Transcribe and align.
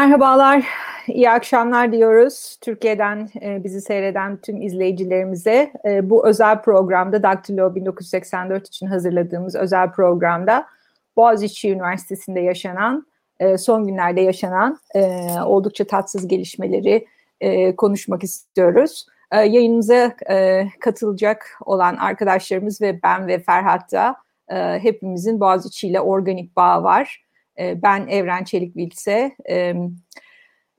Merhabalar, 0.00 0.64
iyi 1.08 1.30
akşamlar 1.30 1.92
diyoruz. 1.92 2.56
Türkiye'den 2.60 3.28
e, 3.42 3.64
bizi 3.64 3.80
seyreden 3.80 4.36
tüm 4.36 4.62
izleyicilerimize 4.62 5.72
e, 5.84 6.10
bu 6.10 6.26
özel 6.26 6.62
programda 6.62 7.22
Daktilo 7.22 7.74
1984 7.74 8.68
için 8.68 8.86
hazırladığımız 8.86 9.54
özel 9.54 9.92
programda 9.92 10.66
Boğaziçi 11.16 11.70
Üniversitesi'nde 11.72 12.40
yaşanan, 12.40 13.06
e, 13.40 13.58
son 13.58 13.86
günlerde 13.86 14.20
yaşanan 14.20 14.78
oldukça 15.46 15.84
tatsız 15.84 16.28
gelişmeleri 16.28 17.06
konuşmak 17.76 18.24
istiyoruz. 18.24 19.06
Yayınımıza 19.32 20.12
katılacak 20.80 21.58
olan 21.64 21.96
arkadaşlarımız 21.96 22.80
ve 22.80 23.02
ben 23.02 23.26
ve 23.26 23.38
Ferhat 23.38 23.92
da 23.92 24.16
hepimizin 24.78 25.40
Boğaziçi 25.40 25.88
ile 25.88 26.00
organik 26.00 26.56
bağı 26.56 26.82
var. 26.82 27.29
E, 27.60 27.82
ben 27.82 28.06
Evren 28.06 28.44
Çelik 28.44 28.76
Bilse, 28.76 29.36
e, 29.50 29.74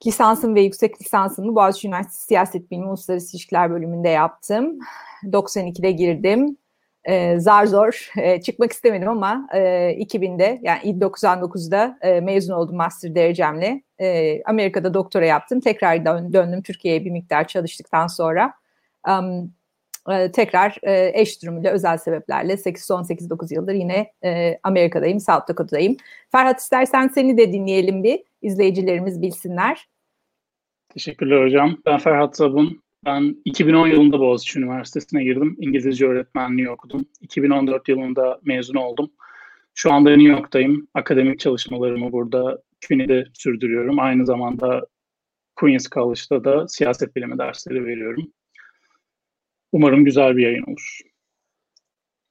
lisansım 0.06 0.56
ve 0.56 0.62
yüksek 0.62 1.02
lisansımı 1.02 1.56
Boğaziçi 1.56 1.88
Üniversitesi 1.88 2.26
Siyaset 2.26 2.72
Bilimi 2.72 2.88
Uluslararası 2.88 3.38
İlişkiler 3.38 3.72
bölümünde 3.72 4.10
yaptım. 4.10 4.80
92'de 5.24 5.92
girdim. 5.92 6.58
E, 7.04 7.40
zar 7.40 7.66
zor 7.66 8.12
e, 8.18 8.42
çıkmak 8.42 8.72
istemedim 8.72 9.10
ama 9.10 9.48
e, 9.54 9.60
2000'de 10.00 10.60
yani 10.62 10.82
99'da 11.00 11.98
e, 12.02 12.20
mezun 12.22 12.54
oldum 12.54 12.76
master 12.76 13.16
derecemle. 13.16 13.82
E, 14.00 14.42
Amerika'da 14.44 14.94
doktora 14.94 15.26
yaptım. 15.26 15.60
Tekrar 15.60 16.06
dön, 16.06 16.34
döndüm 16.34 16.62
Türkiye'ye 16.62 17.06
bir 17.06 17.12
miktar 17.12 17.48
çalıştıktan 17.48 18.08
sonra. 18.08 18.54
E, 20.10 20.32
tekrar 20.32 20.78
e, 20.84 21.12
eş 21.22 21.44
durumuyla 21.44 21.72
özel 21.72 21.98
sebeplerle 21.98 22.54
8-18-9 22.54 23.54
yıldır 23.54 23.74
yine 23.74 24.12
e, 24.24 24.60
Amerika'dayım, 24.64 25.20
South 25.20 25.50
Dakota'dayım. 25.50 25.98
Ferhat 26.32 26.60
istersen 26.60 27.08
seni 27.08 27.38
de 27.38 27.54
dinleyelim 27.54 28.04
bir, 28.04 28.24
izleyicilerimiz 28.42 29.22
bilsinler. 29.22 29.88
Teşekkürler 30.90 31.46
hocam. 31.46 31.78
Ben 31.86 31.98
Ferhat 31.98 32.38
Sabun. 32.38 32.82
Ben 33.06 33.36
2010 33.46 33.88
yılında 33.88 34.20
Boğaziçi 34.20 34.60
Üniversitesi'ne 34.60 35.24
girdim. 35.24 35.56
İngilizce 35.60 36.08
öğretmenliği 36.08 36.70
okudum. 36.70 37.06
2014 37.22 37.90
yılında 37.90 38.40
mezun 38.44 38.76
oldum. 38.76 39.12
Şu 39.74 39.94
anda 39.94 40.10
New 40.10 40.32
York'tayım. 40.32 40.88
Akademik 40.94 41.40
çalışmalarımı 41.40 42.12
burada 42.12 42.62
CUNY'de 42.82 43.26
sürdürüyorum. 43.34 44.00
Aynı 44.00 44.26
zamanda 44.26 44.88
Queen's 45.56 45.90
College'da 45.90 46.44
da 46.44 46.68
siyaset 46.68 47.16
bilimi 47.16 47.38
dersleri 47.38 47.86
veriyorum. 47.86 48.32
Umarım 49.72 50.06
güzel 50.06 50.38
bir 50.38 50.44
yayın 50.44 50.64
olur. 50.64 51.00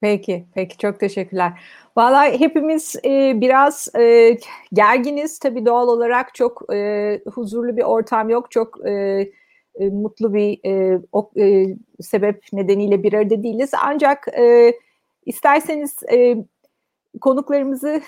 Peki, 0.00 0.46
peki 0.54 0.78
çok 0.78 1.00
teşekkürler. 1.00 1.52
Vallahi 1.96 2.40
hepimiz 2.40 2.96
e, 3.04 3.40
biraz 3.40 3.88
e, 3.98 4.36
gerginiz 4.72 5.38
tabii 5.38 5.66
doğal 5.66 5.88
olarak 5.88 6.34
çok 6.34 6.74
e, 6.74 7.20
huzurlu 7.32 7.76
bir 7.76 7.82
ortam 7.82 8.30
yok, 8.30 8.50
çok 8.50 8.86
e, 8.86 8.90
e, 9.74 9.88
mutlu 9.90 10.34
bir 10.34 10.60
e, 10.66 11.00
o, 11.12 11.30
e, 11.38 11.66
sebep 12.00 12.44
nedeniyle 12.52 13.02
bir 13.02 13.12
arada 13.12 13.42
değiliz. 13.42 13.70
Ancak 13.82 14.28
e, 14.38 14.74
isterseniz 15.26 15.96
e, 16.12 16.36
konuklarımızı 17.20 18.00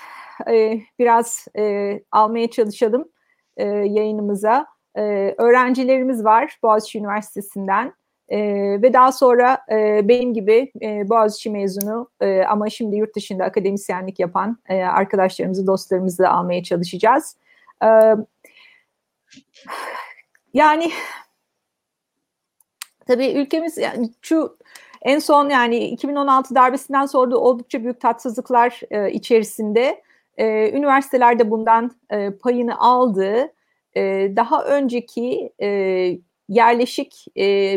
e, 0.50 0.80
biraz 0.98 1.46
e, 1.58 2.00
almaya 2.12 2.50
çalışalım 2.50 3.08
e, 3.56 3.64
yayınımıza. 3.66 4.66
E, 4.96 5.34
öğrencilerimiz 5.38 6.24
var 6.24 6.58
Boğaziçi 6.62 6.98
Üniversitesi'nden. 6.98 7.94
E, 8.32 8.38
ve 8.82 8.92
daha 8.92 9.12
sonra 9.12 9.58
e, 9.70 10.08
benim 10.08 10.34
gibi 10.34 10.72
e, 10.82 11.08
Boğaziçi 11.08 11.50
mezunu 11.50 12.10
e, 12.20 12.42
ama 12.42 12.70
şimdi 12.70 12.96
yurt 12.96 13.16
dışında 13.16 13.44
akademisyenlik 13.44 14.20
yapan 14.20 14.58
e, 14.68 14.82
arkadaşlarımızı, 14.82 15.66
dostlarımızı 15.66 16.28
almaya 16.28 16.62
çalışacağız. 16.62 17.36
E, 17.84 17.88
yani 20.54 20.90
tabii 23.06 23.26
ülkemiz 23.26 23.78
yani 23.78 24.10
şu 24.22 24.56
en 25.02 25.18
son 25.18 25.48
yani 25.48 25.78
2016 25.88 26.54
darbesinden 26.54 27.06
sonra 27.06 27.30
da 27.30 27.38
oldukça 27.38 27.82
büyük 27.82 28.00
tatsızlıklar 28.00 28.80
e, 28.90 29.12
içerisinde 29.12 30.02
e, 30.36 30.70
üniversitelerde 30.70 31.50
bundan 31.50 31.90
e, 32.10 32.30
payını 32.30 32.80
aldı. 32.80 33.52
E, 33.96 34.32
daha 34.36 34.64
önceki 34.64 35.52
e, 35.62 35.68
yerleşik 36.48 37.26
e, 37.38 37.76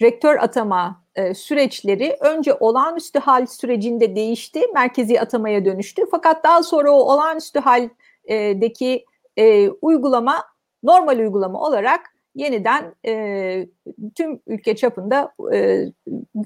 rektör 0.00 0.36
atama 0.36 1.02
e, 1.14 1.34
süreçleri 1.34 2.16
önce 2.20 2.54
olağanüstü 2.54 3.18
hal 3.18 3.46
sürecinde 3.46 4.16
değişti, 4.16 4.60
merkezi 4.74 5.20
atamaya 5.20 5.64
dönüştü. 5.64 6.02
Fakat 6.10 6.44
daha 6.44 6.62
sonra 6.62 6.90
o 6.90 6.94
olağanüstü 6.94 7.60
haldeki 7.60 9.04
e, 9.36 9.68
uygulama 9.68 10.44
normal 10.82 11.18
uygulama 11.18 11.60
olarak 11.60 12.00
yeniden 12.34 12.94
e, 13.06 13.66
tüm 14.14 14.40
ülke 14.46 14.76
çapında 14.76 15.34
e, 15.52 15.58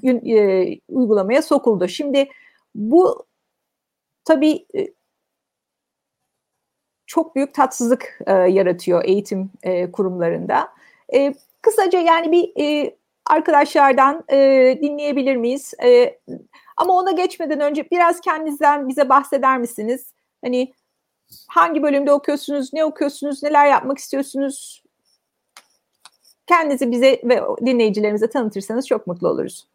e, 0.03 0.79
uygulamaya 0.87 1.41
sokuldu. 1.41 1.87
Şimdi 1.87 2.29
bu 2.75 3.25
tabii 4.25 4.65
e, 4.75 4.87
çok 7.05 7.35
büyük 7.35 7.53
tatsızlık 7.53 8.19
e, 8.27 8.33
yaratıyor 8.33 9.03
eğitim 9.05 9.51
e, 9.63 9.91
kurumlarında. 9.91 10.69
E, 11.13 11.33
kısaca 11.61 11.99
yani 11.99 12.31
bir 12.31 12.51
e, 12.63 12.96
arkadaşlardan 13.29 14.23
e, 14.31 14.37
dinleyebilir 14.81 15.35
miyiz? 15.35 15.73
E, 15.83 16.19
ama 16.77 16.93
ona 16.93 17.11
geçmeden 17.11 17.59
önce 17.59 17.87
biraz 17.91 18.21
kendinizden 18.21 18.87
bize 18.87 19.09
bahseder 19.09 19.57
misiniz? 19.57 20.13
Hani 20.43 20.73
hangi 21.47 21.83
bölümde 21.83 22.11
okuyorsunuz, 22.11 22.73
ne 22.73 22.85
okuyorsunuz, 22.85 23.43
neler 23.43 23.67
yapmak 23.67 23.97
istiyorsunuz? 23.97 24.83
Kendinizi 26.47 26.91
bize 26.91 27.21
ve 27.23 27.41
dinleyicilerimize 27.65 28.29
tanıtırsanız 28.29 28.87
çok 28.87 29.07
mutlu 29.07 29.29
oluruz. 29.29 29.67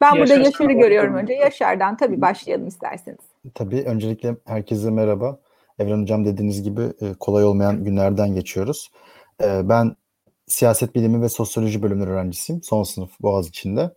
Ben 0.00 0.16
burada 0.16 0.34
Yaşar'ı 0.34 0.72
görüyorum 0.72 1.14
önce. 1.14 1.32
Yaşar'dan 1.32 1.96
tabii 1.96 2.20
başlayalım 2.20 2.66
isterseniz. 2.66 3.18
Tabii. 3.54 3.82
Öncelikle 3.86 4.36
herkese 4.44 4.90
merhaba. 4.90 5.40
Evren 5.78 6.02
Hocam 6.02 6.24
dediğiniz 6.24 6.62
gibi 6.62 6.82
e, 7.00 7.14
kolay 7.20 7.44
olmayan 7.44 7.84
günlerden 7.84 8.34
geçiyoruz. 8.34 8.90
E, 9.42 9.68
ben 9.68 9.96
siyaset 10.50 10.94
bilimi 10.94 11.22
ve 11.22 11.28
sosyoloji 11.28 11.82
bölümleri 11.82 12.10
öğrencisiyim. 12.10 12.62
Son 12.62 12.82
sınıf 12.82 13.10
Boğaziçi'nde. 13.20 13.94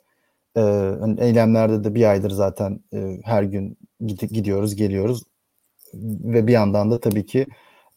Ee, 0.57 0.61
hani 0.99 1.21
eylemlerde 1.21 1.83
de 1.83 1.95
bir 1.95 2.09
aydır 2.09 2.31
zaten 2.31 2.79
e, 2.93 3.17
her 3.23 3.43
gün 3.43 3.77
gid- 4.01 4.33
gidiyoruz, 4.33 4.75
geliyoruz. 4.75 5.23
Ve 6.23 6.47
bir 6.47 6.53
yandan 6.53 6.91
da 6.91 6.99
tabii 6.99 7.25
ki 7.25 7.47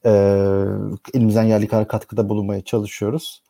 e, 0.07 0.11
elimizden 1.15 1.47
geldiği 1.47 1.69
kadar 1.69 1.89
katkıda 1.89 2.29
bulunmaya 2.29 2.65
çalışıyoruz. 2.65 3.43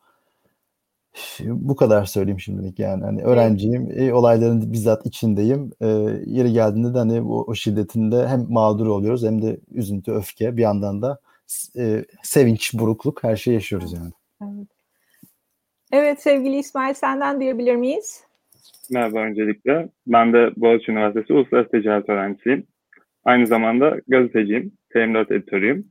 Bu 1.39 1.75
kadar 1.75 2.05
söyleyeyim 2.05 2.39
şimdilik 2.39 2.79
yani. 2.79 3.03
Hani 3.03 3.23
öğrenciyim, 3.23 3.91
e, 3.95 4.13
olayların 4.13 4.73
bizzat 4.73 5.05
içindeyim. 5.05 5.71
E, 5.81 5.87
yeri 6.25 6.53
geldiğinde 6.53 6.93
de 6.93 6.97
hani 6.97 7.21
o, 7.21 7.45
o 7.47 7.55
şiddetinde 7.55 8.27
hem 8.27 8.45
mağdur 8.49 8.87
oluyoruz 8.87 9.23
hem 9.23 9.41
de 9.41 9.59
üzüntü, 9.71 10.11
öfke 10.11 10.57
bir 10.57 10.61
yandan 10.61 11.01
da 11.01 11.19
e, 11.77 12.05
sevinç, 12.23 12.73
burukluk 12.73 13.23
her 13.23 13.35
şeyi 13.35 13.53
yaşıyoruz 13.53 13.93
yani. 13.93 14.11
Evet. 14.41 14.67
Evet 15.91 16.21
sevgili 16.21 16.55
İsmail 16.55 16.93
senden 16.93 17.39
duyabilir 17.39 17.75
miyiz? 17.75 18.23
Merhaba 18.91 19.19
öncelikle. 19.19 19.89
Ben 20.07 20.33
de 20.33 20.51
Boğaziçi 20.57 20.91
Üniversitesi 20.91 21.33
Uluslararası 21.33 21.71
Ticaret 21.71 22.09
öğrencisiyim. 22.09 22.67
Aynı 23.23 23.47
zamanda 23.47 23.99
gazeteciyim, 24.07 24.71
TM4 24.93 25.33
editörüyüm. 25.33 25.87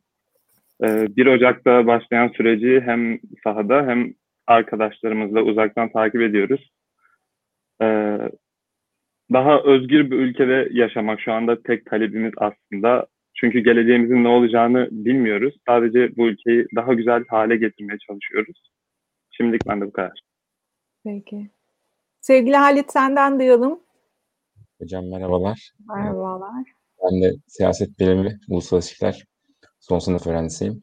1 0.82 1.26
ee, 1.26 1.30
Ocak'ta 1.30 1.86
başlayan 1.86 2.28
süreci 2.28 2.80
hem 2.84 3.18
sahada 3.44 3.86
hem 3.86 4.14
arkadaşlarımızla 4.46 5.42
uzaktan 5.42 5.92
takip 5.92 6.20
ediyoruz. 6.20 6.70
Ee, 7.82 8.18
daha 9.32 9.62
özgür 9.62 10.10
bir 10.10 10.16
ülkede 10.16 10.68
yaşamak 10.72 11.20
şu 11.20 11.32
anda 11.32 11.62
tek 11.62 11.86
talebimiz 11.86 12.32
aslında. 12.36 13.06
Çünkü 13.34 13.58
geleceğimizin 13.58 14.24
ne 14.24 14.28
olacağını 14.28 14.88
bilmiyoruz. 14.90 15.54
Sadece 15.68 16.16
bu 16.16 16.28
ülkeyi 16.28 16.66
daha 16.76 16.94
güzel 16.94 17.24
hale 17.28 17.56
getirmeye 17.56 17.98
çalışıyoruz. 17.98 18.62
Şimdilik 19.36 19.66
ben 19.66 19.80
de 19.80 19.86
bu 19.86 19.92
kadar. 19.92 20.20
Peki. 21.04 21.50
Sevgili 22.20 22.56
Halit 22.56 22.92
senden 22.92 23.38
duyalım. 23.38 23.80
Hocam 24.80 25.08
merhabalar. 25.10 25.72
Merhabalar. 25.88 26.64
Ben 27.04 27.22
de 27.22 27.32
siyaset 27.46 27.98
bilimi, 27.98 28.38
uluslararası 28.48 28.88
ilişkiler 28.88 29.24
son 29.80 29.98
sınıf 29.98 30.26
öğrencisiyim. 30.26 30.80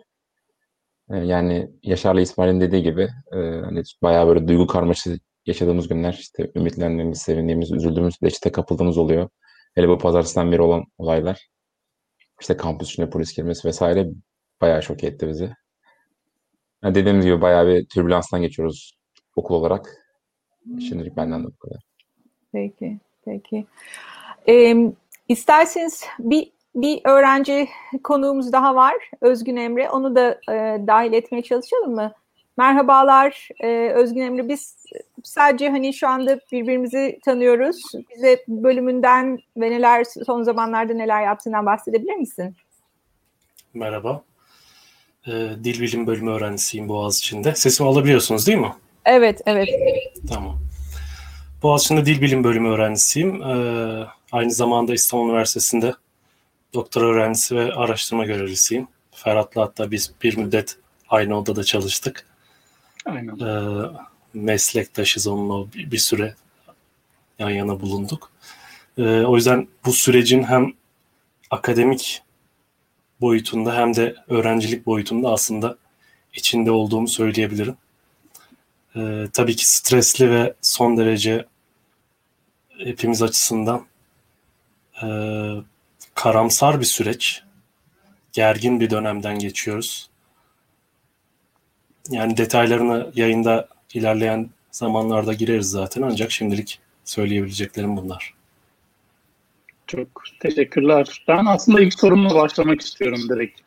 Ee, 1.11 1.17
yani 1.17 1.71
Yaşar'la 1.83 2.21
İsmail'in 2.21 2.61
dediği 2.61 2.83
gibi 2.83 3.01
e, 3.31 3.37
hani 3.37 3.81
bayağı 4.03 4.27
böyle 4.27 4.47
duygu 4.47 4.67
karmaşası 4.67 5.19
yaşadığımız 5.45 5.87
günler 5.87 6.13
işte 6.13 6.51
ümitlendiğimiz, 6.55 7.21
sevindiğimiz, 7.21 7.71
üzüldüğümüz, 7.71 8.15
işte 8.21 8.51
kapıldığımız 8.51 8.97
oluyor. 8.97 9.29
Hele 9.75 9.89
bu 9.89 9.97
pazartesiden 9.97 10.51
beri 10.51 10.61
olan 10.61 10.83
olaylar. 10.97 11.47
İşte 12.41 12.57
kampüs 12.57 12.89
içinde 12.89 13.09
polis 13.09 13.35
girmesi 13.35 13.67
vesaire 13.67 14.07
bayağı 14.61 14.83
şok 14.83 15.03
etti 15.03 15.27
bizi. 15.27 15.53
Yani 16.83 16.95
dediğimiz 16.95 17.25
gibi 17.25 17.41
bayağı 17.41 17.67
bir 17.67 17.85
türbülanstan 17.85 18.41
geçiyoruz 18.41 18.93
okul 19.35 19.55
olarak. 19.55 19.97
Şimdilik 20.79 21.17
benden 21.17 21.43
de 21.43 21.47
bu 21.47 21.57
kadar. 21.57 21.81
Peki, 22.51 22.99
peki. 23.25 23.65
Ee, 24.47 24.75
isterseniz 25.27 26.03
bir 26.19 26.53
bir 26.75 27.01
öğrenci 27.05 27.69
konuğumuz 28.03 28.53
daha 28.53 28.75
var. 28.75 28.93
Özgün 29.21 29.55
Emre. 29.55 29.89
Onu 29.89 30.15
da 30.15 30.39
e, 30.51 30.87
dahil 30.87 31.13
etmeye 31.13 31.41
çalışalım 31.41 31.95
mı? 31.95 32.13
Merhabalar 32.57 33.49
e, 33.59 33.89
Özgün 33.89 34.21
Emre. 34.21 34.47
Biz 34.49 34.85
sadece 35.23 35.69
hani 35.69 35.93
şu 35.93 36.07
anda 36.07 36.39
birbirimizi 36.51 37.19
tanıyoruz. 37.25 37.81
Bize 38.15 38.43
bölümünden 38.47 39.39
ve 39.57 39.71
neler 39.71 40.03
son 40.25 40.43
zamanlarda 40.43 40.93
neler 40.93 41.23
yaptığından 41.23 41.65
bahsedebilir 41.65 42.15
misin? 42.15 42.55
Merhaba. 43.73 44.23
Ee, 45.27 45.31
Dil 45.63 45.81
Bilim 45.81 46.07
Bölümü 46.07 46.31
öğrencisiyim 46.31 46.89
Boğaziçi'nde. 46.89 47.55
Sesimi 47.55 47.89
alabiliyorsunuz 47.89 48.47
değil 48.47 48.57
mi? 48.57 48.73
Evet, 49.05 49.41
evet. 49.45 49.69
Tamam. 50.29 50.59
Boğaziçi'nde 51.63 52.05
Dil 52.05 52.21
Bilim 52.21 52.43
Bölümü 52.43 52.69
öğrencisiyim. 52.69 53.43
Ee, 53.43 54.05
aynı 54.31 54.51
zamanda 54.51 54.93
İstanbul 54.93 55.29
Üniversitesi'nde 55.29 55.93
doktora 56.73 57.05
öğrencisi 57.05 57.55
ve 57.55 57.73
araştırma 57.73 58.25
görevlisiyim. 58.25 58.87
Ferhat'la 59.11 59.61
hatta 59.61 59.91
biz 59.91 60.11
bir 60.23 60.37
müddet 60.37 60.77
aynı 61.09 61.37
odada 61.37 61.63
çalıştık. 61.63 62.25
Aynen. 63.05 63.39
Ee, 63.39 63.89
meslektaşız 64.33 65.27
onunla 65.27 65.73
bir, 65.73 65.91
bir 65.91 65.97
süre 65.97 66.35
yan 67.39 67.49
yana 67.49 67.79
bulunduk. 67.81 68.31
Ee, 68.97 69.03
o 69.03 69.35
yüzden 69.35 69.67
bu 69.85 69.93
sürecin 69.93 70.43
hem 70.43 70.73
akademik 71.49 72.21
boyutunda 73.23 73.75
hem 73.75 73.95
de 73.95 74.15
öğrencilik 74.27 74.85
boyutunda 74.85 75.29
aslında 75.29 75.77
içinde 76.33 76.71
olduğumu 76.71 77.07
söyleyebilirim. 77.07 77.77
Ee, 78.95 79.27
tabii 79.33 79.55
ki 79.55 79.69
stresli 79.69 80.31
ve 80.31 80.53
son 80.61 80.97
derece 80.97 81.45
hepimiz 82.77 83.21
açısından 83.21 83.85
e, 85.03 85.07
karamsar 86.15 86.79
bir 86.79 86.85
süreç. 86.85 87.43
Gergin 88.31 88.79
bir 88.79 88.89
dönemden 88.89 89.39
geçiyoruz. 89.39 90.09
Yani 92.09 92.37
detaylarını 92.37 93.11
yayında 93.15 93.67
ilerleyen 93.93 94.49
zamanlarda 94.71 95.33
gireriz 95.33 95.69
zaten 95.69 96.01
ancak 96.01 96.31
şimdilik 96.31 96.79
söyleyebileceklerim 97.05 97.97
bunlar. 97.97 98.33
Çok 99.95 100.23
teşekkürler. 100.39 101.23
Ben 101.27 101.45
aslında 101.45 101.81
ilk 101.81 101.99
sorumla 101.99 102.35
başlamak 102.35 102.81
istiyorum 102.81 103.19
direkt. 103.29 103.59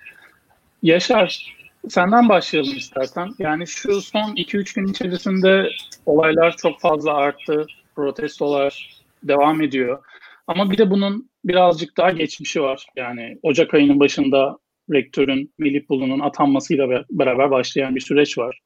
Yaşar, 0.83 1.57
senden 1.89 2.29
başlayalım 2.29 2.77
istersen. 2.77 3.29
Yani 3.39 3.67
şu 3.67 4.01
son 4.01 4.35
2-3 4.35 4.75
gün 4.75 4.87
içerisinde 4.87 5.69
olaylar 6.07 6.57
çok 6.57 6.81
fazla 6.81 7.15
arttı. 7.15 7.67
Protestolar 7.97 9.03
devam 9.23 9.63
ediyor. 9.63 10.05
Ama 10.47 10.71
bir 10.71 10.79
de 10.79 10.91
bunun 10.91 11.31
birazcık 11.45 11.97
daha 11.97 12.11
geçmişi 12.11 12.63
var. 12.63 12.87
Yani 12.97 13.39
Ocak 13.43 13.75
ayının 13.75 14.01
başında 14.01 14.59
rektörün 14.93 15.55
Melih 15.59 15.89
Bulu'nun 15.89 16.21
atanmasıyla 16.21 17.05
beraber 17.11 17.51
başlayan 17.51 17.95
bir 17.95 18.01
süreç 18.01 18.39
var. 18.39 18.61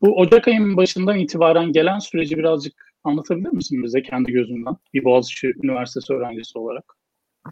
Bu 0.00 0.16
Ocak 0.16 0.48
ayının 0.48 0.76
başından 0.76 1.18
itibaren 1.18 1.72
gelen 1.72 1.98
süreci 1.98 2.38
birazcık 2.38 2.91
anlatabilir 3.04 3.52
misin 3.52 3.82
bize 3.82 4.02
kendi 4.02 4.32
gözünden 4.32 4.76
bir 4.94 5.04
Boğaziçi 5.04 5.52
Üniversitesi 5.62 6.12
öğrencisi 6.12 6.58
olarak? 6.58 6.84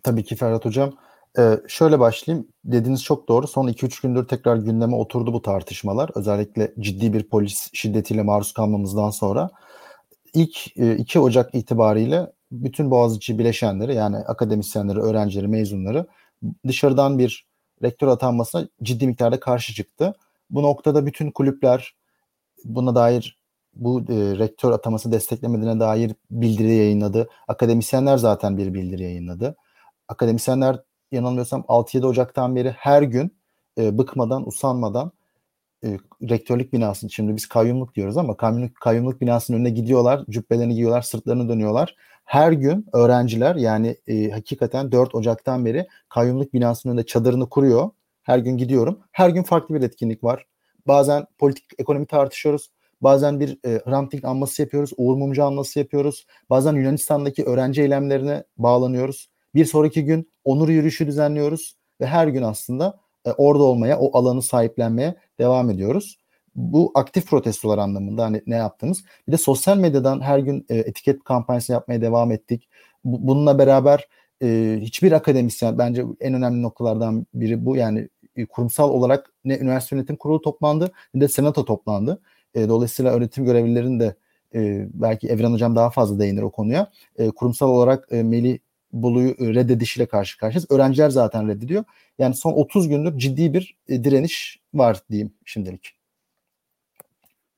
Tabii 0.02 0.24
ki 0.24 0.36
Ferhat 0.36 0.64
Hocam. 0.64 0.94
Ee, 1.38 1.60
şöyle 1.68 1.98
başlayayım. 1.98 2.48
Dediğiniz 2.64 3.04
çok 3.04 3.28
doğru. 3.28 3.46
Son 3.46 3.68
2-3 3.68 4.02
gündür 4.02 4.28
tekrar 4.28 4.56
gündeme 4.56 4.96
oturdu 4.96 5.32
bu 5.32 5.42
tartışmalar. 5.42 6.10
Özellikle 6.14 6.74
ciddi 6.80 7.12
bir 7.12 7.22
polis 7.22 7.70
şiddetiyle 7.72 8.22
maruz 8.22 8.52
kalmamızdan 8.52 9.10
sonra. 9.10 9.50
ilk 10.34 10.76
2 10.76 11.18
e, 11.18 11.20
Ocak 11.20 11.54
itibariyle 11.54 12.32
bütün 12.52 12.90
Boğaziçi 12.90 13.38
bileşenleri 13.38 13.94
yani 13.94 14.16
akademisyenleri, 14.16 14.98
öğrencileri, 14.98 15.48
mezunları 15.48 16.06
dışarıdan 16.66 17.18
bir 17.18 17.46
rektör 17.82 18.08
atanmasına 18.08 18.68
ciddi 18.82 19.06
miktarda 19.06 19.40
karşı 19.40 19.74
çıktı. 19.74 20.14
Bu 20.50 20.62
noktada 20.62 21.06
bütün 21.06 21.30
kulüpler 21.30 21.94
buna 22.64 22.94
dair 22.94 23.39
bu 23.74 24.00
e, 24.00 24.38
rektör 24.38 24.72
ataması 24.72 25.12
desteklemediğine 25.12 25.80
dair 25.80 26.12
bildiri 26.30 26.74
yayınladı. 26.74 27.28
Akademisyenler 27.48 28.16
zaten 28.16 28.58
bir 28.58 28.74
bildiri 28.74 29.02
yayınladı. 29.02 29.56
Akademisyenler 30.08 30.80
yanılmıyorsam 31.12 31.60
6-7 31.60 32.06
Ocak'tan 32.06 32.56
beri 32.56 32.70
her 32.70 33.02
gün 33.02 33.36
e, 33.78 33.98
bıkmadan, 33.98 34.48
usanmadan 34.48 35.12
e, 35.84 35.98
rektörlük 36.22 36.72
binasının 36.72 37.08
şimdi 37.08 37.36
biz 37.36 37.46
kayyumluk 37.46 37.94
diyoruz 37.94 38.16
ama 38.16 38.36
kayyumluk, 38.36 38.76
kayyumluk 38.76 39.20
binasının 39.20 39.56
önüne 39.56 39.70
gidiyorlar, 39.70 40.24
cübbelerini 40.30 40.72
giyiyorlar, 40.74 41.02
sırtlarını 41.02 41.48
dönüyorlar. 41.48 41.96
Her 42.24 42.52
gün 42.52 42.86
öğrenciler 42.92 43.56
yani 43.56 43.96
e, 44.06 44.30
hakikaten 44.30 44.92
4 44.92 45.14
Ocak'tan 45.14 45.64
beri 45.64 45.86
kayyumluk 46.08 46.54
binasının 46.54 46.92
önünde 46.92 47.06
çadırını 47.06 47.48
kuruyor. 47.48 47.90
Her 48.22 48.38
gün 48.38 48.56
gidiyorum. 48.56 49.00
Her 49.12 49.30
gün 49.30 49.42
farklı 49.42 49.74
bir 49.74 49.82
etkinlik 49.82 50.24
var. 50.24 50.46
Bazen 50.86 51.26
politik 51.38 51.64
ekonomi 51.78 52.06
tartışıyoruz. 52.06 52.70
Bazen 53.00 53.40
bir 53.40 53.58
e, 53.64 53.80
Hrant 53.84 54.12
Dink 54.12 54.24
anması 54.24 54.62
yapıyoruz. 54.62 54.90
Uğur 54.96 55.16
Mumcu 55.16 55.44
anması 55.44 55.78
yapıyoruz. 55.78 56.26
Bazen 56.50 56.72
Yunanistan'daki 56.72 57.44
öğrenci 57.44 57.82
eylemlerine 57.82 58.44
bağlanıyoruz. 58.58 59.30
Bir 59.54 59.64
sonraki 59.64 60.04
gün 60.04 60.32
onur 60.44 60.68
yürüyüşü 60.68 61.06
düzenliyoruz. 61.06 61.76
Ve 62.00 62.06
her 62.06 62.28
gün 62.28 62.42
aslında 62.42 63.00
e, 63.24 63.32
orada 63.32 63.62
olmaya, 63.62 63.98
o 63.98 64.18
alanı 64.18 64.42
sahiplenmeye 64.42 65.14
devam 65.38 65.70
ediyoruz. 65.70 66.16
Bu 66.54 66.92
aktif 66.94 67.26
protestolar 67.26 67.78
anlamında 67.78 68.24
hani 68.24 68.42
ne 68.46 68.56
yaptınız? 68.56 69.04
Bir 69.28 69.32
de 69.32 69.36
sosyal 69.36 69.76
medyadan 69.76 70.20
her 70.20 70.38
gün 70.38 70.66
e, 70.68 70.76
etiket 70.76 71.24
kampanyası 71.24 71.72
yapmaya 71.72 72.02
devam 72.02 72.32
ettik. 72.32 72.68
Bu, 73.04 73.28
bununla 73.28 73.58
beraber 73.58 74.08
e, 74.42 74.78
hiçbir 74.80 75.12
akademisyen 75.12 75.78
bence 75.78 76.04
en 76.20 76.34
önemli 76.34 76.62
noktalardan 76.62 77.26
biri 77.34 77.66
bu 77.66 77.76
yani 77.76 78.08
e, 78.36 78.46
kurumsal 78.46 78.90
olarak 78.90 79.32
ne 79.44 79.58
üniversite 79.58 79.96
yönetim 79.96 80.16
kurulu 80.16 80.40
toplandı 80.40 80.92
ne 81.14 81.20
de 81.20 81.28
senato 81.28 81.64
toplandı. 81.64 82.22
E, 82.54 82.68
dolayısıyla 82.68 83.12
öğretim 83.12 83.44
görevlilerinin 83.44 84.00
de 84.00 84.14
e, 84.54 84.88
belki 84.94 85.28
Evren 85.28 85.52
Hocam 85.52 85.76
daha 85.76 85.90
fazla 85.90 86.20
değinir 86.20 86.42
o 86.42 86.50
konuya. 86.50 86.90
E, 87.18 87.28
kurumsal 87.28 87.68
olarak 87.68 88.08
e, 88.10 88.22
Melih 88.22 88.58
Bulu'yu 88.92 89.54
reddedişiyle 89.54 90.06
karşı 90.06 90.38
karşıyayız. 90.38 90.70
Öğrenciler 90.70 91.10
zaten 91.10 91.48
reddediyor. 91.48 91.84
Yani 92.18 92.34
son 92.34 92.52
30 92.52 92.88
gündür 92.88 93.18
ciddi 93.18 93.54
bir 93.54 93.76
e, 93.88 94.04
direniş 94.04 94.60
var 94.74 94.96
diyeyim 95.10 95.32
şimdilik. 95.44 95.94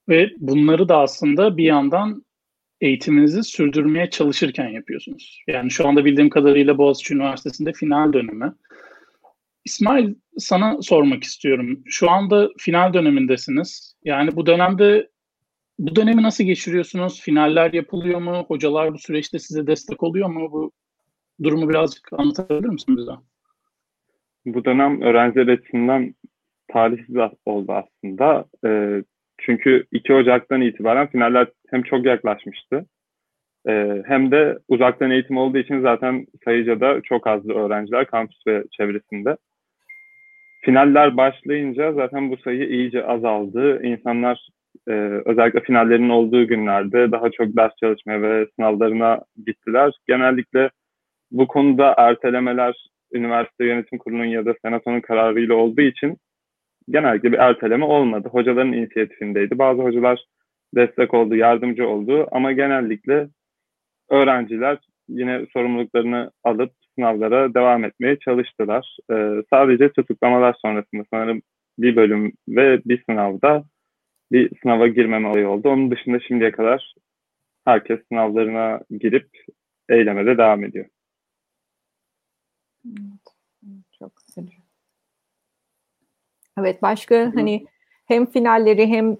Ve 0.08 0.30
bunları 0.38 0.88
da 0.88 0.98
aslında 0.98 1.56
bir 1.56 1.64
yandan 1.64 2.24
eğitiminizi 2.80 3.44
sürdürmeye 3.44 4.10
çalışırken 4.10 4.68
yapıyorsunuz. 4.68 5.42
Yani 5.48 5.70
şu 5.70 5.88
anda 5.88 6.04
bildiğim 6.04 6.30
kadarıyla 6.30 6.78
Boğaziçi 6.78 7.14
Üniversitesi'nde 7.14 7.72
final 7.72 8.12
dönemi. 8.12 8.52
İsmail 9.64 10.14
sana 10.38 10.82
sormak 10.82 11.24
istiyorum. 11.24 11.82
Şu 11.86 12.10
anda 12.10 12.48
final 12.58 12.94
dönemindesiniz. 12.94 13.96
Yani 14.04 14.36
bu 14.36 14.46
dönemde 14.46 15.08
bu 15.78 15.96
dönemi 15.96 16.22
nasıl 16.22 16.44
geçiriyorsunuz? 16.44 17.20
Finaller 17.20 17.72
yapılıyor 17.72 18.20
mu? 18.20 18.44
Hocalar 18.48 18.94
bu 18.94 18.98
süreçte 18.98 19.38
size 19.38 19.66
destek 19.66 20.02
oluyor 20.02 20.28
mu? 20.28 20.52
Bu 20.52 20.72
durumu 21.42 21.68
birazcık 21.68 22.12
anlatabilir 22.12 22.68
misin 22.68 22.96
bize? 22.96 23.12
Bu 24.46 24.64
dönem 24.64 25.02
öğrenciler 25.02 25.48
açısından 25.48 26.14
talihsiz 26.72 27.16
oldu 27.46 27.72
aslında. 27.72 28.44
Ee, 28.66 29.02
çünkü 29.38 29.86
2 29.92 30.14
Ocak'tan 30.14 30.60
itibaren 30.60 31.06
finaller 31.06 31.46
hem 31.70 31.82
çok 31.82 32.06
yaklaşmıştı 32.06 32.86
e, 33.68 34.02
hem 34.06 34.30
de 34.30 34.58
uzaktan 34.68 35.10
eğitim 35.10 35.36
olduğu 35.36 35.58
için 35.58 35.80
zaten 35.80 36.26
sayıca 36.44 36.80
da 36.80 37.00
çok 37.00 37.26
azdı 37.26 37.52
öğrenciler 37.52 38.06
kampüs 38.06 38.46
ve 38.46 38.64
çevresinde. 38.70 39.36
Finaller 40.64 41.16
başlayınca 41.16 41.92
zaten 41.92 42.30
bu 42.30 42.36
sayı 42.36 42.68
iyice 42.68 43.06
azaldı. 43.06 43.82
İnsanlar 43.82 44.48
e, 44.88 44.92
özellikle 45.24 45.60
finallerin 45.60 46.08
olduğu 46.08 46.46
günlerde 46.46 47.12
daha 47.12 47.30
çok 47.30 47.56
ders 47.56 47.72
çalışmaya 47.80 48.22
ve 48.22 48.46
sınavlarına 48.56 49.20
gittiler. 49.46 49.92
Genellikle 50.08 50.70
bu 51.30 51.46
konuda 51.46 51.94
ertelemeler 51.98 52.86
üniversite 53.12 53.64
yönetim 53.64 53.98
kurulunun 53.98 54.24
ya 54.24 54.46
da 54.46 54.54
senatonun 54.64 55.00
kararıyla 55.00 55.54
olduğu 55.54 55.82
için 55.82 56.16
genellikle 56.88 57.32
bir 57.32 57.38
erteleme 57.38 57.84
olmadı. 57.84 58.28
Hocaların 58.28 58.72
inisiyatifindeydi. 58.72 59.58
Bazı 59.58 59.82
hocalar 59.82 60.24
destek 60.74 61.14
oldu, 61.14 61.36
yardımcı 61.36 61.88
oldu 61.88 62.28
ama 62.32 62.52
genellikle 62.52 63.28
öğrenciler 64.10 64.78
yine 65.08 65.46
sorumluluklarını 65.52 66.30
alıp 66.44 66.72
sınavlara 66.94 67.54
devam 67.54 67.84
etmeye 67.84 68.18
çalıştılar. 68.18 68.96
Ee, 69.10 69.42
sadece 69.50 69.92
tutuklamalar 69.92 70.56
sonrasında 70.62 71.02
sanırım 71.12 71.42
bir 71.78 71.96
bölüm 71.96 72.32
ve 72.48 72.80
bir 72.84 73.04
sınavda 73.04 73.64
bir 74.32 74.50
sınava 74.62 74.86
girmeme 74.86 75.28
olayı 75.28 75.48
oldu. 75.48 75.68
Onun 75.68 75.90
dışında 75.90 76.20
şimdiye 76.20 76.52
kadar 76.52 76.94
herkes 77.64 78.00
sınavlarına 78.08 78.80
girip 78.90 79.28
eylemede 79.88 80.38
devam 80.38 80.64
ediyor. 80.64 80.86
Çok 83.98 84.12
güzel. 84.26 84.46
Evet 86.58 86.82
başka 86.82 87.14
Hı. 87.14 87.30
hani 87.34 87.66
hem 88.06 88.26
finalleri 88.26 88.86
hem 88.86 89.16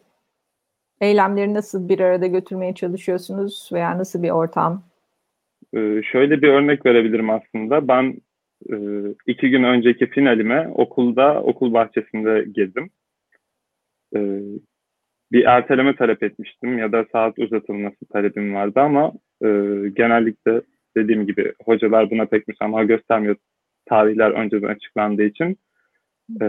eylemleri 1.00 1.54
nasıl 1.54 1.88
bir 1.88 2.00
arada 2.00 2.26
götürmeye 2.26 2.74
çalışıyorsunuz 2.74 3.70
veya 3.72 3.98
nasıl 3.98 4.22
bir 4.22 4.30
ortam? 4.30 4.82
Ee, 5.74 6.02
şöyle 6.12 6.42
bir 6.42 6.48
örnek 6.48 6.86
verebilirim 6.86 7.30
aslında. 7.30 7.88
Ben 7.88 8.14
e, 8.72 8.76
iki 9.26 9.50
gün 9.50 9.62
önceki 9.62 10.06
finalime 10.06 10.68
okulda, 10.68 11.42
okul 11.42 11.72
bahçesinde 11.72 12.44
girdim. 12.54 12.90
E, 14.16 14.40
bir 15.32 15.44
erteleme 15.44 15.96
talep 15.96 16.22
etmiştim 16.22 16.78
ya 16.78 16.92
da 16.92 17.06
saat 17.12 17.38
uzatılması 17.38 18.06
talebim 18.12 18.54
vardı 18.54 18.80
ama 18.80 19.12
e, 19.44 19.48
genellikle 19.96 20.60
dediğim 20.96 21.26
gibi 21.26 21.52
hocalar 21.64 22.10
buna 22.10 22.24
pek 22.26 22.48
müsamaha 22.48 22.84
göstermiyor 22.84 23.36
tarihler 23.86 24.30
önceden 24.30 24.68
açıklandığı 24.68 25.24
için. 25.24 25.56
E, 26.42 26.46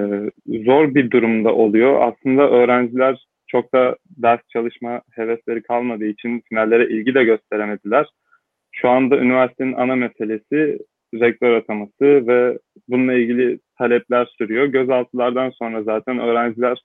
zor 0.65 0.95
bir 0.95 1.11
durumda 1.11 1.55
oluyor. 1.55 2.01
Aslında 2.01 2.49
öğrenciler 2.49 3.25
çok 3.47 3.73
da 3.73 3.97
ders 4.17 4.39
çalışma 4.49 5.01
hevesleri 5.11 5.63
kalmadığı 5.63 6.05
için 6.05 6.41
finallere 6.49 6.89
ilgi 6.89 7.13
de 7.13 7.23
gösteremediler. 7.23 8.07
Şu 8.73 8.89
anda 8.89 9.17
üniversitenin 9.17 9.73
ana 9.73 9.95
meselesi 9.95 10.79
rektör 11.13 11.53
ataması 11.55 12.27
ve 12.27 12.59
bununla 12.87 13.13
ilgili 13.13 13.59
talepler 13.77 14.25
sürüyor. 14.37 14.65
Gözaltılardan 14.65 15.49
sonra 15.49 15.83
zaten 15.83 16.19
öğrenciler 16.19 16.83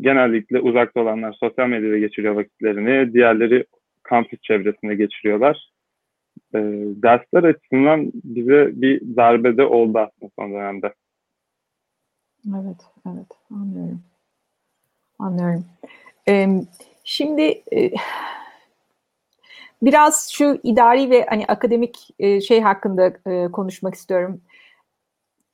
genellikle 0.00 0.60
uzakta 0.60 1.00
olanlar 1.00 1.36
sosyal 1.40 1.68
medyada 1.68 1.98
geçiriyor 1.98 2.34
vakitlerini, 2.34 3.12
diğerleri 3.12 3.64
kampüs 4.02 4.40
çevresinde 4.40 4.94
geçiriyorlar. 4.94 5.70
E, 6.54 6.58
dersler 7.02 7.42
açısından 7.42 8.12
bize 8.14 8.70
bir 8.72 9.16
darbede 9.16 9.64
oldu 9.64 9.98
aslında 9.98 10.32
son 10.38 10.52
dönemde. 10.52 10.94
Evet, 12.48 12.80
evet 13.06 13.26
anlıyorum. 13.50 14.02
Anlıyorum. 15.18 15.64
Ee, 16.28 16.48
şimdi 17.04 17.42
e, 17.72 17.90
biraz 19.82 20.30
şu 20.32 20.60
idari 20.62 21.10
ve 21.10 21.26
hani 21.28 21.44
akademik 21.46 22.08
e, 22.18 22.40
şey 22.40 22.60
hakkında 22.60 23.12
e, 23.26 23.52
konuşmak 23.52 23.94
istiyorum. 23.94 24.40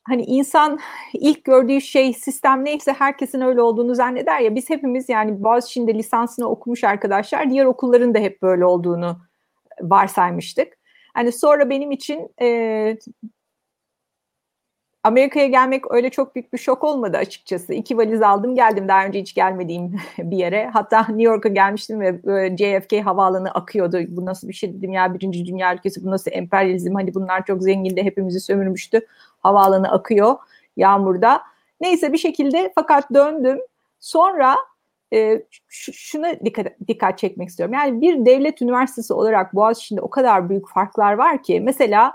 Hani 0.04 0.22
insan 0.22 0.78
ilk 1.14 1.44
gördüğü 1.44 1.80
şey 1.80 2.12
sistem 2.12 2.64
neyse 2.64 2.92
herkesin 2.92 3.40
öyle 3.40 3.62
olduğunu 3.62 3.94
zanneder 3.94 4.40
ya 4.40 4.54
biz 4.54 4.70
hepimiz 4.70 5.08
yani 5.08 5.42
Boğaziçi'nde 5.42 5.94
lisansını 5.94 6.48
okumuş 6.48 6.84
arkadaşlar 6.84 7.50
diğer 7.50 7.64
okulların 7.64 8.14
da 8.14 8.18
hep 8.18 8.42
böyle 8.42 8.64
olduğunu 8.64 9.18
varsaymıştık. 9.80 10.78
Hani 11.14 11.32
sonra 11.32 11.70
benim 11.70 11.90
için 11.90 12.28
e, 12.42 12.98
Amerika'ya 15.04 15.46
gelmek 15.46 15.92
öyle 15.92 16.10
çok 16.10 16.34
büyük 16.34 16.52
bir 16.52 16.58
şok 16.58 16.84
olmadı 16.84 17.16
açıkçası. 17.16 17.74
İki 17.74 17.98
valiz 17.98 18.22
aldım 18.22 18.54
geldim 18.54 18.88
daha 18.88 19.06
önce 19.06 19.20
hiç 19.20 19.34
gelmediğim 19.34 20.00
bir 20.18 20.36
yere. 20.36 20.70
Hatta 20.72 21.00
New 21.00 21.22
York'a 21.22 21.48
gelmiştim 21.48 22.00
ve 22.00 22.20
JFK 22.56 23.06
havaalanı 23.06 23.50
akıyordu. 23.50 23.98
Bu 24.08 24.26
nasıl 24.26 24.48
bir 24.48 24.52
şey 24.52 24.74
dedim 24.74 24.92
ya 24.92 25.14
birinci 25.14 25.46
dünya 25.46 25.74
ülkesi 25.74 26.04
bu 26.04 26.10
nasıl 26.10 26.30
emperyalizm 26.34 26.94
hani 26.94 27.14
bunlar 27.14 27.44
çok 27.46 27.62
zengin 27.62 27.96
de 27.96 28.02
hepimizi 28.04 28.40
sömürmüştü. 28.40 29.06
Havaalanı 29.40 29.92
akıyor 29.92 30.36
yağmurda. 30.76 31.42
Neyse 31.80 32.12
bir 32.12 32.18
şekilde 32.18 32.72
fakat 32.74 33.14
döndüm. 33.14 33.58
Sonra 34.00 34.56
e, 35.12 35.42
şuna 35.68 36.40
dikkat, 36.44 36.66
dikkat 36.88 37.18
çekmek 37.18 37.48
istiyorum. 37.48 37.74
Yani 37.74 38.00
bir 38.00 38.26
devlet 38.26 38.62
üniversitesi 38.62 39.12
olarak 39.12 39.54
Boğaziçi'nde 39.54 40.00
o 40.00 40.10
kadar 40.10 40.48
büyük 40.48 40.68
farklar 40.68 41.12
var 41.12 41.42
ki 41.42 41.60
mesela 41.60 42.14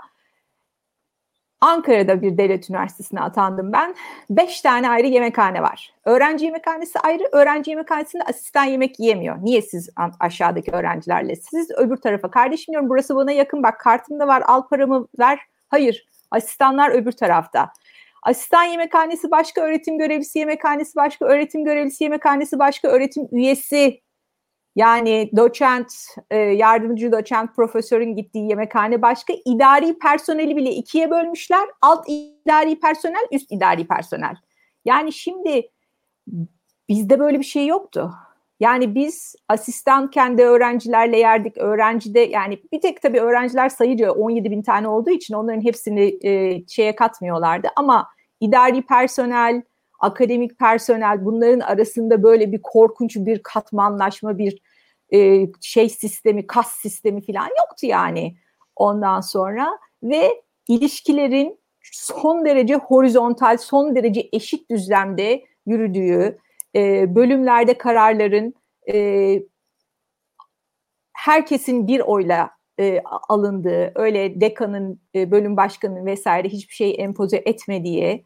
Ankara'da 1.60 2.22
bir 2.22 2.38
devlet 2.38 2.70
üniversitesine 2.70 3.20
atandım 3.20 3.72
ben. 3.72 3.94
Beş 4.30 4.60
tane 4.60 4.90
ayrı 4.90 5.06
yemekhane 5.06 5.62
var. 5.62 5.92
Öğrenci 6.04 6.44
yemekhanesi 6.44 6.98
ayrı. 7.00 7.28
Öğrenci 7.32 7.70
yemekhanesinde 7.70 8.22
asistan 8.24 8.64
yemek 8.64 9.00
yiyemiyor. 9.00 9.36
Niye 9.42 9.62
siz 9.62 9.90
aşağıdaki 10.20 10.70
öğrencilerle? 10.70 11.36
Siz 11.36 11.70
öbür 11.70 11.96
tarafa. 11.96 12.30
Kardeşim 12.30 12.72
diyorum 12.72 12.88
burası 12.88 13.16
bana 13.16 13.32
yakın. 13.32 13.62
Bak 13.62 13.80
kartım 13.80 14.20
da 14.20 14.26
var. 14.26 14.42
Al 14.46 14.68
paramı 14.68 15.06
ver. 15.18 15.38
Hayır. 15.68 16.06
Asistanlar 16.30 16.90
öbür 16.90 17.12
tarafta. 17.12 17.72
Asistan 18.22 18.64
yemekhanesi 18.64 19.30
başka, 19.30 19.60
öğretim 19.60 19.98
görevlisi 19.98 20.38
yemekhanesi 20.38 20.96
başka, 20.96 21.24
öğretim 21.24 21.64
görevlisi 21.64 22.04
yemekhanesi 22.04 22.58
başka, 22.58 22.88
öğretim 22.88 23.28
üyesi 23.32 24.00
yani 24.78 25.30
doçent, 25.36 25.92
e, 26.30 26.36
yardımcı 26.36 27.12
doçent 27.12 27.56
profesörün 27.56 28.16
gittiği 28.16 28.48
yemekhane 28.48 29.02
başka. 29.02 29.34
idari 29.44 29.98
personeli 29.98 30.56
bile 30.56 30.70
ikiye 30.70 31.10
bölmüşler. 31.10 31.68
Alt 31.82 32.04
idari 32.08 32.80
personel, 32.80 33.26
üst 33.32 33.52
idari 33.52 33.86
personel. 33.86 34.36
Yani 34.84 35.12
şimdi 35.12 35.70
bizde 36.88 37.18
böyle 37.18 37.38
bir 37.38 37.44
şey 37.44 37.66
yoktu. 37.66 38.14
Yani 38.60 38.94
biz 38.94 39.34
asistan 39.48 40.10
kendi 40.10 40.42
öğrencilerle 40.42 41.18
yerdik. 41.18 41.58
Öğrencide 41.58 42.20
yani 42.20 42.58
bir 42.72 42.80
tek 42.80 43.02
tabii 43.02 43.20
öğrenciler 43.20 43.68
sayıca 43.68 44.12
17 44.12 44.50
bin 44.50 44.62
tane 44.62 44.88
olduğu 44.88 45.10
için 45.10 45.34
onların 45.34 45.64
hepsini 45.64 46.18
e, 46.26 46.62
şeye 46.68 46.96
katmıyorlardı. 46.96 47.68
Ama 47.76 48.08
idari 48.40 48.82
personel, 48.82 49.62
akademik 50.00 50.58
personel 50.58 51.24
bunların 51.24 51.60
arasında 51.60 52.22
böyle 52.22 52.52
bir 52.52 52.62
korkunç 52.62 53.16
bir 53.16 53.42
katmanlaşma, 53.42 54.38
bir 54.38 54.67
e, 55.14 55.46
şey 55.60 55.88
sistemi, 55.88 56.46
kas 56.46 56.72
sistemi 56.72 57.26
falan 57.26 57.48
yoktu 57.58 57.86
yani 57.86 58.36
ondan 58.76 59.20
sonra 59.20 59.78
ve 60.02 60.42
ilişkilerin 60.68 61.60
son 61.92 62.44
derece 62.44 62.74
horizontal, 62.74 63.56
son 63.56 63.96
derece 63.96 64.28
eşit 64.32 64.70
düzlemde 64.70 65.44
yürüdüğü, 65.66 66.38
e, 66.76 67.14
bölümlerde 67.14 67.78
kararların 67.78 68.54
e, 68.92 69.42
herkesin 71.12 71.86
bir 71.86 72.00
oyla 72.00 72.50
e, 72.80 73.00
alındığı, 73.28 73.92
öyle 73.94 74.40
dekanın, 74.40 75.00
e, 75.14 75.30
bölüm 75.30 75.56
başkanının 75.56 76.06
vesaire 76.06 76.48
hiçbir 76.48 76.74
şey 76.74 76.94
empoze 76.98 77.36
etmediği 77.36 78.24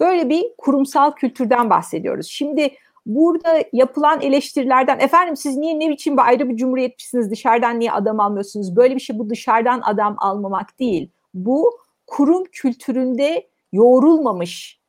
böyle 0.00 0.28
bir 0.28 0.44
kurumsal 0.58 1.12
kültürden 1.12 1.70
bahsediyoruz. 1.70 2.26
Şimdi 2.26 2.70
burada 3.06 3.64
yapılan 3.72 4.20
eleştirilerden 4.20 4.98
efendim 4.98 5.36
siz 5.36 5.56
niye 5.56 5.78
ne 5.78 5.90
biçim 5.90 6.16
bir 6.16 6.22
ayrı 6.22 6.48
bir 6.48 6.56
cumhuriyetçisiniz 6.56 7.30
dışarıdan 7.30 7.80
niye 7.80 7.92
adam 7.92 8.20
almıyorsunuz? 8.20 8.76
Böyle 8.76 8.94
bir 8.94 9.00
şey 9.00 9.18
bu 9.18 9.30
dışarıdan 9.30 9.80
adam 9.84 10.16
almamak 10.18 10.78
değil. 10.78 11.10
Bu 11.34 11.78
kurum 12.06 12.44
kültüründe 12.44 13.48
yoğrulmamış 13.72 14.80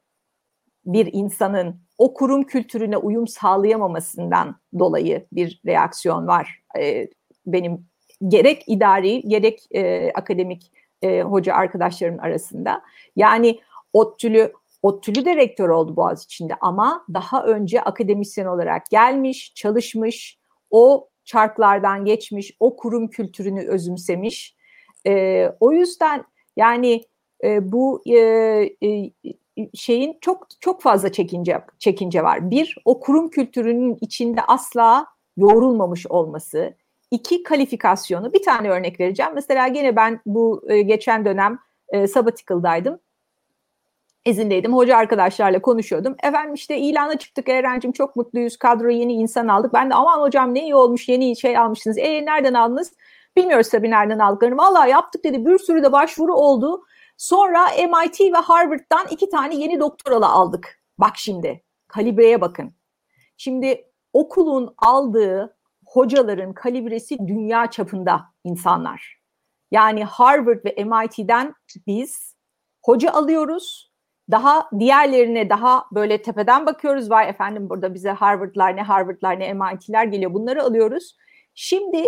bir 0.85 1.09
insanın 1.13 1.81
o 1.97 2.13
kurum 2.13 2.43
kültürüne 2.43 2.97
uyum 2.97 3.27
sağlayamamasından 3.27 4.55
dolayı 4.79 5.27
bir 5.31 5.61
reaksiyon 5.65 6.27
var. 6.27 6.63
Ee, 6.79 7.07
benim 7.45 7.85
gerek 8.27 8.63
idari 8.67 9.21
gerek 9.21 9.67
e, 9.71 10.11
akademik 10.11 10.71
e, 11.01 11.21
hoca 11.21 11.53
arkadaşlarım 11.53 12.19
arasında. 12.19 12.81
Yani 13.15 13.59
ODTÜ'lü 13.93 14.53
ODTÜ'lü 14.87 15.25
de 15.25 15.35
rektör 15.35 15.69
oldu 15.69 15.95
Boğaziçi'nde 15.95 16.53
ama 16.61 17.05
daha 17.13 17.43
önce 17.43 17.81
akademisyen 17.81 18.45
olarak 18.45 18.89
gelmiş, 18.89 19.53
çalışmış, 19.55 20.39
o 20.69 21.09
çarklardan 21.25 22.05
geçmiş, 22.05 22.55
o 22.59 22.75
kurum 22.75 23.07
kültürünü 23.07 23.67
özümsemiş. 23.67 24.55
E, 25.07 25.45
o 25.59 25.71
yüzden 25.71 26.23
yani 26.55 27.03
e, 27.43 27.71
bu 27.71 28.01
e, 28.05 28.17
e, 28.83 29.11
şeyin 29.73 30.17
çok 30.21 30.47
çok 30.59 30.81
fazla 30.81 31.11
çekince 31.11 31.61
çekince 31.79 32.23
var. 32.23 32.51
Bir, 32.51 32.77
o 32.85 32.99
kurum 32.99 33.29
kültürünün 33.29 33.97
içinde 34.01 34.41
asla 34.41 35.07
yoğrulmamış 35.37 36.07
olması. 36.07 36.77
İki, 37.11 37.43
kalifikasyonu. 37.43 38.33
Bir 38.33 38.43
tane 38.43 38.69
örnek 38.69 38.99
vereceğim. 38.99 39.31
Mesela 39.35 39.67
gene 39.67 39.95
ben 39.95 40.21
bu 40.25 40.63
e, 40.67 40.81
geçen 40.81 41.25
dönem 41.25 41.59
e, 41.89 42.07
sabbatical'daydım 42.07 42.99
izindeydim. 44.27 44.73
Hoca 44.73 44.97
arkadaşlarla 44.97 45.61
konuşuyordum. 45.61 46.15
Efendim 46.23 46.53
işte 46.53 46.77
ilana 46.77 47.17
çıktık 47.17 47.49
Eren'cim 47.49 47.91
çok 47.91 48.15
mutluyuz. 48.15 48.57
Kadro 48.57 48.89
yeni 48.89 49.13
insan 49.13 49.47
aldık. 49.47 49.73
Ben 49.73 49.89
de 49.89 49.93
aman 49.93 50.21
hocam 50.21 50.53
ne 50.53 50.63
iyi 50.63 50.75
olmuş 50.75 51.09
yeni 51.09 51.37
şey 51.37 51.57
almışsınız. 51.57 51.97
E 51.97 52.25
nereden 52.25 52.53
aldınız? 52.53 52.93
Bilmiyoruz 53.35 53.69
tabii 53.69 53.91
nereden 53.91 54.19
aldıklarını. 54.19 54.57
Valla 54.57 54.85
yaptık 54.85 55.23
dedi. 55.23 55.45
Bir 55.45 55.59
sürü 55.59 55.83
de 55.83 55.91
başvuru 55.91 56.35
oldu. 56.35 56.83
Sonra 57.17 57.67
MIT 57.67 58.21
ve 58.21 58.37
Harvard'dan 58.37 59.07
iki 59.11 59.29
tane 59.29 59.55
yeni 59.55 59.79
doktoralı 59.79 60.25
aldık. 60.25 60.81
Bak 60.97 61.13
şimdi 61.15 61.63
kalibreye 61.87 62.41
bakın. 62.41 62.73
Şimdi 63.37 63.85
okulun 64.13 64.73
aldığı 64.77 65.57
hocaların 65.85 66.53
kalibresi 66.53 67.17
dünya 67.19 67.71
çapında 67.71 68.25
insanlar. 68.43 69.19
Yani 69.71 70.03
Harvard 70.03 70.65
ve 70.65 70.83
MIT'den 70.83 71.53
biz 71.87 72.35
hoca 72.83 73.11
alıyoruz 73.11 73.86
daha 74.31 74.69
diğerlerine 74.79 75.49
daha 75.49 75.85
böyle 75.91 76.21
tepeden 76.21 76.65
bakıyoruz. 76.65 77.11
Vay 77.11 77.29
efendim 77.29 77.69
burada 77.69 77.93
bize 77.93 78.09
Harvard'lar 78.09 78.75
ne 78.75 78.81
Harvard'lar 78.81 79.39
ne 79.39 79.53
MIT'ler 79.53 80.05
geliyor. 80.05 80.33
Bunları 80.33 80.63
alıyoruz. 80.63 81.15
Şimdi 81.55 82.05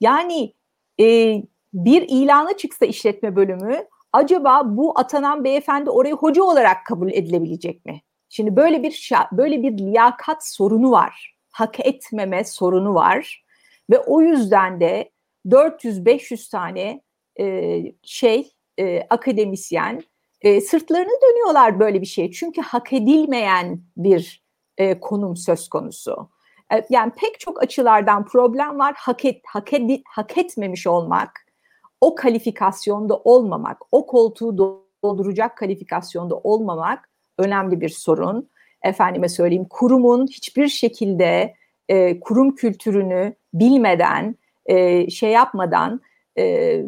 yani 0.00 0.54
e, 1.00 1.36
bir 1.72 2.06
ilana 2.08 2.56
çıksa 2.56 2.86
işletme 2.86 3.36
bölümü 3.36 3.84
acaba 4.12 4.62
bu 4.64 4.98
atanan 4.98 5.44
beyefendi 5.44 5.90
orayı 5.90 6.14
hoca 6.14 6.42
olarak 6.42 6.86
kabul 6.86 7.10
edilebilecek 7.12 7.86
mi? 7.86 8.02
Şimdi 8.28 8.56
böyle 8.56 8.82
bir 8.82 9.12
böyle 9.32 9.62
bir 9.62 9.78
liyakat 9.78 10.46
sorunu 10.46 10.90
var. 10.90 11.36
Hak 11.50 11.86
etmeme 11.86 12.44
sorunu 12.44 12.94
var. 12.94 13.44
Ve 13.90 13.98
o 13.98 14.20
yüzden 14.20 14.80
de 14.80 15.10
400-500 15.46 16.50
tane 16.50 17.02
e, 17.40 17.82
şey 18.02 18.52
e, 18.78 19.06
akademisyen 19.10 20.02
e, 20.40 20.60
sırtlarını 20.60 21.20
dönüyorlar 21.22 21.80
böyle 21.80 22.00
bir 22.00 22.06
şey. 22.06 22.30
Çünkü 22.30 22.60
hak 22.60 22.92
edilmeyen 22.92 23.80
bir 23.96 24.42
e, 24.78 25.00
konum 25.00 25.36
söz 25.36 25.68
konusu. 25.68 26.28
E, 26.72 26.86
yani 26.90 27.12
pek 27.16 27.40
çok 27.40 27.62
açılardan 27.62 28.24
problem 28.24 28.78
var. 28.78 28.94
Hak, 28.98 29.24
et, 29.24 29.40
hak, 29.46 29.72
ed, 29.72 30.00
hak 30.06 30.38
etmemiş 30.38 30.86
olmak, 30.86 31.46
o 32.00 32.14
kalifikasyonda 32.14 33.16
olmamak, 33.16 33.78
o 33.92 34.06
koltuğu 34.06 34.58
dolduracak 35.04 35.56
kalifikasyonda 35.56 36.36
olmamak 36.36 37.08
önemli 37.38 37.80
bir 37.80 37.88
sorun. 37.88 38.48
Efendime 38.82 39.28
söyleyeyim 39.28 39.66
kurumun 39.70 40.26
hiçbir 40.26 40.68
şekilde 40.68 41.54
e, 41.88 42.20
kurum 42.20 42.54
kültürünü 42.54 43.34
bilmeden, 43.54 44.36
e, 44.66 45.10
şey 45.10 45.30
yapmadan 45.30 46.00
e 46.38 46.84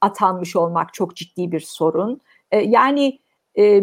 atanmış 0.00 0.56
olmak 0.56 0.94
çok 0.94 1.16
ciddi 1.16 1.52
bir 1.52 1.60
sorun. 1.60 2.20
Yani 2.52 3.18
e, 3.58 3.82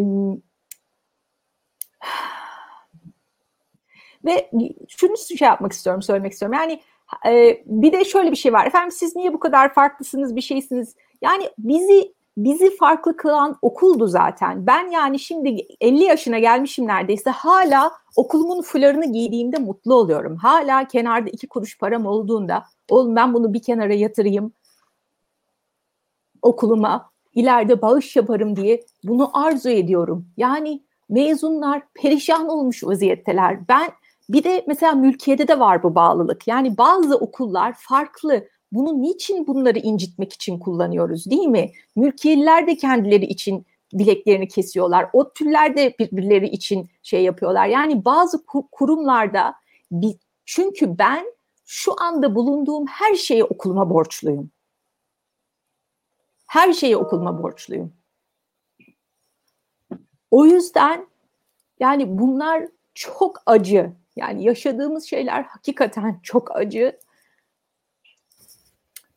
ve 4.24 4.50
şunu 4.88 5.16
şey 5.16 5.48
yapmak 5.48 5.72
istiyorum, 5.72 6.02
söylemek 6.02 6.32
istiyorum. 6.32 6.58
Yani 6.58 6.80
e, 7.26 7.62
bir 7.66 7.92
de 7.92 8.04
şöyle 8.04 8.30
bir 8.30 8.36
şey 8.36 8.52
var. 8.52 8.66
Efendim 8.66 8.90
siz 8.90 9.16
niye 9.16 9.32
bu 9.32 9.40
kadar 9.40 9.74
farklısınız, 9.74 10.36
bir 10.36 10.40
şeysiniz? 10.40 10.96
Yani 11.22 11.50
bizi 11.58 12.14
bizi 12.36 12.76
farklı 12.76 13.16
kılan 13.16 13.58
okuldu 13.62 14.06
zaten. 14.06 14.66
Ben 14.66 14.90
yani 14.90 15.18
şimdi 15.18 15.66
50 15.80 16.04
yaşına 16.04 16.38
gelmişim 16.38 16.86
neredeyse 16.86 17.30
hala 17.30 17.92
okulumun 18.16 18.62
fularını 18.62 19.12
giydiğimde 19.12 19.58
mutlu 19.58 19.94
oluyorum. 19.94 20.36
Hala 20.36 20.88
kenarda 20.88 21.30
iki 21.30 21.48
kuruş 21.48 21.78
param 21.78 22.06
olduğunda 22.06 22.64
oğlum 22.90 23.16
ben 23.16 23.34
bunu 23.34 23.54
bir 23.54 23.62
kenara 23.62 23.94
yatırayım 23.94 24.52
okuluma 26.42 27.11
ileride 27.34 27.82
bağış 27.82 28.16
yaparım 28.16 28.56
diye 28.56 28.82
bunu 29.04 29.30
arzu 29.38 29.68
ediyorum. 29.68 30.26
Yani 30.36 30.82
mezunlar 31.08 31.82
perişan 31.94 32.48
olmuş 32.48 32.84
vaziyetteler. 32.84 33.68
Ben 33.68 33.90
bir 34.28 34.44
de 34.44 34.64
mesela 34.68 34.92
mülkiyede 34.92 35.48
de 35.48 35.60
var 35.60 35.82
bu 35.82 35.94
bağlılık. 35.94 36.48
Yani 36.48 36.78
bazı 36.78 37.16
okullar 37.16 37.74
farklı. 37.78 38.48
Bunu 38.72 39.02
niçin 39.02 39.46
bunları 39.46 39.78
incitmek 39.78 40.32
için 40.32 40.58
kullanıyoruz 40.58 41.30
değil 41.30 41.46
mi? 41.46 41.70
Mülkiyeliler 41.96 42.66
de 42.66 42.76
kendileri 42.76 43.24
için 43.24 43.66
bileklerini 43.92 44.48
kesiyorlar. 44.48 45.06
O 45.12 45.32
türler 45.32 45.76
de 45.76 45.94
birbirleri 45.98 46.48
için 46.48 46.88
şey 47.02 47.22
yapıyorlar. 47.22 47.66
Yani 47.66 48.04
bazı 48.04 48.46
kurumlarda 48.72 49.54
çünkü 50.44 50.98
ben 50.98 51.24
şu 51.64 52.02
anda 52.02 52.34
bulunduğum 52.34 52.86
her 52.86 53.14
şeye 53.14 53.44
okuluma 53.44 53.90
borçluyum. 53.90 54.50
Her 56.52 56.72
şeye 56.72 56.96
okuluma 56.96 57.42
borçluyum. 57.42 57.92
O 60.30 60.46
yüzden 60.46 61.06
yani 61.80 62.18
bunlar 62.18 62.64
çok 62.94 63.42
acı. 63.46 63.92
Yani 64.16 64.44
yaşadığımız 64.44 65.04
şeyler 65.04 65.42
hakikaten 65.42 66.20
çok 66.22 66.56
acı. 66.56 66.98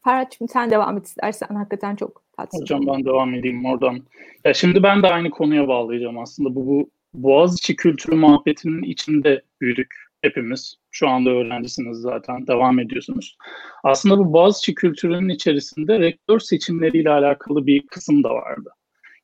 Ferhat'cığım 0.03 0.47
sen 0.47 0.71
devam 0.71 0.97
et 0.97 1.05
istersen 1.05 1.55
hakikaten 1.55 1.95
çok 1.95 2.21
tatsız. 2.37 2.61
Hocam 2.61 2.87
ben 2.87 3.05
devam 3.05 3.33
edeyim 3.33 3.65
oradan. 3.65 4.03
Ya 4.45 4.53
şimdi 4.53 4.83
ben 4.83 5.03
de 5.03 5.07
aynı 5.07 5.29
konuya 5.29 5.67
bağlayacağım 5.67 6.19
aslında. 6.19 6.55
Bu, 6.55 6.65
bu 6.65 6.89
Boğaziçi 7.13 7.75
kültürü 7.75 8.15
muhabbetinin 8.15 8.83
içinde 8.83 9.41
büyüdük 9.61 10.04
hepimiz. 10.25 10.75
Şu 10.91 11.09
anda 11.09 11.29
öğrencisiniz 11.29 11.97
zaten, 11.97 12.47
devam 12.47 12.79
ediyorsunuz. 12.79 13.37
Aslında 13.83 14.17
bu 14.17 14.33
Boğaziçi 14.33 14.75
kültürünün 14.75 15.29
içerisinde 15.29 15.99
rektör 15.99 16.39
seçimleriyle 16.39 17.09
alakalı 17.09 17.65
bir 17.65 17.87
kısım 17.87 18.23
da 18.23 18.29
vardı. 18.29 18.69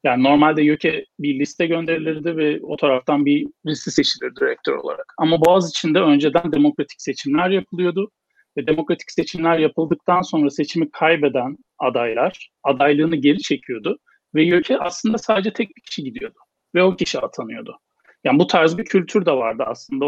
Yani 0.04 0.24
normalde 0.24 0.62
YÖK'e 0.64 1.06
bir 1.20 1.40
liste 1.40 1.68
gönderilirdi 1.68 2.38
ve 2.38 2.60
o 2.62 2.78
taraftan 2.78 3.26
bir 3.26 3.48
liste 3.66 3.92
seçilirdi 3.92 4.46
rektör 4.46 4.76
olarak. 4.76 5.14
Ama 5.18 5.42
Boğaziçi'nde 5.46 6.00
önceden 6.00 6.52
demokratik 6.52 7.02
seçimler 7.02 7.50
yapılıyordu. 7.50 8.12
Ve 8.58 8.68
demokratik 8.68 9.12
seçimler 9.12 9.60
yapıldıktan 9.60 10.22
sonra 10.22 10.50
seçimi 10.50 10.92
kaybeden 10.92 11.58
adaylar 11.80 12.50
adaylığını 12.64 13.16
geri 13.16 13.40
çekiyordu. 13.40 13.98
Ve 14.36 14.44
YÖK'e 14.44 14.78
aslında 14.78 15.18
sadece 15.18 15.54
tek 15.54 15.76
bir 15.78 15.82
kişi 15.82 16.04
gidiyordu. 16.04 16.40
Ve 16.76 16.84
o 16.84 16.96
kişi 16.96 17.20
atanıyordu. 17.20 17.80
Yani 18.24 18.40
bu 18.40 18.48
tarz 18.48 18.78
bir 18.78 18.86
kültür 18.86 19.26
de 19.26 19.32
vardı 19.32 19.64
aslında. 19.68 20.06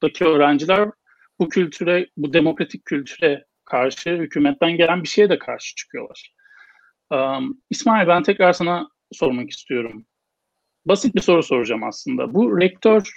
Okuldaki 0.00 0.24
öğrenciler 0.24 0.88
bu 1.38 1.48
kültüre, 1.48 2.06
bu 2.16 2.32
demokratik 2.32 2.84
kültüre 2.84 3.44
karşı 3.64 4.10
hükümetten 4.10 4.76
gelen 4.76 5.02
bir 5.02 5.08
şeye 5.08 5.28
de 5.28 5.38
karşı 5.38 5.74
çıkıyorlar. 5.74 6.34
Um, 7.10 7.60
İsmail 7.70 8.08
ben 8.08 8.22
tekrar 8.22 8.52
sana 8.52 8.88
sormak 9.12 9.50
istiyorum. 9.50 10.04
Basit 10.86 11.14
bir 11.14 11.20
soru 11.20 11.42
soracağım 11.42 11.84
aslında. 11.84 12.34
Bu 12.34 12.60
rektör 12.60 13.10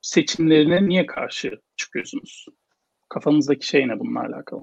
seçimlerine 0.00 0.88
niye 0.88 1.06
karşı 1.06 1.60
çıkıyorsunuz? 1.76 2.46
Kafanızdaki 3.08 3.66
şey 3.66 3.88
ne 3.88 3.98
bununla 3.98 4.20
alakalı? 4.20 4.62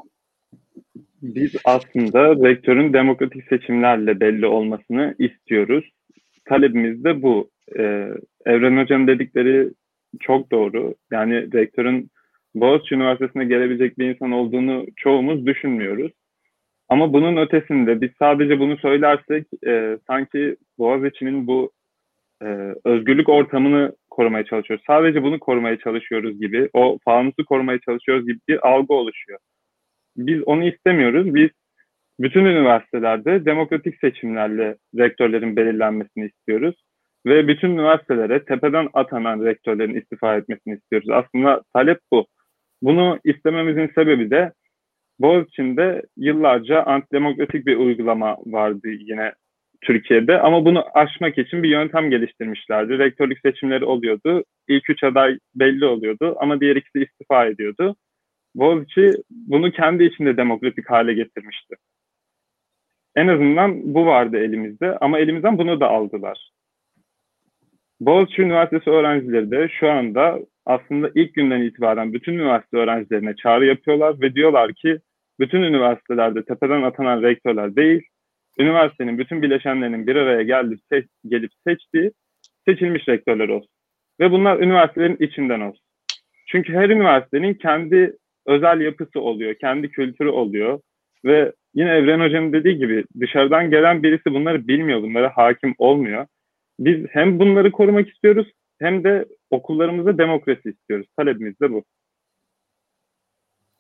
Biz 1.22 1.56
aslında 1.66 2.50
rektörün 2.50 2.94
demokratik 2.94 3.44
seçimlerle 3.50 4.20
belli 4.20 4.46
olmasını 4.46 5.16
istiyoruz. 5.20 5.90
Talebimiz 6.46 7.04
de 7.04 7.22
bu. 7.22 7.50
Ee, 7.78 8.08
Evren 8.46 8.84
Hocam 8.84 9.08
dedikleri 9.08 9.70
çok 10.20 10.52
doğru. 10.52 10.96
Yani 11.12 11.54
rektörün 11.54 12.10
Boğaziçi 12.56 12.96
Üniversitesi'ne 12.96 13.46
gelebilecek 13.46 14.00
bir 14.00 14.10
insan 14.10 14.32
olduğunu 14.32 14.86
çoğumuz 14.96 15.46
düşünmüyoruz. 15.46 16.12
Ama 16.90 17.14
bunun 17.14 17.38
ötesinde 17.38 18.02
biz 18.02 18.10
sadece 18.20 18.60
bunu 18.60 18.78
söylersek 18.78 19.48
e, 19.68 19.98
sanki 20.08 20.56
Boğaziçi'nin 20.78 21.48
bu 21.48 21.72
e, 22.42 22.46
özgürlük 22.86 23.30
ortamını 23.30 23.96
korumaya 24.10 24.46
çalışıyoruz. 24.46 24.86
Sadece 24.88 25.24
bunu 25.24 25.40
korumaya 25.40 25.80
çalışıyoruz 25.80 26.40
gibi, 26.40 26.70
o 26.74 26.98
fanusu 27.06 27.46
korumaya 27.46 27.80
çalışıyoruz 27.80 28.28
gibi 28.28 28.40
bir 28.48 28.68
algı 28.68 28.94
oluşuyor. 28.94 29.40
Biz 30.18 30.44
onu 30.44 30.64
istemiyoruz. 30.64 31.36
Biz 31.36 31.50
bütün 32.20 32.46
üniversitelerde 32.46 33.46
demokratik 33.46 34.00
seçimlerle 34.02 34.76
rektörlerin 34.98 35.56
belirlenmesini 35.56 36.26
istiyoruz. 36.26 36.76
Ve 37.26 37.48
bütün 37.48 37.70
üniversitelere 37.70 38.46
tepeden 38.46 38.90
atanan 38.94 39.46
rektörlerin 39.46 40.02
istifa 40.02 40.38
etmesini 40.38 40.76
istiyoruz. 40.76 41.10
Aslında 41.10 41.62
talep 41.74 42.00
bu. 42.12 42.28
Bunu 42.82 43.20
istememizin 43.24 43.92
sebebi 43.96 44.32
de 44.32 44.52
Boğaziçi'nde 45.20 46.02
yıllarca 46.18 46.84
antidemokratik 46.84 47.66
bir 47.66 47.78
uygulama 47.78 48.38
vardı 48.46 48.90
yine 48.90 49.34
Türkiye'de 49.82 50.40
ama 50.42 50.66
bunu 50.66 50.84
aşmak 50.94 51.38
için 51.38 51.64
bir 51.64 51.70
yöntem 51.70 52.10
geliştirmişlerdi. 52.10 53.00
Rektörlük 53.00 53.40
seçimleri 53.40 53.86
oluyordu. 53.86 54.44
İlk 54.68 54.90
üç 54.90 55.04
aday 55.04 55.40
belli 55.56 55.86
oluyordu 55.86 56.36
ama 56.40 56.60
diğer 56.62 56.76
ikisi 56.76 57.04
istifa 57.04 57.46
ediyordu. 57.46 57.96
Boğaziçi 58.56 59.14
bunu 59.30 59.72
kendi 59.72 60.04
içinde 60.04 60.38
demokratik 60.38 60.90
hale 60.90 61.14
getirmişti. 61.14 61.76
En 63.16 63.28
azından 63.28 63.94
bu 63.94 64.06
vardı 64.06 64.38
elimizde 64.38 64.98
ama 64.98 65.20
elimizden 65.20 65.58
bunu 65.58 65.80
da 65.80 65.90
aldılar. 65.90 66.52
Boğaziçi 68.00 68.42
Üniversitesi 68.42 68.90
öğrencileri 68.90 69.52
de 69.52 69.70
şu 69.80 69.90
anda 69.90 70.40
aslında 70.66 71.12
ilk 71.16 71.34
günden 71.34 71.62
itibaren 71.62 72.14
bütün 72.14 72.34
üniversite 72.34 72.78
öğrencilerine 72.78 73.36
çağrı 73.36 73.66
yapıyorlar 73.66 74.22
ve 74.22 74.36
diyorlar 74.36 74.74
ki 74.74 75.00
bütün 75.40 75.62
üniversitelerde 75.62 76.44
tepeden 76.44 76.82
atanan 76.82 77.22
rektörler 77.22 77.76
değil, 77.76 78.02
üniversitenin 78.60 79.18
bütün 79.18 79.42
bileşenlerinin 79.42 80.08
bir 80.08 80.16
araya 80.16 80.44
gelip, 80.44 80.80
seç, 80.92 81.06
gelip 81.28 81.52
seçtiği 81.68 82.12
seçilmiş 82.68 83.08
rektörler 83.08 83.50
olsun. 83.50 83.70
Ve 84.20 84.32
bunlar 84.32 84.60
üniversitelerin 84.60 85.18
içinden 85.20 85.62
olsun. 85.62 85.86
Çünkü 86.48 86.74
her 86.74 86.90
üniversitenin 86.90 87.54
kendi 87.54 88.14
özel 88.46 88.82
yapısı 88.82 89.20
oluyor, 89.22 89.56
kendi 89.62 89.90
kültürü 89.90 90.30
oluyor 90.30 90.80
ve 91.26 91.52
yine 91.74 91.90
Evren 91.90 92.20
Hoca'nın 92.20 92.54
dediği 92.54 92.78
gibi 92.78 93.04
dışarıdan 93.20 93.70
gelen 93.70 94.04
birisi 94.04 94.34
bunları 94.34 94.68
bilmiyor, 94.68 95.02
bunlara 95.02 95.38
hakim 95.38 95.76
olmuyor. 95.78 96.26
Biz 96.80 97.06
hem 97.10 97.40
bunları 97.40 97.72
korumak 97.72 98.10
istiyoruz 98.10 98.48
hem 98.80 99.04
de 99.04 99.26
okullarımızda 99.50 100.18
demokrasi 100.18 100.70
istiyoruz. 100.70 101.08
Talebimiz 101.18 101.60
de 101.60 101.72
bu. 101.72 101.84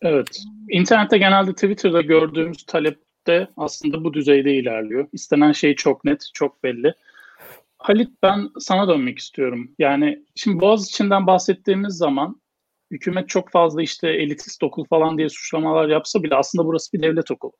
Evet. 0.01 0.41
İnternette 0.69 1.17
genelde 1.17 1.53
Twitter'da 1.53 2.01
gördüğümüz 2.01 2.65
talep 2.65 2.99
de 3.27 3.47
aslında 3.57 4.03
bu 4.03 4.13
düzeyde 4.13 4.55
ilerliyor. 4.55 5.07
İstenen 5.13 5.51
şey 5.51 5.75
çok 5.75 6.05
net, 6.05 6.29
çok 6.33 6.63
belli. 6.63 6.93
Halit 7.77 8.09
ben 8.23 8.49
sana 8.59 8.87
dönmek 8.87 9.19
istiyorum. 9.19 9.71
Yani 9.79 10.25
şimdi 10.35 10.59
Boğaz 10.59 10.89
içinden 10.89 11.27
bahsettiğimiz 11.27 11.93
zaman 11.93 12.41
hükümet 12.91 13.29
çok 13.29 13.51
fazla 13.51 13.81
işte 13.81 14.09
elitist 14.09 14.63
okul 14.63 14.85
falan 14.85 15.17
diye 15.17 15.29
suçlamalar 15.29 15.89
yapsa 15.89 16.23
bile 16.23 16.35
aslında 16.35 16.65
burası 16.65 16.93
bir 16.93 17.01
devlet 17.01 17.31
okulu. 17.31 17.53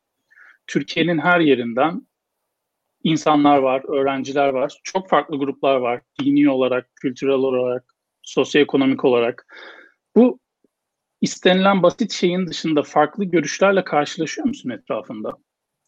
Türkiye'nin 0.66 1.18
her 1.18 1.40
yerinden 1.40 2.02
insanlar 3.04 3.58
var, 3.58 4.00
öğrenciler 4.00 4.48
var. 4.48 4.80
Çok 4.84 5.08
farklı 5.08 5.38
gruplar 5.38 5.76
var. 5.76 6.00
Dini 6.20 6.50
olarak, 6.50 6.90
kültürel 6.96 7.34
olarak, 7.34 7.84
sosyoekonomik 8.22 9.04
olarak. 9.04 9.46
Bu 10.16 10.38
istenilen 11.20 11.82
basit 11.82 12.12
şeyin 12.12 12.46
dışında 12.46 12.82
farklı 12.82 13.24
görüşlerle 13.24 13.84
karşılaşıyor 13.84 14.46
musun 14.46 14.70
etrafında? 14.70 15.32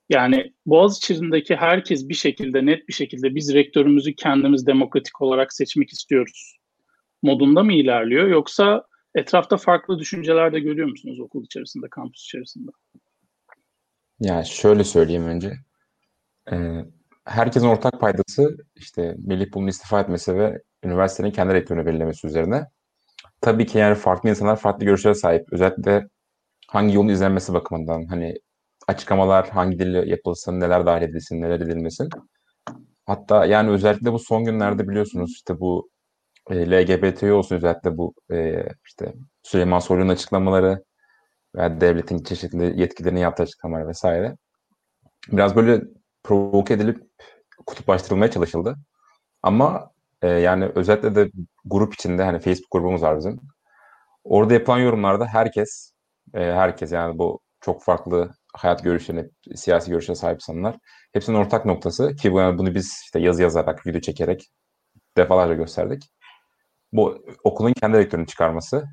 Yani 0.08 0.52
Boğaziçi'ndeki 0.66 1.56
herkes 1.56 2.08
bir 2.08 2.14
şekilde 2.14 2.66
net 2.66 2.88
bir 2.88 2.92
şekilde 2.92 3.34
biz 3.34 3.54
rektörümüzü 3.54 4.14
kendimiz 4.14 4.66
demokratik 4.66 5.22
olarak 5.22 5.52
seçmek 5.52 5.90
istiyoruz 5.90 6.62
modunda 7.22 7.62
mı 7.62 7.72
ilerliyor 7.72 8.26
yoksa 8.26 8.84
etrafta 9.14 9.56
farklı 9.56 9.98
düşünceler 9.98 10.52
de 10.52 10.60
görüyor 10.60 10.88
musunuz 10.88 11.20
okul 11.20 11.44
içerisinde, 11.44 11.86
kampüs 11.90 12.24
içerisinde? 12.24 12.70
Ya 14.20 14.44
şöyle 14.44 14.84
söyleyeyim 14.84 15.26
önce. 15.26 15.52
Ee, 16.52 16.84
herkesin 17.24 17.66
ortak 17.66 18.00
paydası 18.00 18.56
işte 18.76 19.14
Melih 19.26 19.52
Bulun 19.54 19.66
istifa 19.66 20.00
etmesi 20.00 20.36
ve 20.38 20.62
üniversitenin 20.84 21.30
kendi 21.30 21.54
rektörünü 21.54 21.86
belirlemesi 21.86 22.26
üzerine. 22.26 22.66
Tabii 23.40 23.66
ki 23.66 23.78
yani 23.78 23.94
farklı 23.94 24.30
insanlar 24.30 24.56
farklı 24.56 24.84
görüşlere 24.86 25.14
sahip. 25.14 25.52
Özellikle 25.52 26.08
hangi 26.68 26.94
yolun 26.94 27.08
izlenmesi 27.08 27.54
bakımından 27.54 28.06
hani 28.06 28.34
açıklamalar 28.88 29.48
hangi 29.48 29.78
dille 29.78 30.08
yapılsın, 30.10 30.60
neler 30.60 30.86
dahil 30.86 31.02
edilsin, 31.02 31.42
neler 31.42 31.60
edilmesin. 31.60 32.08
Hatta 33.06 33.46
yani 33.46 33.70
özellikle 33.70 34.12
bu 34.12 34.18
son 34.18 34.44
günlerde 34.44 34.88
biliyorsunuz 34.88 35.32
işte 35.32 35.60
bu 35.60 35.90
e, 36.50 36.70
LGBT 36.70 37.22
olsun 37.22 37.56
özellikle 37.56 37.96
bu 37.96 38.14
e, 38.32 38.66
işte 38.86 39.14
Süleyman 39.42 39.78
Soylu'nun 39.78 40.08
açıklamaları 40.08 40.84
veya 41.56 41.80
devletin 41.80 42.18
çeşitli 42.18 42.80
yetkilerini 42.80 43.20
yaptığı 43.20 43.42
açıklamalar 43.42 43.88
vesaire. 43.88 44.36
Biraz 45.32 45.56
böyle 45.56 45.82
provoke 46.24 46.74
edilip 46.74 47.02
kutuplaştırılmaya 47.66 48.30
çalışıldı. 48.30 48.76
Ama 49.42 49.90
e, 50.22 50.28
yani 50.28 50.70
özellikle 50.74 51.14
de 51.14 51.30
grup 51.64 51.94
içinde 51.94 52.24
hani 52.24 52.38
Facebook 52.38 52.70
grubumuz 52.72 53.02
var 53.02 53.18
bizim. 53.18 53.40
Orada 54.24 54.54
yapılan 54.54 54.78
yorumlarda 54.78 55.26
herkes 55.26 55.92
e, 56.34 56.40
herkes 56.40 56.92
yani 56.92 57.18
bu 57.18 57.40
çok 57.60 57.84
farklı 57.84 58.30
hayat 58.54 58.84
görüşlerine, 58.84 59.28
siyasi 59.54 59.90
görüşe 59.90 60.14
sahip 60.14 60.36
insanlar. 60.36 60.76
Hepsinin 61.12 61.36
ortak 61.36 61.64
noktası 61.66 62.16
ki 62.16 62.32
bunu 62.32 62.74
biz 62.74 63.00
işte 63.04 63.20
yazı 63.20 63.42
yazarak, 63.42 63.86
video 63.86 64.00
çekerek 64.00 64.48
defalarca 65.16 65.54
gösterdik. 65.54 66.02
Bu 66.92 67.24
okulun 67.44 67.72
kendi 67.72 67.98
rektörünü 67.98 68.26
çıkarması. 68.26 68.84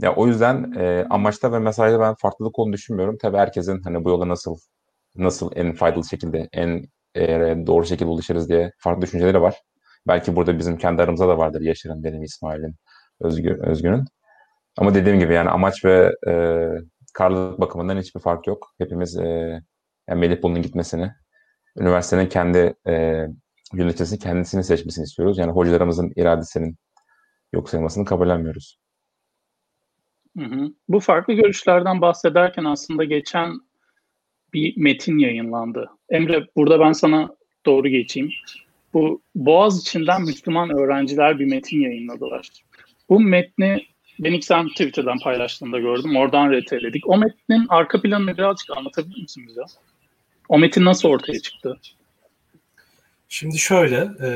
Ya 0.00 0.14
o 0.14 0.26
yüzden 0.26 0.72
e, 0.78 1.06
amaçta 1.10 1.52
ve 1.52 1.58
mesajda 1.58 2.00
ben 2.00 2.14
farklılık 2.14 2.58
olduğunu 2.58 2.72
düşünmüyorum. 2.72 3.18
Tabii 3.22 3.36
herkesin 3.36 3.82
hani 3.82 4.04
bu 4.04 4.10
yola 4.10 4.28
nasıl 4.28 4.56
nasıl 5.16 5.50
en 5.56 5.72
faydalı 5.72 6.04
şekilde, 6.04 6.48
en 6.52 6.84
e, 7.14 7.26
doğru 7.66 7.86
şekilde 7.86 8.10
ulaşırız 8.10 8.48
diye 8.48 8.72
farklı 8.78 9.02
düşünceleri 9.02 9.42
var. 9.42 9.54
Belki 10.08 10.36
burada 10.36 10.58
bizim 10.58 10.78
kendi 10.78 11.02
aramızda 11.02 11.28
da 11.28 11.38
vardır 11.38 11.60
Yaşar'ın, 11.60 12.04
benim, 12.04 12.22
İsmail'in, 12.22 12.74
Özgür, 13.20 13.58
Özgür'ün. 13.58 14.04
Ama 14.78 14.94
dediğim 14.94 15.18
gibi 15.18 15.34
yani 15.34 15.50
amaç 15.50 15.84
ve 15.84 16.14
e, 16.28 16.32
karlılık 17.14 17.60
bakımından 17.60 17.98
hiçbir 17.98 18.20
fark 18.20 18.46
yok. 18.46 18.74
Hepimiz 18.78 19.16
e, 19.16 19.60
yani 20.08 20.20
Melih 20.20 20.42
Bulu'nun 20.42 20.62
gitmesini, 20.62 21.12
üniversitenin 21.78 22.26
kendi 22.26 22.74
e, 22.88 23.26
yöneticisini 23.72 24.18
kendisini 24.18 24.64
seçmesini 24.64 25.04
istiyoruz. 25.04 25.38
Yani 25.38 25.52
hocalarımızın 25.52 26.12
iradesinin 26.16 26.76
yok 27.52 27.68
sayılmasını 27.70 28.04
kabullenmiyoruz. 28.04 28.80
Hı 30.38 30.44
hı. 30.44 30.68
Bu 30.88 31.00
farklı 31.00 31.34
görüşlerden 31.34 32.00
bahsederken 32.00 32.64
aslında 32.64 33.04
geçen 33.04 33.52
bir 34.54 34.76
metin 34.76 35.18
yayınlandı. 35.18 35.90
Emre 36.10 36.46
burada 36.56 36.80
ben 36.80 36.92
sana 36.92 37.30
doğru 37.66 37.88
geçeyim. 37.88 38.32
Bu 38.94 39.20
Boğaz 39.34 39.80
içinden 39.80 40.22
Müslüman 40.22 40.70
öğrenciler 40.70 41.38
bir 41.38 41.46
metin 41.46 41.80
yayınladılar. 41.80 42.48
Bu 43.08 43.20
metni 43.20 43.86
ben 44.20 44.32
ilk 44.32 44.44
sen 44.44 44.68
Twitter'dan 44.68 45.18
paylaştığında 45.18 45.78
gördüm. 45.78 46.16
Oradan 46.16 46.50
reteledik. 46.50 47.08
O 47.08 47.18
metnin 47.18 47.66
arka 47.68 48.02
planını 48.02 48.36
birazcık 48.36 48.76
anlatabilir 48.76 49.22
misin 49.22 49.44
bize? 49.48 49.62
O 50.48 50.58
metin 50.58 50.84
nasıl 50.84 51.08
ortaya 51.08 51.40
çıktı? 51.40 51.80
Şimdi 53.28 53.58
şöyle, 53.58 54.08
e, 54.22 54.30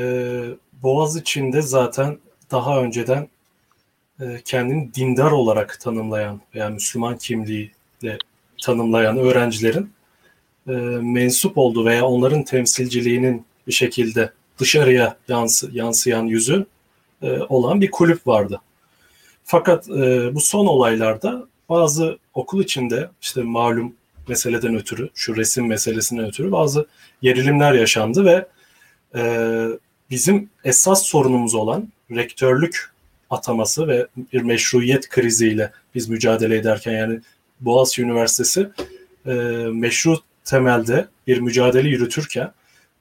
Boğaz 0.83 1.17
içinde 1.17 1.61
zaten 1.61 2.17
daha 2.51 2.81
önceden 2.81 3.27
e, 4.21 4.41
kendini 4.45 4.93
dindar 4.93 5.31
olarak 5.31 5.79
tanımlayan 5.81 6.41
veya 6.55 6.69
Müslüman 6.69 7.17
kimliğiyle 7.17 8.17
tanımlayan 8.61 9.17
öğrencilerin 9.17 9.89
e, 10.67 10.71
mensup 11.01 11.57
olduğu 11.57 11.85
veya 11.85 12.05
onların 12.05 12.43
temsilciliğinin 12.43 13.45
bir 13.67 13.73
şekilde 13.73 14.31
dışarıya 14.59 15.17
yansı, 15.27 15.69
yansıyan 15.73 16.25
yüzü 16.25 16.65
e, 17.21 17.39
olan 17.39 17.81
bir 17.81 17.91
kulüp 17.91 18.27
vardı. 18.27 18.61
Fakat 19.43 19.89
e, 19.89 20.35
bu 20.35 20.41
son 20.41 20.65
olaylarda 20.65 21.47
bazı 21.69 22.17
okul 22.33 22.63
içinde 22.63 23.09
işte 23.21 23.41
malum 23.41 23.93
meseleden 24.27 24.75
ötürü, 24.75 25.09
şu 25.15 25.35
resim 25.35 25.67
meselesinden 25.67 26.25
ötürü 26.25 26.51
bazı 26.51 26.87
gerilimler 27.21 27.73
yaşandı 27.73 28.25
ve 28.25 28.47
e, 29.15 29.65
bizim 30.09 30.49
esas 30.63 31.03
sorunumuz 31.03 31.55
olan 31.55 31.89
rektörlük 32.11 32.91
ataması 33.29 33.87
ve 33.87 34.07
bir 34.33 34.41
meşruiyet 34.41 35.09
kriziyle 35.09 35.71
biz 35.95 36.09
mücadele 36.09 36.57
ederken 36.57 36.91
yani 36.91 37.19
Boğaziçi 37.59 38.01
Üniversitesi 38.01 38.69
e, 39.25 39.33
meşru 39.71 40.17
temelde 40.45 41.07
bir 41.27 41.39
mücadele 41.39 41.89
yürütürken 41.89 42.51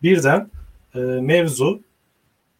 birden 0.03 0.51
e, 0.95 0.99
mevzu 0.99 1.83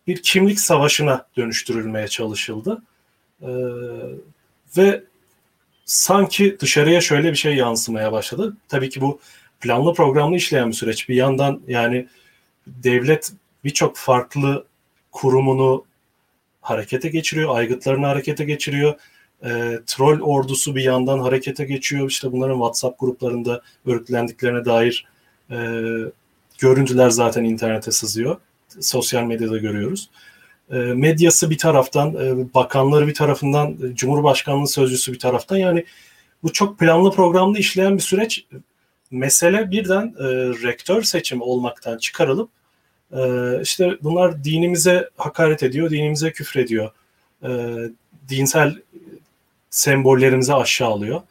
bir 0.07 0.23
kimlik 0.23 0.61
savaşına 0.61 1.27
dönüştürülmeye 1.37 2.09
çalışıldı. 2.09 2.83
E, 3.43 3.51
ve 4.77 5.05
sanki 5.85 6.57
dışarıya 6.61 7.01
şöyle 7.01 7.31
bir 7.31 7.37
şey 7.37 7.55
yansımaya 7.55 8.13
başladı. 8.13 8.57
Tabii 8.69 8.89
ki 8.89 9.01
bu 9.01 9.21
planlı 9.61 9.95
programlı 9.95 10.37
işleyen 10.37 10.69
bir 10.69 10.77
süreç. 10.77 11.09
Bir 11.09 11.15
yandan 11.15 11.61
yani 11.69 12.09
devlet 12.67 13.33
birçok 13.65 13.97
farklı 13.97 14.67
kurumunu 15.13 15.85
harekete 16.61 17.09
geçiriyor, 17.09 17.57
aygıtlarını 17.57 18.07
harekete 18.07 18.45
geçiriyor. 18.45 18.95
E, 19.45 19.81
troll 19.87 20.21
ordusu 20.21 20.77
bir 20.77 20.83
yandan 20.83 21.19
harekete 21.19 21.65
geçiyor. 21.65 22.11
İşte 22.11 22.33
bunların 22.33 22.55
WhatsApp 22.55 23.01
gruplarında 23.01 23.63
örgütlendiklerine 23.87 24.65
dair 24.65 25.07
e, 25.51 25.57
görüntüler 26.59 27.11
zaten 27.11 27.45
internete 27.45 27.91
sızıyor. 27.91 28.37
Sosyal 28.81 29.23
medyada 29.23 29.59
görüyoruz. 29.59 30.11
E, 30.71 30.77
medyası 30.77 31.51
bir 31.51 31.59
taraftan, 31.59 32.15
e, 32.15 32.55
bakanları 32.55 33.07
bir 33.07 33.15
tarafından, 33.15 33.73
e, 33.73 33.95
Cumhurbaşkanlığı 33.95 34.69
sözcüsü 34.69 35.13
bir 35.13 35.19
taraftan 35.19 35.57
yani 35.57 35.85
bu 36.43 36.53
çok 36.53 36.79
planlı 36.79 37.11
programlı 37.13 37.59
işleyen 37.59 37.97
bir 37.97 38.03
süreç. 38.03 38.47
Mesele 39.11 39.71
birden 39.71 40.15
e, 40.19 40.25
rektör 40.63 41.03
seçimi 41.03 41.43
olmaktan 41.43 41.99
çıkarılıp 41.99 42.51
ee, 43.17 43.61
işte 43.63 43.99
bunlar 44.03 44.45
dinimize 44.45 45.11
hakaret 45.17 45.63
ediyor, 45.63 45.91
dinimize 45.91 46.33
küfrediyor. 46.33 46.91
Ee, 47.45 47.77
dinsel 48.29 48.77
sembollerimizi 49.75 50.55
aşağı 50.55 50.89
alıyor 50.89 51.23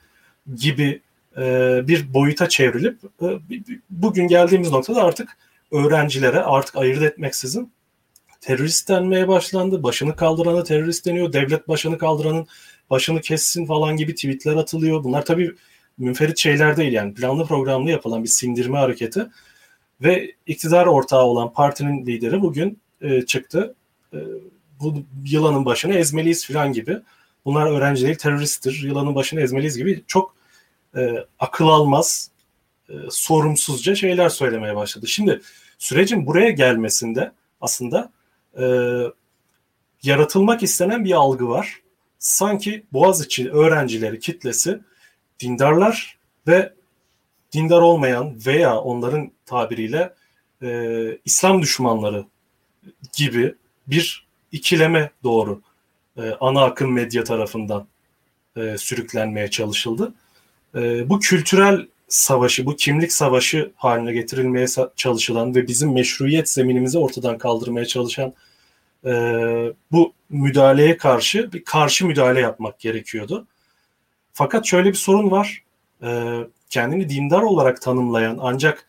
gibi 0.56 1.02
e, 1.38 1.42
bir 1.88 2.14
boyuta 2.14 2.50
çevrilip 2.50 3.00
e, 3.22 3.28
bugün 3.90 4.28
geldiğimiz 4.28 4.72
noktada 4.72 5.04
artık 5.04 5.38
öğrencilere 5.72 6.40
artık 6.40 6.76
ayırt 6.76 7.02
etmeksizin 7.02 7.72
terörist 8.42 8.90
denmeye 8.90 9.28
başlandı. 9.28 9.84
Başını 9.84 10.16
kaldırana 10.16 10.64
terörist 10.64 11.06
deniyor. 11.06 11.34
Devlet 11.34 11.68
başını 11.68 11.98
kaldıranın 11.98 12.48
başını 12.90 13.22
kessin 13.22 13.66
falan 13.66 13.98
gibi 13.98 14.16
tweetler 14.16 14.56
atılıyor. 14.56 15.04
Bunlar 15.04 15.26
tabii 15.26 15.52
münferit 15.98 16.38
şeyler 16.38 16.78
değil 16.78 16.94
yani 16.94 17.14
planlı 17.14 17.46
programlı 17.46 17.92
yapılan 17.92 18.24
bir 18.24 18.30
sindirme 18.30 18.78
hareketi. 18.78 19.26
Ve 20.02 20.32
iktidar 20.48 20.86
ortağı 20.86 21.24
olan 21.24 21.54
partinin 21.54 22.06
lideri 22.06 22.42
bugün 22.42 22.80
e, 23.02 23.22
çıktı. 23.22 23.76
E, 24.14 24.18
bu 24.80 25.04
yılanın 25.26 25.66
başını 25.66 25.94
ezmeliyiz 25.94 26.48
falan 26.48 26.74
gibi. 26.74 27.00
Bunlar 27.46 27.72
öğrenci 27.72 28.06
değil 28.06 28.16
teröristtir. 28.16 28.84
Yılanın 28.84 29.16
başını 29.16 29.42
ezmeliyiz 29.42 29.78
gibi 29.78 30.04
çok 30.08 30.36
e, 30.96 31.26
akıl 31.40 31.68
almaz, 31.68 32.32
e, 32.90 32.94
sorumsuzca 33.10 33.96
şeyler 33.96 34.30
söylemeye 34.30 34.76
başladı. 34.76 35.08
Şimdi 35.08 35.42
sürecin 35.78 36.26
buraya 36.28 36.50
gelmesinde 36.50 37.32
aslında 37.62 38.12
e, 38.60 38.66
yaratılmak 40.04 40.64
istenen 40.64 41.06
bir 41.06 41.12
algı 41.12 41.50
var. 41.50 41.82
Sanki 42.20 42.84
Boğaziçi 42.94 43.52
öğrencileri 43.52 44.20
kitlesi 44.20 44.80
dindarlar 45.40 46.18
ve 46.48 46.74
dindar 47.54 47.82
olmayan 47.82 48.46
veya 48.46 48.78
onların 48.80 49.32
tabiriyle 49.46 50.14
e, 50.62 51.18
İslam 51.26 51.62
düşmanları 51.62 52.26
gibi 53.18 53.56
bir 53.88 54.28
ikileme 54.52 55.12
doğru 55.24 55.62
e, 56.18 56.32
ana 56.40 56.64
akım 56.64 56.94
medya 56.94 57.24
tarafından 57.24 57.88
e, 58.58 58.78
sürüklenmeye 58.78 59.50
çalışıldı. 59.50 60.14
E, 60.76 61.10
bu 61.10 61.20
kültürel 61.20 61.88
savaşı, 62.08 62.66
bu 62.66 62.76
kimlik 62.76 63.14
savaşı 63.14 63.72
haline 63.76 64.14
getirilmeye 64.14 64.68
çalışılan 64.96 65.56
ve 65.56 65.68
bizim 65.68 65.94
meşruiyet 65.94 66.50
zeminimizi 66.50 66.98
ortadan 66.98 67.38
kaldırmaya 67.38 67.86
çalışan 67.86 68.34
e, 69.06 69.12
bu 69.92 70.14
müdahaleye 70.30 70.98
karşı 70.98 71.54
bir 71.54 71.66
karşı 71.66 72.06
müdahale 72.06 72.40
yapmak 72.40 72.80
gerekiyordu. 72.80 73.48
Fakat 74.34 74.66
şöyle 74.66 74.90
bir 74.90 74.98
sorun 74.98 75.32
var. 75.32 75.64
E, 76.04 76.38
kendini 76.70 77.10
dindar 77.10 77.42
olarak 77.42 77.82
tanımlayan 77.82 78.38
ancak 78.42 78.86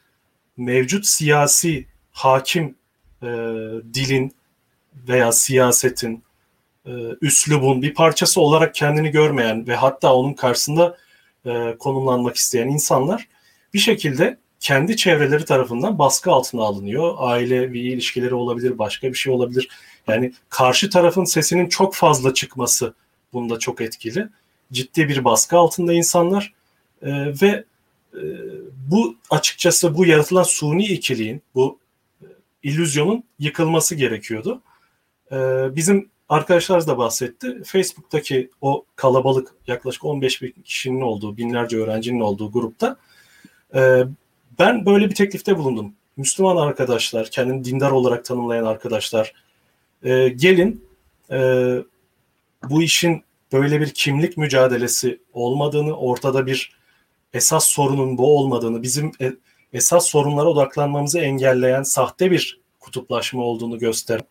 mevcut 0.56 1.06
siyasi 1.06 1.86
hakim 2.12 2.76
e, 3.22 3.26
dilin 3.94 4.32
veya 5.08 5.32
siyasetin, 5.32 6.23
e, 6.86 6.92
üslubun 7.20 7.82
bir 7.82 7.94
parçası 7.94 8.40
olarak 8.40 8.74
kendini 8.74 9.10
görmeyen 9.10 9.66
ve 9.66 9.76
hatta 9.76 10.14
onun 10.14 10.32
karşısında 10.32 10.96
e, 11.46 11.76
konumlanmak 11.78 12.36
isteyen 12.36 12.68
insanlar 12.68 13.28
bir 13.74 13.78
şekilde 13.78 14.38
kendi 14.60 14.96
çevreleri 14.96 15.44
tarafından 15.44 15.98
baskı 15.98 16.30
altına 16.30 16.62
alınıyor. 16.62 17.14
Ailevi 17.18 17.78
ilişkileri 17.78 18.34
olabilir, 18.34 18.78
başka 18.78 19.08
bir 19.08 19.14
şey 19.14 19.32
olabilir. 19.32 19.68
Yani 20.08 20.32
karşı 20.48 20.90
tarafın 20.90 21.24
sesinin 21.24 21.68
çok 21.68 21.94
fazla 21.94 22.34
çıkması 22.34 22.94
bunda 23.32 23.58
çok 23.58 23.80
etkili. 23.80 24.28
Ciddi 24.72 25.08
bir 25.08 25.24
baskı 25.24 25.56
altında 25.56 25.92
insanlar 25.92 26.52
e, 27.02 27.10
ve 27.42 27.64
e, 28.14 28.22
bu 28.90 29.16
açıkçası 29.30 29.96
bu 29.96 30.06
yaratılan 30.06 30.42
suni 30.42 30.86
ikiliğin, 30.86 31.42
bu 31.54 31.78
e, 32.22 32.26
illüzyonun 32.62 33.24
yıkılması 33.38 33.94
gerekiyordu. 33.94 34.62
E, 35.32 35.36
bizim 35.76 36.10
arkadaşlar 36.28 36.86
da 36.86 36.98
bahsetti. 36.98 37.62
Facebook'taki 37.64 38.50
o 38.60 38.84
kalabalık 38.96 39.54
yaklaşık 39.66 40.04
15 40.04 40.42
bin 40.42 40.52
kişinin 40.64 41.00
olduğu, 41.00 41.36
binlerce 41.36 41.76
öğrencinin 41.76 42.20
olduğu 42.20 42.52
grupta 42.52 42.96
e, 43.74 44.04
ben 44.58 44.86
böyle 44.86 45.10
bir 45.10 45.14
teklifte 45.14 45.58
bulundum. 45.58 45.94
Müslüman 46.16 46.56
arkadaşlar, 46.56 47.30
kendini 47.30 47.64
dindar 47.64 47.90
olarak 47.90 48.24
tanımlayan 48.24 48.64
arkadaşlar, 48.64 49.32
e, 50.02 50.28
gelin 50.28 50.84
e, 51.30 51.38
bu 52.70 52.82
işin 52.82 53.24
böyle 53.52 53.80
bir 53.80 53.90
kimlik 53.90 54.36
mücadelesi 54.36 55.20
olmadığını, 55.32 55.96
ortada 55.96 56.46
bir 56.46 56.76
esas 57.32 57.68
sorunun 57.68 58.18
bu 58.18 58.38
olmadığını, 58.38 58.82
bizim 58.82 59.12
e, 59.20 59.32
esas 59.72 60.06
sorunlara 60.06 60.48
odaklanmamızı 60.48 61.18
engelleyen 61.18 61.82
sahte 61.82 62.30
bir 62.30 62.60
kutuplaşma 62.80 63.42
olduğunu 63.42 63.78
gösteren 63.78 64.24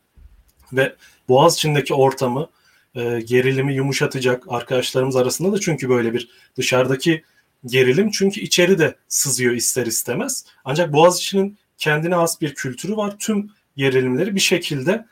ve 0.73 0.95
Boğaz 1.29 1.55
içindeki 1.55 1.93
ortamı, 1.93 2.49
e, 2.95 3.19
gerilimi 3.19 3.73
yumuşatacak 3.73 4.43
arkadaşlarımız 4.47 5.15
arasında 5.15 5.51
da 5.51 5.59
çünkü 5.59 5.89
böyle 5.89 6.13
bir 6.13 6.29
dışarıdaki 6.57 7.23
gerilim 7.65 8.11
çünkü 8.11 8.41
içeri 8.41 8.79
de 8.79 8.95
sızıyor 9.07 9.53
ister 9.53 9.85
istemez. 9.85 10.45
Ancak 10.65 10.93
Boğaziçi'nin 10.93 11.57
kendine 11.77 12.15
has 12.15 12.41
bir 12.41 12.55
kültürü 12.55 12.97
var. 12.97 13.15
Tüm 13.19 13.51
gerilimleri 13.77 14.35
bir 14.35 14.39
şekilde 14.39 15.05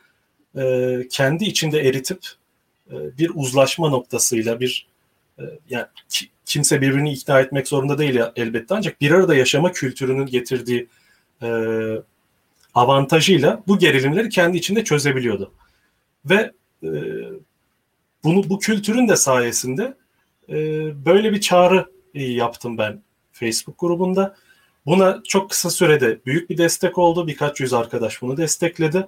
e, 0.57 0.97
kendi 1.09 1.45
içinde 1.45 1.79
eritip 1.79 2.19
e, 2.91 3.17
bir 3.17 3.31
uzlaşma 3.35 3.89
noktasıyla 3.89 4.59
bir 4.59 4.87
e, 5.39 5.43
yani 5.69 5.85
ki, 6.09 6.25
kimse 6.45 6.81
birbirini 6.81 7.13
ikna 7.13 7.39
etmek 7.39 7.67
zorunda 7.67 7.97
değil 7.97 8.19
elbette 8.35 8.75
ancak 8.75 9.01
bir 9.01 9.11
arada 9.11 9.35
yaşama 9.35 9.71
kültürünün 9.71 10.25
getirdiği 10.25 10.87
e, 11.41 11.47
avantajıyla 12.73 13.63
bu 13.67 13.79
gerilimleri 13.79 14.29
kendi 14.29 14.57
içinde 14.57 14.83
çözebiliyordu. 14.83 15.51
Ve 16.25 16.51
e, 16.83 16.89
bunu 18.23 18.49
bu 18.49 18.59
kültürün 18.59 19.07
de 19.07 19.15
sayesinde 19.15 19.97
e, 20.49 20.55
böyle 21.05 21.31
bir 21.31 21.41
çağrı 21.41 21.85
yaptım 22.13 22.77
ben 22.77 23.01
Facebook 23.31 23.79
grubunda. 23.79 24.35
Buna 24.85 25.21
çok 25.23 25.49
kısa 25.49 25.69
sürede 25.69 26.19
büyük 26.25 26.49
bir 26.49 26.57
destek 26.57 26.97
oldu. 26.97 27.27
Birkaç 27.27 27.59
yüz 27.59 27.73
arkadaş 27.73 28.21
bunu 28.21 28.37
destekledi. 28.37 29.07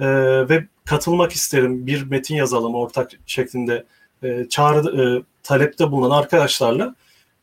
Ee, 0.00 0.48
ve 0.48 0.66
katılmak 0.84 1.32
isterim 1.32 1.86
bir 1.86 2.02
metin 2.02 2.34
yazalım 2.36 2.74
ortak 2.74 3.10
şeklinde 3.26 3.84
e, 4.22 4.46
çağrı 4.48 5.02
e, 5.02 5.22
talepte 5.42 5.90
bulunan 5.90 6.18
arkadaşlarla 6.18 6.94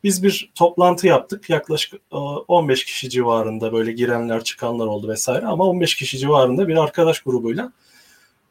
biz 0.03 0.23
bir 0.23 0.51
toplantı 0.55 1.07
yaptık. 1.07 1.49
Yaklaşık 1.49 1.93
e, 1.93 2.15
15 2.17 2.85
kişi 2.85 3.09
civarında 3.09 3.73
böyle 3.73 3.91
girenler 3.91 4.43
çıkanlar 4.43 4.87
oldu 4.87 5.07
vesaire 5.07 5.45
ama 5.45 5.63
15 5.63 5.95
kişi 5.95 6.17
civarında 6.17 6.67
bir 6.67 6.75
arkadaş 6.75 7.19
grubuyla 7.19 7.71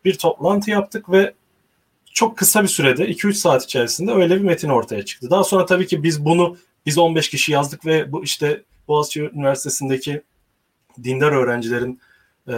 bir 0.04 0.18
toplantı 0.18 0.70
yaptık 0.70 1.10
ve 1.10 1.34
çok 2.12 2.38
kısa 2.38 2.62
bir 2.62 2.68
sürede 2.68 3.04
2-3 3.04 3.32
saat 3.32 3.64
içerisinde 3.64 4.12
öyle 4.12 4.36
bir 4.36 4.40
metin 4.40 4.68
ortaya 4.68 5.04
çıktı. 5.04 5.30
Daha 5.30 5.44
sonra 5.44 5.66
tabii 5.66 5.86
ki 5.86 6.02
biz 6.02 6.24
bunu 6.24 6.56
biz 6.86 6.98
15 6.98 7.28
kişi 7.28 7.52
yazdık 7.52 7.86
ve 7.86 8.12
bu 8.12 8.24
işte 8.24 8.62
Boğaziçi 8.88 9.20
Üniversitesi'ndeki 9.20 10.22
dindar 11.04 11.32
öğrencilerin 11.32 12.00
e, 12.48 12.56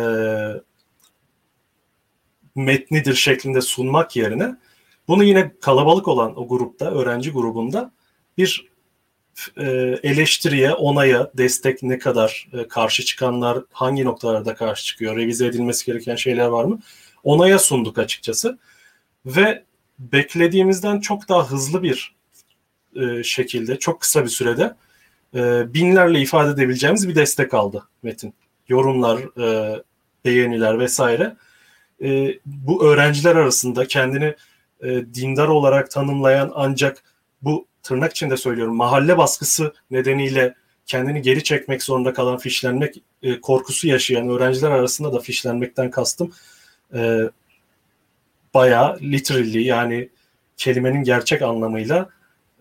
metnidir 2.55 3.15
şeklinde 3.15 3.61
sunmak 3.61 4.17
yerine 4.17 4.57
bunu 5.09 5.25
yine 5.25 5.53
kalabalık 5.61 6.09
olan 6.09 6.39
o 6.39 6.49
grupta, 6.49 6.91
öğrenci 6.91 7.31
grubunda 7.31 7.93
bir 8.39 8.67
e, 9.57 9.65
eleştiriye, 10.03 10.75
onaya, 10.75 11.31
destek 11.35 11.83
ne 11.83 11.99
kadar 11.99 12.49
e, 12.53 12.69
karşı 12.69 13.05
çıkanlar 13.05 13.59
hangi 13.73 14.05
noktalarda 14.05 14.55
karşı 14.55 14.85
çıkıyor, 14.85 15.17
revize 15.17 15.47
edilmesi 15.47 15.87
gereken 15.87 16.17
şeyler 16.17 16.47
var 16.47 16.65
mı? 16.65 16.81
Onaya 17.27 17.59
sunduk 17.59 17.99
açıkçası 17.99 18.59
ve 19.27 19.63
beklediğimizden 19.99 21.01
çok 21.01 21.29
daha 21.29 21.51
hızlı 21.51 21.83
bir 21.83 22.15
e, 22.97 23.23
şekilde 23.23 23.79
çok 23.79 24.01
kısa 24.01 24.25
bir 24.25 24.29
sürede 24.29 24.75
e, 25.35 25.75
binlerle 25.75 26.21
ifade 26.21 26.51
edebileceğimiz 26.51 27.09
bir 27.09 27.15
destek 27.15 27.55
aldı 27.55 27.89
Metin. 28.03 28.35
Yorumlar, 28.69 29.41
e, 29.43 29.77
beğeniler 30.25 30.79
vesaire. 30.79 31.37
E, 32.03 32.39
bu 32.47 32.85
öğrenciler 32.85 33.37
arasında 33.37 33.87
kendini 33.87 34.35
e, 34.83 35.15
dindar 35.15 35.49
olarak 35.49 35.91
tanımlayan 35.91 36.53
ancak 36.55 37.05
bu 37.43 37.67
tırnak 37.83 38.11
içinde 38.11 38.37
söylüyorum 38.37 38.77
mahalle 38.77 39.19
baskısı 39.19 39.73
nedeniyle 39.91 40.55
kendini 40.87 41.23
geri 41.23 41.45
çekmek 41.45 41.83
zorunda 41.83 42.13
kalan 42.13 42.39
fişlenmek 42.39 43.03
e, 43.23 43.41
korkusu 43.41 43.89
yaşayan 43.89 44.29
öğrenciler 44.29 44.71
arasında 44.71 45.13
da 45.13 45.21
fişlenmekten 45.21 45.91
kastım 45.91 46.33
e, 46.95 47.31
bayağı 48.55 48.99
literally 49.01 49.63
yani 49.63 50.09
kelimenin 50.57 51.03
gerçek 51.03 51.43
anlamıyla 51.43 52.09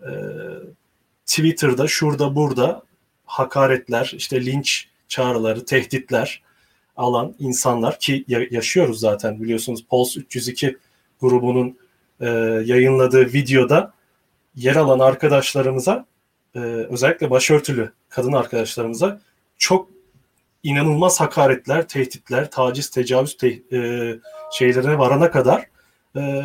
e, 0.02 0.10
Twitter'da 1.26 1.88
şurada 1.88 2.34
burada 2.34 2.82
hakaretler, 3.24 4.12
işte 4.16 4.46
linç 4.46 4.88
çağrıları, 5.08 5.64
tehditler 5.64 6.42
alan 6.96 7.34
insanlar 7.38 7.98
ki 7.98 8.24
yaşıyoruz 8.50 9.00
zaten 9.00 9.42
biliyorsunuz 9.42 9.84
Pulse 9.90 10.20
302 10.20 10.78
grubunun 11.20 11.78
e, 12.20 12.28
yayınladığı 12.64 13.32
videoda 13.32 13.92
yer 14.54 14.76
alan 14.76 14.98
arkadaşlarımıza 14.98 16.06
e, 16.54 16.58
özellikle 16.58 17.30
başörtülü 17.30 17.92
kadın 18.08 18.32
arkadaşlarımıza 18.32 19.20
çok 19.58 19.95
inanılmaz 20.66 21.20
hakaretler, 21.20 21.88
tehditler, 21.88 22.50
taciz, 22.50 22.90
tecavüz 22.90 23.36
te, 23.36 23.48
e, 23.72 24.12
şeylerine 24.52 24.98
varana 24.98 25.30
kadar 25.30 25.66
e, 26.16 26.42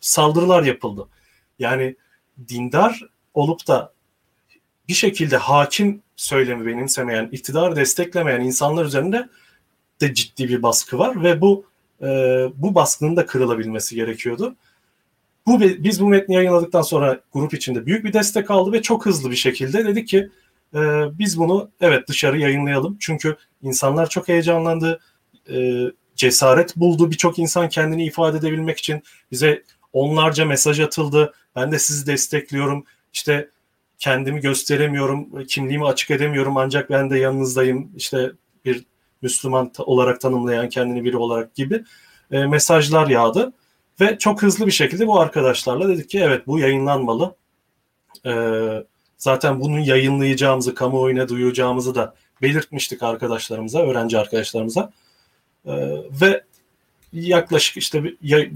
saldırılar 0.00 0.62
yapıldı. 0.62 1.08
Yani 1.58 1.96
dindar 2.48 3.00
olup 3.34 3.68
da 3.68 3.92
bir 4.88 4.94
şekilde 4.94 5.36
hakim 5.36 6.02
söylemi 6.16 6.66
benimsemeyen, 6.66 7.28
iktidarı 7.32 7.76
desteklemeyen 7.76 8.40
insanlar 8.40 8.84
üzerinde 8.84 9.28
de 10.00 10.14
ciddi 10.14 10.48
bir 10.48 10.62
baskı 10.62 10.98
var 10.98 11.22
ve 11.22 11.40
bu 11.40 11.66
e, 12.02 12.06
bu 12.56 12.74
baskının 12.74 13.16
da 13.16 13.26
kırılabilmesi 13.26 13.94
gerekiyordu. 13.94 14.56
Bu 15.46 15.60
biz 15.60 16.00
bu 16.00 16.08
metni 16.08 16.34
yayınladıktan 16.34 16.82
sonra 16.82 17.20
grup 17.32 17.54
içinde 17.54 17.86
büyük 17.86 18.04
bir 18.04 18.12
destek 18.12 18.50
aldı 18.50 18.72
ve 18.72 18.82
çok 18.82 19.06
hızlı 19.06 19.30
bir 19.30 19.36
şekilde 19.36 19.84
dedik 19.84 20.08
ki 20.08 20.30
e, 20.74 20.78
biz 21.18 21.38
bunu 21.38 21.70
evet 21.80 22.08
dışarı 22.08 22.38
yayınlayalım 22.38 22.96
çünkü 23.00 23.36
insanlar 23.62 24.08
çok 24.08 24.28
heyecanlandı. 24.28 25.00
E, 25.50 25.84
cesaret 26.16 26.76
buldu. 26.76 27.10
Birçok 27.10 27.38
insan 27.38 27.68
kendini 27.68 28.04
ifade 28.04 28.38
edebilmek 28.38 28.78
için 28.78 29.02
bize 29.30 29.62
onlarca 29.92 30.44
mesaj 30.44 30.80
atıldı. 30.80 31.32
Ben 31.56 31.72
de 31.72 31.78
sizi 31.78 32.06
destekliyorum. 32.06 32.84
İşte 33.12 33.50
kendimi 33.98 34.40
gösteremiyorum, 34.40 35.44
kimliğimi 35.46 35.86
açık 35.86 36.10
edemiyorum 36.10 36.56
ancak 36.56 36.90
ben 36.90 37.10
de 37.10 37.18
yanınızdayım. 37.18 37.92
İşte 37.96 38.32
bir 38.64 38.84
Müslüman 39.22 39.72
olarak 39.78 40.20
tanımlayan 40.20 40.68
kendini 40.68 41.04
biri 41.04 41.16
olarak 41.16 41.54
gibi 41.54 41.84
e, 42.30 42.46
mesajlar 42.46 43.08
yağdı. 43.08 43.52
Ve 44.00 44.18
çok 44.18 44.42
hızlı 44.42 44.66
bir 44.66 44.72
şekilde 44.72 45.06
bu 45.06 45.20
arkadaşlarla 45.20 45.88
dedik 45.88 46.10
ki 46.10 46.18
evet 46.18 46.46
bu 46.46 46.58
yayınlanmalı. 46.58 47.36
E, 48.26 48.32
zaten 49.18 49.60
bunun 49.60 49.78
yayınlayacağımızı, 49.78 50.74
kamuoyuna 50.74 51.28
duyacağımızı 51.28 51.94
da 51.94 52.14
belirtmiştik 52.42 53.02
arkadaşlarımıza, 53.02 53.78
öğrenci 53.78 54.18
arkadaşlarımıza. 54.18 54.92
Ee, 55.66 55.72
ve 56.20 56.44
yaklaşık 57.12 57.76
işte 57.76 58.02
ya, 58.22 58.46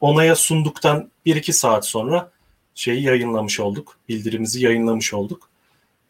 onaya 0.00 0.36
sunduktan 0.36 1.10
1-2 1.26 1.52
saat 1.52 1.86
sonra 1.86 2.30
şeyi 2.74 3.02
yayınlamış 3.02 3.60
olduk. 3.60 3.96
Bildirimizi 4.08 4.64
yayınlamış 4.64 5.14
olduk. 5.14 5.48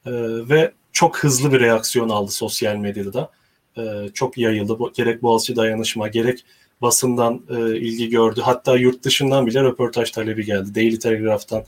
Ee, 0.07 0.11
ve 0.49 0.73
çok 0.93 1.19
hızlı 1.19 1.53
bir 1.53 1.61
reaksiyon 1.61 2.09
aldı 2.09 2.31
sosyal 2.31 2.77
medyada. 2.77 3.31
Ee, 3.79 3.83
çok 4.15 4.39
yayıldı. 4.39 4.79
Gerek 4.95 5.23
Boğaziçi 5.23 5.57
Dayanışma 5.57 6.09
gerek 6.09 6.45
basından 6.83 7.43
e, 7.51 7.77
ilgi 7.77 8.09
gördü. 8.09 8.41
Hatta 8.45 8.77
yurt 8.77 9.03
dışından 9.05 9.47
bile 9.47 9.63
röportaj 9.63 10.11
talebi 10.11 10.45
geldi. 10.45 10.75
Daily 10.75 10.99
Telegraph'tan 10.99 11.65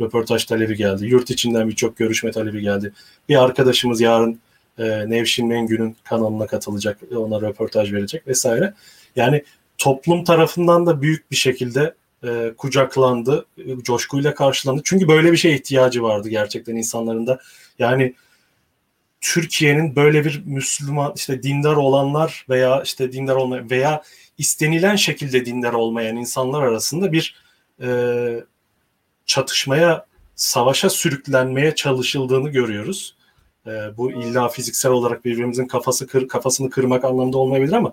röportaj 0.00 0.44
talebi 0.44 0.76
geldi. 0.76 1.06
Yurt 1.06 1.30
içinden 1.30 1.68
birçok 1.68 1.96
görüşme 1.96 2.30
talebi 2.30 2.60
geldi. 2.60 2.92
Bir 3.28 3.42
arkadaşımız 3.44 4.00
yarın 4.00 4.40
E, 4.78 5.10
Nevşin 5.10 5.48
Mengü'nün 5.48 5.96
kanalına 6.04 6.46
katılacak, 6.46 7.00
ona 7.16 7.40
röportaj 7.40 7.92
verecek 7.92 8.26
vesaire. 8.26 8.74
Yani 9.16 9.44
toplum 9.78 10.24
tarafından 10.24 10.86
da 10.86 11.02
büyük 11.02 11.30
bir 11.30 11.36
şekilde 11.36 11.94
e, 12.24 12.52
kucaklandı, 12.56 13.46
e, 13.58 13.82
coşkuyla 13.82 14.34
karşılandı. 14.34 14.82
Çünkü 14.84 15.08
böyle 15.08 15.32
bir 15.32 15.36
şeye 15.36 15.54
ihtiyacı 15.54 16.02
vardı 16.02 16.28
gerçekten 16.28 16.76
insanların 16.76 17.26
da. 17.26 17.40
Yani 17.78 18.14
Türkiye'nin 19.20 19.96
böyle 19.96 20.24
bir 20.24 20.42
Müslüman 20.46 21.12
işte 21.16 21.42
dindar 21.42 21.76
olanlar 21.76 22.46
veya 22.48 22.82
işte 22.82 23.12
dindar 23.12 23.36
olmayan 23.36 23.70
veya 23.70 24.02
istenilen 24.38 24.96
şekilde 24.96 25.46
dindar 25.46 25.72
olmayan 25.72 26.16
insanlar 26.16 26.62
arasında 26.62 27.12
bir 27.12 27.36
e, 27.82 27.88
çatışmaya, 29.30 30.06
savaşa 30.36 30.90
sürüklenmeye 30.90 31.74
çalışıldığını 31.74 32.48
görüyoruz. 32.48 33.16
E, 33.66 33.70
bu 33.96 34.12
illa 34.12 34.48
fiziksel 34.48 34.92
olarak 34.92 35.24
birbirimizin 35.24 35.66
kafası 35.66 36.06
kır, 36.06 36.28
kafasını 36.28 36.70
kırmak 36.70 37.04
anlamda 37.04 37.38
olmayabilir 37.38 37.72
ama 37.72 37.92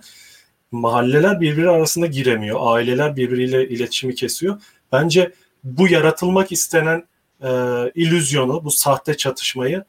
mahalleler 0.71 1.41
birbiri 1.41 1.69
arasında 1.69 2.05
giremiyor. 2.05 2.59
Aileler 2.61 3.15
birbiriyle 3.15 3.69
iletişimi 3.69 4.15
kesiyor. 4.15 4.61
Bence 4.91 5.31
bu 5.63 5.87
yaratılmak 5.87 6.51
istenen 6.51 7.03
e, 7.41 7.49
illüzyonu, 7.95 8.63
bu 8.63 8.71
sahte 8.71 9.17
çatışmayı 9.17 9.85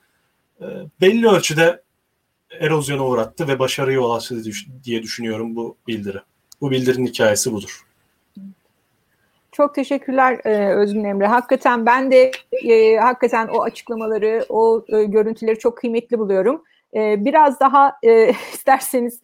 e, 0.61 0.67
belli 1.01 1.29
ölçüde 1.29 1.83
erozyona 2.61 3.07
uğrattı 3.07 3.49
ve 3.49 3.59
başarıya 3.59 4.01
ulaştı 4.01 4.43
diye 4.85 5.03
düşünüyorum 5.03 5.57
bu 5.57 5.77
bildiri. 5.87 6.19
Bu 6.61 6.71
bildirinin 6.71 7.07
hikayesi 7.07 7.53
budur. 7.53 7.88
Çok 9.59 9.75
teşekkürler 9.75 10.41
e, 10.45 10.75
Özgün 10.75 11.05
Emre. 11.05 11.27
Hakikaten 11.27 11.87
ben 11.87 12.11
de 12.11 12.31
e, 12.65 12.97
hakikaten 12.97 13.49
o 13.49 13.63
açıklamaları, 13.63 14.47
o 14.49 14.85
e, 14.89 15.05
görüntüleri 15.05 15.59
çok 15.59 15.77
kıymetli 15.77 16.19
buluyorum. 16.19 16.65
E, 16.95 17.25
biraz 17.25 17.61
daha 17.61 17.93
e, 18.03 18.33
isterseniz 18.53 19.21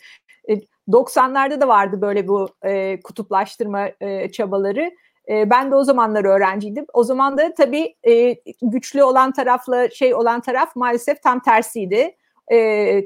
e, 0.49 0.55
90'larda 0.89 1.61
da 1.61 1.69
vardı 1.69 2.01
böyle 2.01 2.29
bu 2.29 2.49
e, 2.65 3.01
kutuplaştırma 3.01 3.89
e, 4.01 4.33
çabaları. 4.33 4.91
E, 5.29 5.51
ben 5.51 5.71
de 5.71 5.75
o 5.75 5.85
zamanlar 5.85 6.25
öğrenciydim. 6.25 6.87
O 6.93 7.05
zaman 7.05 7.39
da 7.39 7.55
tabii 7.55 7.95
e, 8.09 8.37
güçlü 8.63 9.05
olan 9.05 9.33
tarafla 9.33 9.91
şey 9.91 10.15
olan 10.15 10.41
taraf 10.41 10.77
maalesef 10.77 11.23
tam 11.23 11.41
tersiydi. 11.41 12.17
E, 12.53 13.01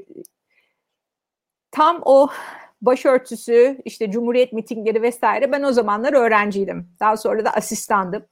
tam 1.71 2.03
o 2.05 2.29
başörtüsü, 2.83 3.79
işte 3.85 4.11
cumhuriyet 4.11 4.53
mitingleri 4.53 5.03
vesaire 5.03 5.53
ben 5.53 5.63
o 5.63 5.73
zamanlar 5.73 6.13
öğrenciydim. 6.13 6.89
Daha 7.01 7.17
sonra 7.17 7.45
da 7.45 7.51
asistandım. 7.51 8.27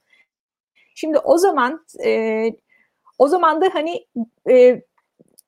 Şimdi 0.95 1.19
o 1.19 1.37
zaman 1.37 1.85
e, 2.05 2.51
o 3.17 3.27
zaman 3.27 3.61
da 3.61 3.69
hani 3.73 4.07
e, 4.49 4.81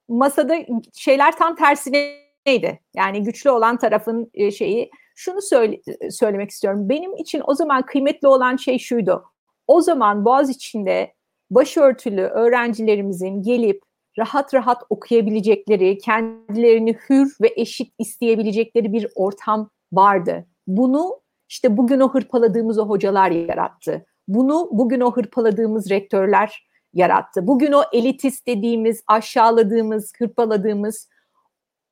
masada 0.08 0.56
şeyler 0.94 1.38
tam 1.38 1.56
tersineydi. 1.56 2.80
Yani 2.96 3.24
güçlü 3.24 3.50
olan 3.50 3.78
tarafın 3.78 4.32
e, 4.34 4.52
şeyi. 4.52 4.92
Şunu 5.16 5.42
söyle, 5.42 5.82
söylemek 6.12 6.50
istiyorum. 6.50 6.90
Benim 6.90 7.16
için 7.16 7.42
o 7.46 7.56
zaman 7.56 7.86
kıymetli 7.86 8.28
olan 8.28 8.56
şey 8.56 8.80
şuydu. 8.80 9.24
O 9.68 9.82
zaman 9.82 10.26
Boğaz 10.26 10.50
içinde 10.50 11.14
başörtülü 11.50 12.22
öğrencilerimizin 12.22 13.44
gelip 13.44 13.89
rahat 14.20 14.54
rahat 14.54 14.84
okuyabilecekleri, 14.90 15.98
kendilerini 15.98 16.98
hür 17.10 17.38
ve 17.42 17.54
eşit 17.56 17.94
isteyebilecekleri 18.00 18.94
bir 18.94 19.08
ortam 19.16 19.70
vardı. 19.94 20.46
Bunu 20.68 21.22
işte 21.50 21.78
bugün 21.78 22.00
o 22.00 22.10
hırpaladığımız 22.10 22.78
o 22.78 22.90
hocalar 22.90 23.32
yarattı. 23.32 24.06
Bunu 24.28 24.70
bugün 24.72 25.02
o 25.02 25.12
hırpaladığımız 25.12 25.90
rektörler 25.90 26.70
yarattı. 26.94 27.48
Bugün 27.48 27.72
o 27.72 27.84
elitist 27.94 28.48
dediğimiz, 28.48 29.04
aşağıladığımız, 29.08 30.14
hırpaladığımız 30.20 31.10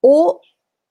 o 0.01 0.41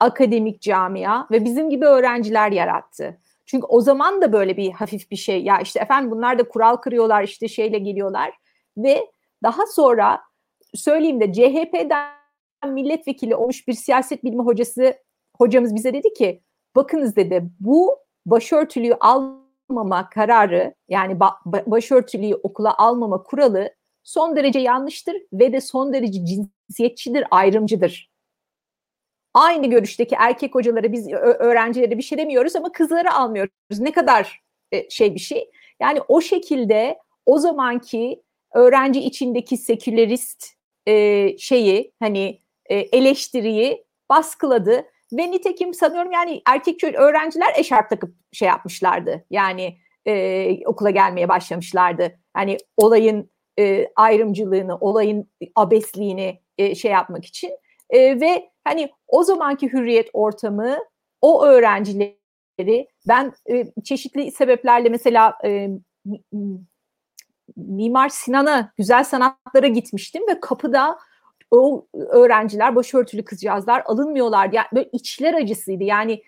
akademik 0.01 0.63
camia 0.63 1.27
ve 1.31 1.45
bizim 1.45 1.71
gibi 1.71 1.87
öğrenciler 1.87 2.53
yarattı. 2.53 3.19
Çünkü 3.47 3.67
o 3.67 3.81
zaman 3.81 4.23
da 4.23 4.33
böyle 4.33 4.57
bir 4.57 4.73
hafif 4.73 5.11
bir 5.11 5.17
şey. 5.17 5.43
Ya 5.43 5.61
işte 5.61 5.81
efendim 5.81 6.11
bunlar 6.11 6.39
da 6.39 6.49
kural 6.49 6.77
kırıyorlar 6.77 7.23
işte 7.23 7.49
şeyle 7.49 7.79
geliyorlar 7.79 8.33
ve 8.77 9.11
daha 9.43 9.67
sonra 9.67 10.21
söyleyeyim 10.77 11.21
de 11.21 11.33
CHP'den 11.33 12.17
milletvekili 12.69 13.37
olmuş 13.37 13.69
bir 13.69 13.73
siyaset 13.73 14.25
bilimi 14.25 14.43
hocası 14.43 14.95
hocamız 15.37 15.75
bize 15.75 15.95
dedi 15.95 16.13
ki 16.13 16.43
bakınız 16.77 17.17
dedi 17.17 17.51
bu 17.61 17.99
başörtülüyü 18.27 18.95
almama 19.01 20.11
kararı 20.11 20.75
yani 20.89 21.13
ba- 21.13 21.71
başörtülüyü 21.71 22.35
okula 22.35 22.79
almama 22.79 23.23
kuralı 23.23 23.71
son 24.07 24.37
derece 24.37 24.59
yanlıştır 24.59 25.17
ve 25.33 25.53
de 25.53 25.61
son 25.61 25.93
derece 25.93 26.21
cinsiyetçidir, 26.25 27.25
ayrımcıdır. 27.31 28.11
Aynı 29.35 29.67
görüşteki 29.67 30.15
erkek 30.19 30.55
hocalara 30.55 30.93
biz 30.93 31.13
öğrencilere 31.13 31.99
bir 31.99 32.03
şey 32.03 32.19
demiyoruz 32.19 32.57
ama 32.57 32.73
kızları 32.73 33.13
almıyoruz. 33.13 33.81
Ne 33.81 33.93
kadar 33.93 34.43
e, 34.73 34.91
şey 34.91 35.15
bir 35.15 35.21
şey. 35.21 35.51
Yani 35.81 36.01
o 36.09 36.21
şekilde 36.21 36.99
o 37.27 37.39
zamanki 37.39 38.23
öğrenci 38.55 39.01
içindeki 39.01 39.57
sekülerist 39.57 40.56
e, 40.87 41.39
şeyi 41.39 41.93
hani 42.01 42.41
e, 42.67 42.77
eleştiriyi 42.77 43.85
baskıladı 44.11 44.87
ve 45.13 45.31
nitekim 45.31 45.75
sanıyorum 45.75 46.13
yani 46.13 46.43
erkek 46.47 46.85
öğrenciler 46.85 47.53
eşarp 47.57 47.91
takıp 47.91 48.15
şey 48.33 48.49
yapmışlardı. 48.49 49.25
Yani 49.31 49.79
e, 50.07 50.67
okula 50.67 50.91
gelmeye 50.91 51.29
başlamışlardı. 51.29 52.19
Hani 52.35 52.57
olayın 52.77 53.31
e, 53.59 53.89
ayrımcılığını, 53.97 54.77
olayın 54.77 55.31
abesliğini 55.55 56.41
e, 56.59 56.75
şey 56.75 56.91
yapmak 56.91 57.25
için 57.25 57.51
e, 57.91 58.21
ve 58.21 58.51
hani 58.65 58.91
o 59.09 59.23
zamanki 59.23 59.73
hürriyet 59.73 60.11
ortamı 60.13 60.79
o 61.21 61.45
öğrencileri 61.45 62.89
ben 63.09 63.33
e, 63.51 63.65
çeşitli 63.85 64.33
sebeplerle 64.33 64.89
mesela 64.89 65.39
e, 65.45 65.69
Mimar 67.57 68.09
Sinan'a 68.09 68.73
güzel 68.77 69.05
sanatlara 69.05 69.67
gitmiştim 69.67 70.23
ve 70.29 70.41
kapıda 70.41 70.99
o 71.51 71.87
öğrenciler 71.93 72.77
başörtülü 72.77 73.25
kızcağızlar 73.25 73.83
alınmıyorlar. 73.87 74.51
Yani 74.53 74.67
böyle 74.75 74.89
içler 74.93 75.35
acısıydı. 75.35 75.85
Yani 75.85 76.23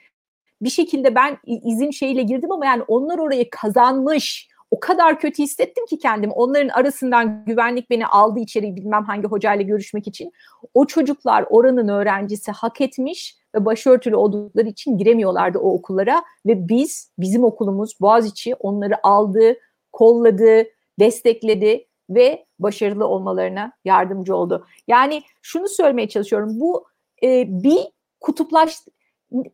bir 0.62 0.70
şekilde 0.70 1.14
ben 1.14 1.38
izin 1.44 1.90
şeyle 1.90 2.22
girdim 2.22 2.52
ama 2.52 2.66
yani 2.66 2.82
onlar 2.88 3.18
orayı 3.18 3.50
kazanmış. 3.50 4.48
O 4.70 4.80
kadar 4.80 5.20
kötü 5.20 5.42
hissettim 5.42 5.86
ki 5.86 5.98
kendim. 5.98 6.30
Onların 6.30 6.68
arasından 6.68 7.44
güvenlik 7.44 7.90
beni 7.90 8.06
aldı 8.06 8.40
içeri 8.40 8.76
bilmem 8.76 9.04
hangi 9.04 9.28
hocayla 9.28 9.62
görüşmek 9.62 10.08
için. 10.08 10.32
O 10.74 10.86
çocuklar 10.86 11.44
oranın 11.50 11.88
öğrencisi 11.88 12.52
hak 12.52 12.80
etmiş 12.80 13.36
ve 13.54 13.64
başörtülü 13.64 14.16
oldukları 14.16 14.68
için 14.68 14.98
giremiyorlardı 14.98 15.58
o 15.58 15.72
okullara 15.72 16.22
ve 16.46 16.68
biz 16.68 17.10
bizim 17.18 17.44
okulumuz 17.44 18.00
Boğaziçi 18.00 18.54
onları 18.54 18.94
aldı, 19.02 19.54
kolladı, 19.92 20.64
destekledi 20.98 21.86
ve 22.10 22.46
başarılı 22.58 23.06
olmalarına 23.06 23.72
yardımcı 23.84 24.36
oldu. 24.36 24.66
Yani 24.88 25.22
şunu 25.42 25.68
söylemeye 25.68 26.08
çalışıyorum. 26.08 26.60
Bu 26.60 26.86
e, 27.22 27.44
bir 27.48 27.78
kutuplaş 28.20 28.78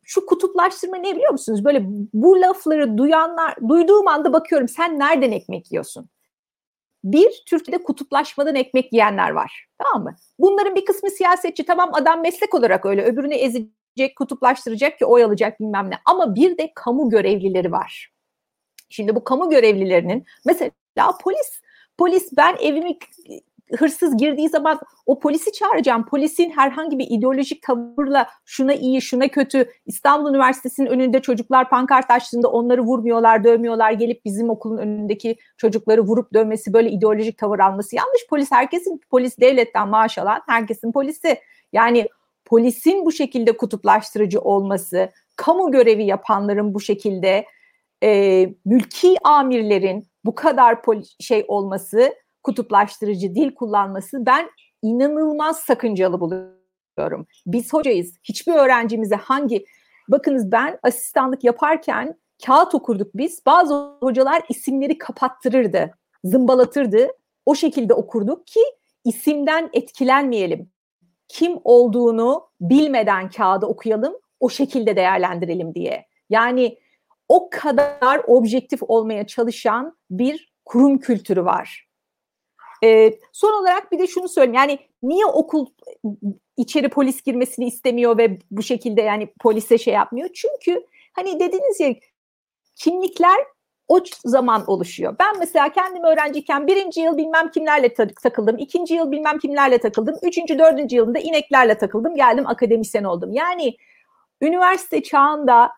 şu 0.02 0.26
kutuplaştırma 0.26 0.96
ne 0.96 1.16
biliyor 1.16 1.32
musunuz? 1.32 1.64
Böyle 1.64 1.82
bu 2.14 2.40
lafları 2.40 2.98
duyanlar 2.98 3.54
duyduğum 3.68 4.08
anda 4.08 4.32
bakıyorum 4.32 4.68
sen 4.68 4.98
nereden 4.98 5.32
ekmek 5.32 5.72
yiyorsun? 5.72 6.08
Bir, 7.04 7.42
Türkiye'de 7.48 7.82
kutuplaşmadan 7.82 8.54
ekmek 8.54 8.92
yiyenler 8.92 9.30
var. 9.30 9.66
Tamam 9.78 10.02
mı? 10.02 10.16
Bunların 10.38 10.74
bir 10.74 10.84
kısmı 10.84 11.10
siyasetçi. 11.10 11.64
Tamam 11.64 11.90
adam 11.92 12.22
meslek 12.22 12.54
olarak 12.54 12.86
öyle. 12.86 13.04
Öbürünü 13.04 13.34
ezecek, 13.34 14.16
kutuplaştıracak 14.16 14.98
ki 14.98 15.06
oy 15.06 15.24
alacak 15.24 15.60
bilmem 15.60 15.90
ne. 15.90 15.94
Ama 16.04 16.34
bir 16.34 16.58
de 16.58 16.72
kamu 16.74 17.10
görevlileri 17.10 17.72
var. 17.72 18.12
Şimdi 18.88 19.16
bu 19.16 19.24
kamu 19.24 19.50
görevlilerinin 19.50 20.24
mesela 20.46 20.70
ya 20.96 21.12
polis, 21.24 21.60
polis 21.98 22.28
ben 22.36 22.56
evimi 22.60 22.98
hırsız 23.78 24.16
girdiği 24.16 24.48
zaman 24.48 24.80
o 25.06 25.18
polisi 25.18 25.52
çağıracağım. 25.52 26.06
Polisin 26.06 26.50
herhangi 26.50 26.98
bir 26.98 27.06
ideolojik 27.10 27.62
tavırla 27.62 28.28
şuna 28.44 28.74
iyi, 28.74 29.02
şuna 29.02 29.28
kötü. 29.28 29.70
İstanbul 29.86 30.30
Üniversitesi'nin 30.30 30.86
önünde 30.86 31.22
çocuklar 31.22 31.70
pankart 31.70 32.10
açtığında 32.10 32.50
onları 32.50 32.82
vurmuyorlar, 32.82 33.44
dövmüyorlar. 33.44 33.92
Gelip 33.92 34.24
bizim 34.24 34.50
okulun 34.50 34.78
önündeki 34.78 35.36
çocukları 35.56 36.02
vurup 36.02 36.34
dövmesi, 36.34 36.72
böyle 36.72 36.90
ideolojik 36.90 37.38
tavır 37.38 37.58
alması 37.58 37.96
yanlış. 37.96 38.26
Polis 38.30 38.52
herkesin, 38.52 39.00
polis 39.10 39.40
devletten 39.40 39.88
maaş 39.88 40.18
alan 40.18 40.40
herkesin 40.46 40.92
polisi. 40.92 41.38
Yani 41.72 42.08
polisin 42.44 43.06
bu 43.06 43.12
şekilde 43.12 43.56
kutuplaştırıcı 43.56 44.40
olması, 44.40 45.10
kamu 45.36 45.70
görevi 45.72 46.04
yapanların 46.04 46.74
bu 46.74 46.80
şekilde 46.80 47.44
e, 48.04 48.54
mülki 48.64 49.16
amirlerin 49.24 50.06
bu 50.24 50.34
kadar 50.34 50.78
şey 51.20 51.44
olması, 51.48 52.14
kutuplaştırıcı 52.42 53.34
dil 53.34 53.54
kullanması 53.54 54.26
ben 54.26 54.50
inanılmaz 54.82 55.60
sakıncalı 55.60 56.20
buluyorum. 56.20 57.26
Biz 57.46 57.72
hocayız. 57.72 58.14
Hiçbir 58.24 58.52
öğrencimize 58.52 59.16
hangi 59.16 59.64
bakınız 60.08 60.52
ben 60.52 60.78
asistanlık 60.82 61.44
yaparken 61.44 62.14
kağıt 62.46 62.74
okurduk 62.74 63.10
biz. 63.14 63.46
Bazı 63.46 63.74
hocalar 64.00 64.42
isimleri 64.48 64.98
kapattırırdı, 64.98 65.90
zımbalatırdı. 66.24 67.08
O 67.46 67.54
şekilde 67.54 67.94
okurduk 67.94 68.46
ki 68.46 68.60
isimden 69.04 69.70
etkilenmeyelim. 69.72 70.70
kim 71.28 71.58
olduğunu 71.64 72.48
bilmeden 72.60 73.30
kağıda 73.30 73.66
okuyalım, 73.66 74.14
o 74.40 74.48
şekilde 74.48 74.96
değerlendirelim 74.96 75.74
diye. 75.74 76.06
Yani 76.30 76.78
o 77.28 77.50
kadar 77.50 78.22
objektif 78.26 78.80
olmaya 78.82 79.26
çalışan 79.26 79.96
bir 80.10 80.52
kurum 80.64 80.98
kültürü 80.98 81.44
var. 81.44 81.88
Ee, 82.84 83.18
son 83.32 83.62
olarak 83.62 83.92
bir 83.92 83.98
de 83.98 84.06
şunu 84.06 84.28
söyleyeyim. 84.28 84.54
Yani 84.54 84.78
niye 85.02 85.26
okul 85.26 85.66
içeri 86.56 86.88
polis 86.88 87.22
girmesini 87.22 87.66
istemiyor 87.66 88.18
ve 88.18 88.38
bu 88.50 88.62
şekilde 88.62 89.02
yani 89.02 89.32
polise 89.40 89.78
şey 89.78 89.94
yapmıyor? 89.94 90.28
Çünkü 90.34 90.86
hani 91.12 91.40
dediniz 91.40 91.80
ya 91.80 91.94
kimlikler 92.76 93.36
o 93.88 94.00
zaman 94.24 94.64
oluşuyor. 94.66 95.16
Ben 95.18 95.38
mesela 95.38 95.72
kendim 95.72 96.04
öğrenciyken 96.04 96.66
birinci 96.66 97.00
yıl 97.00 97.16
bilmem 97.16 97.50
kimlerle 97.50 97.94
takıldım, 97.94 98.58
ikinci 98.58 98.94
yıl 98.94 99.10
bilmem 99.10 99.38
kimlerle 99.38 99.78
takıldım, 99.78 100.16
üçüncü, 100.22 100.58
dördüncü 100.58 100.96
yılında 100.96 101.18
ineklerle 101.18 101.78
takıldım, 101.78 102.14
geldim 102.14 102.46
akademisyen 102.46 103.04
oldum. 103.04 103.32
Yani 103.32 103.76
üniversite 104.40 105.02
çağında 105.02 105.70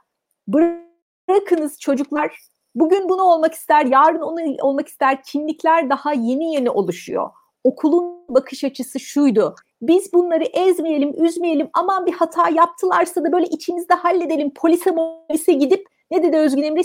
bırakınız 1.29 1.81
çocuklar. 1.81 2.39
Bugün 2.75 3.09
bunu 3.09 3.23
olmak 3.23 3.55
ister, 3.55 3.87
yarın 3.87 4.21
onu 4.21 4.41
olmak 4.61 4.89
ister, 4.89 5.23
kimlikler 5.23 5.91
daha 5.91 6.13
yeni 6.13 6.55
yeni 6.55 6.71
oluşuyor. 6.71 7.31
Okulun 7.65 8.25
bakış 8.29 8.65
açısı 8.65 9.01
şuydu, 9.01 9.55
biz 9.83 10.13
bunları 10.13 10.45
ezmeyelim, 10.45 11.25
üzmeyelim, 11.25 11.69
aman 11.73 12.07
bir 12.07 12.13
hata 12.13 12.49
yaptılarsa 12.49 13.25
da 13.25 13.33
böyle 13.33 13.47
içimizde 13.47 13.95
halledelim, 13.95 14.55
polise 14.55 14.95
polise 14.95 15.53
gidip 15.53 15.87
ne 16.11 16.23
dedi 16.23 16.37
Özgün 16.37 16.63
Emre? 16.63 16.83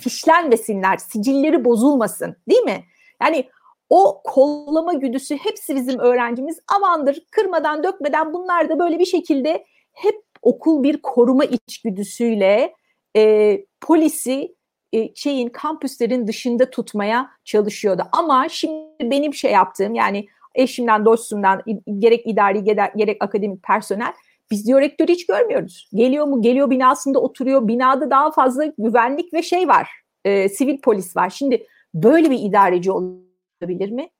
Fişlenmesinler, 0.00 0.96
sicilleri 0.96 1.64
bozulmasın 1.64 2.36
değil 2.48 2.62
mi? 2.62 2.84
Yani 3.22 3.48
o 3.90 4.22
kollama 4.24 4.92
güdüsü 4.92 5.36
hepsi 5.36 5.76
bizim 5.76 5.98
öğrencimiz. 5.98 6.58
Amandır 6.76 7.26
kırmadan 7.30 7.84
dökmeden 7.84 8.32
bunlar 8.32 8.68
da 8.68 8.78
böyle 8.78 8.98
bir 8.98 9.04
şekilde 9.04 9.64
hep 9.92 10.22
okul 10.42 10.82
bir 10.82 11.02
koruma 11.02 11.44
içgüdüsüyle 11.44 12.74
e, 13.16 13.64
polisi 13.80 14.54
e, 14.92 15.14
şeyin 15.14 15.48
kampüslerin 15.48 16.26
dışında 16.26 16.70
tutmaya 16.70 17.30
çalışıyordu. 17.44 18.02
Ama 18.12 18.48
şimdi 18.48 19.10
benim 19.10 19.34
şey 19.34 19.52
yaptığım 19.52 19.94
yani 19.94 20.26
eşimden 20.54 21.04
dostumdan 21.04 21.62
gerek 21.98 22.26
idari 22.26 22.64
gerek 22.96 23.16
akademik 23.20 23.62
personel 23.62 24.12
biz 24.52 24.66
diyor 24.66 24.80
rektörü 24.80 25.12
hiç 25.12 25.26
görmüyoruz. 25.26 25.88
Geliyor 25.94 26.26
mu? 26.26 26.42
Geliyor 26.42 26.70
binasında 26.70 27.18
oturuyor. 27.20 27.68
Binada 27.68 28.10
daha 28.10 28.30
fazla 28.30 28.64
güvenlik 28.78 29.34
ve 29.34 29.42
şey 29.42 29.68
var. 29.68 29.90
E, 30.24 30.48
sivil 30.48 30.80
polis 30.80 31.16
var. 31.16 31.30
Şimdi 31.30 31.66
böyle 31.94 32.30
bir 32.30 32.38
idareci 32.38 32.90
olabilir 32.92 33.90
mi? 33.90 34.10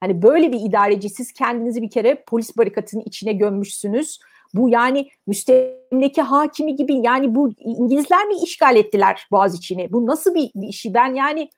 Hani 0.00 0.22
böyle 0.22 0.52
bir 0.52 0.60
idareci 0.60 1.10
siz 1.10 1.32
kendinizi 1.32 1.82
bir 1.82 1.90
kere 1.90 2.24
polis 2.26 2.56
barikatının 2.56 3.02
içine 3.06 3.32
gömmüşsünüz. 3.32 4.18
Bu 4.54 4.68
yani 4.68 5.08
müstemleke 5.26 6.22
hakimi 6.22 6.76
gibi 6.76 6.94
yani 6.94 7.34
bu 7.34 7.50
İngilizler 7.58 8.26
mi 8.26 8.34
işgal 8.44 8.76
ettiler 8.76 9.26
Boğaziçi'ni? 9.30 9.92
Bu 9.92 10.06
nasıl 10.06 10.34
bir, 10.34 10.50
bir 10.54 10.68
işi? 10.68 10.94
Ben 10.94 11.14
yani 11.14 11.50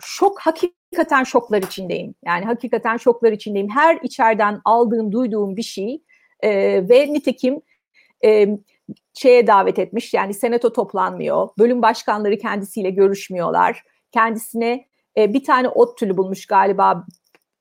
şok 0.00 0.40
hakikaten 0.40 1.24
şoklar 1.24 1.62
içindeyim. 1.62 2.14
Yani 2.26 2.44
hakikaten 2.44 2.96
şoklar 2.96 3.32
içindeyim. 3.32 3.70
Her 3.70 3.98
içeriden 4.02 4.60
aldığım, 4.64 5.12
duyduğum 5.12 5.56
bir 5.56 5.62
şey 5.62 6.02
e, 6.40 6.50
ve 6.88 7.12
nitekim 7.12 7.62
e, 8.24 8.48
şeye 9.14 9.46
davet 9.46 9.78
etmiş. 9.78 10.14
Yani 10.14 10.34
senato 10.34 10.72
toplanmıyor. 10.72 11.48
Bölüm 11.58 11.82
başkanları 11.82 12.38
kendisiyle 12.38 12.90
görüşmüyorlar. 12.90 13.82
Kendisine 14.12 14.86
e, 15.16 15.34
bir 15.34 15.44
tane 15.44 15.68
ot 15.68 15.98
tülü 15.98 16.16
bulmuş 16.16 16.46
galiba 16.46 17.06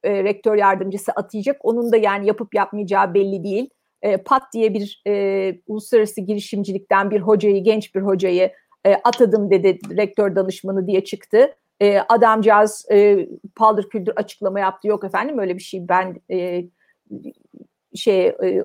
e, 0.03 0.23
rektör 0.23 0.55
yardımcısı 0.55 1.11
atayacak. 1.11 1.57
Onun 1.65 1.91
da 1.91 1.97
yani 1.97 2.27
yapıp 2.27 2.55
yapmayacağı 2.55 3.13
belli 3.13 3.43
değil. 3.43 3.69
E, 4.03 4.17
Pat 4.17 4.43
diye 4.53 4.73
bir 4.73 5.01
e, 5.07 5.55
uluslararası 5.67 6.21
girişimcilikten 6.21 7.11
bir 7.11 7.19
hocayı, 7.19 7.63
genç 7.63 7.95
bir 7.95 8.01
hocayı 8.01 8.51
e, 8.85 8.95
atadım 8.95 9.51
dedi 9.51 9.79
rektör 9.97 10.35
danışmanı 10.35 10.87
diye 10.87 11.03
çıktı. 11.03 11.55
E, 11.81 11.99
adamcağız 11.99 12.85
e, 12.91 13.27
paldır 13.55 13.89
küldür 13.89 14.13
açıklama 14.15 14.59
yaptı. 14.59 14.87
Yok 14.87 15.03
efendim 15.03 15.39
öyle 15.39 15.55
bir 15.55 15.63
şey 15.63 15.87
ben 15.87 16.21
e, 16.31 16.65
şey 17.95 18.27
e, 18.27 18.63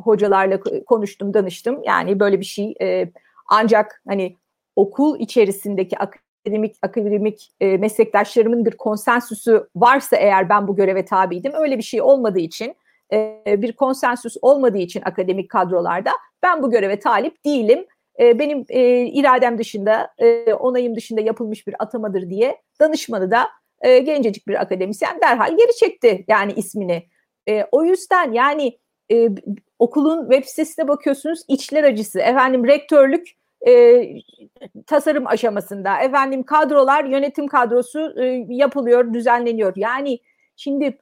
hocalarla 0.00 0.60
konuştum, 0.86 1.34
danıştım. 1.34 1.82
Yani 1.82 2.20
böyle 2.20 2.40
bir 2.40 2.44
şey 2.44 2.74
e, 2.80 3.12
ancak 3.48 4.02
hani 4.08 4.36
okul 4.76 5.20
içerisindeki 5.20 5.96
akademik 5.98 6.76
akademik 6.82 7.52
e, 7.60 7.76
meslektaşlarımın 7.76 8.64
bir 8.64 8.76
konsensüsü 8.76 9.68
varsa 9.76 10.16
eğer 10.16 10.48
ben 10.48 10.68
bu 10.68 10.76
göreve 10.76 11.04
tabiydim. 11.04 11.52
Öyle 11.54 11.78
bir 11.78 11.82
şey 11.82 12.02
olmadığı 12.02 12.38
için 12.38 12.74
e, 13.12 13.44
bir 13.46 13.72
konsensüs 13.72 14.36
olmadığı 14.42 14.78
için 14.78 15.02
akademik 15.04 15.50
kadrolarda 15.50 16.10
ben 16.42 16.62
bu 16.62 16.70
göreve 16.70 16.98
talip 16.98 17.44
değilim. 17.44 17.86
E, 18.20 18.38
benim 18.38 18.64
e, 18.68 19.06
iradem 19.06 19.58
dışında, 19.58 20.08
e, 20.18 20.54
onayım 20.54 20.96
dışında 20.96 21.20
yapılmış 21.20 21.66
bir 21.66 21.74
atamadır 21.78 22.30
diye 22.30 22.62
danışmanı 22.80 23.30
da 23.30 23.48
e, 23.80 23.98
gencecik 23.98 24.48
bir 24.48 24.62
akademisyen 24.62 25.20
derhal 25.20 25.56
geri 25.56 25.76
çekti 25.76 26.24
yani 26.28 26.52
ismini. 26.52 27.06
E, 27.48 27.64
o 27.72 27.84
yüzden 27.84 28.32
yani 28.32 28.78
e, 29.12 29.28
okulun 29.78 30.30
web 30.30 30.44
sitesine 30.44 30.88
bakıyorsunuz 30.88 31.40
içler 31.48 31.84
acısı. 31.84 32.20
Efendim 32.20 32.66
rektörlük 32.66 33.28
e, 33.66 34.04
tasarım 34.86 35.26
aşamasında. 35.26 35.98
Efendim 35.98 36.42
kadrolar 36.42 37.04
yönetim 37.04 37.46
kadrosu 37.46 38.20
e, 38.20 38.46
yapılıyor, 38.48 39.14
düzenleniyor. 39.14 39.72
Yani 39.76 40.18
şimdi 40.56 40.98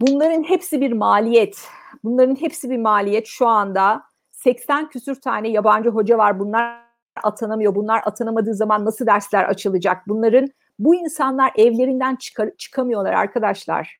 bunların 0.00 0.42
hepsi 0.42 0.80
bir 0.80 0.92
maliyet. 0.92 1.68
Bunların 2.04 2.36
hepsi 2.36 2.70
bir 2.70 2.78
maliyet 2.78 3.26
şu 3.26 3.46
anda. 3.46 4.02
80 4.32 4.88
küsür 4.88 5.20
tane 5.20 5.48
yabancı 5.48 5.88
hoca 5.88 6.18
var. 6.18 6.40
Bunlar 6.40 6.88
atanamıyor. 7.22 7.74
Bunlar 7.74 8.02
atanamadığı 8.04 8.54
zaman 8.54 8.84
nasıl 8.84 9.06
dersler 9.06 9.44
açılacak? 9.44 10.08
Bunların 10.08 10.48
bu 10.78 10.94
insanlar 10.94 11.52
evlerinden 11.56 12.16
çıkar, 12.16 12.50
çıkamıyorlar 12.58 13.12
arkadaşlar. 13.12 13.98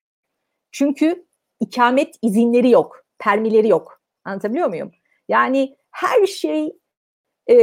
Çünkü 0.72 1.26
ikamet 1.61 2.14
izinleri 2.22 2.70
yok, 2.70 3.05
permileri 3.18 3.68
yok. 3.68 4.01
Anlatabiliyor 4.24 4.68
muyum? 4.68 4.90
Yani 5.28 5.76
her 5.90 6.26
şey 6.26 6.76
e, 7.51 7.57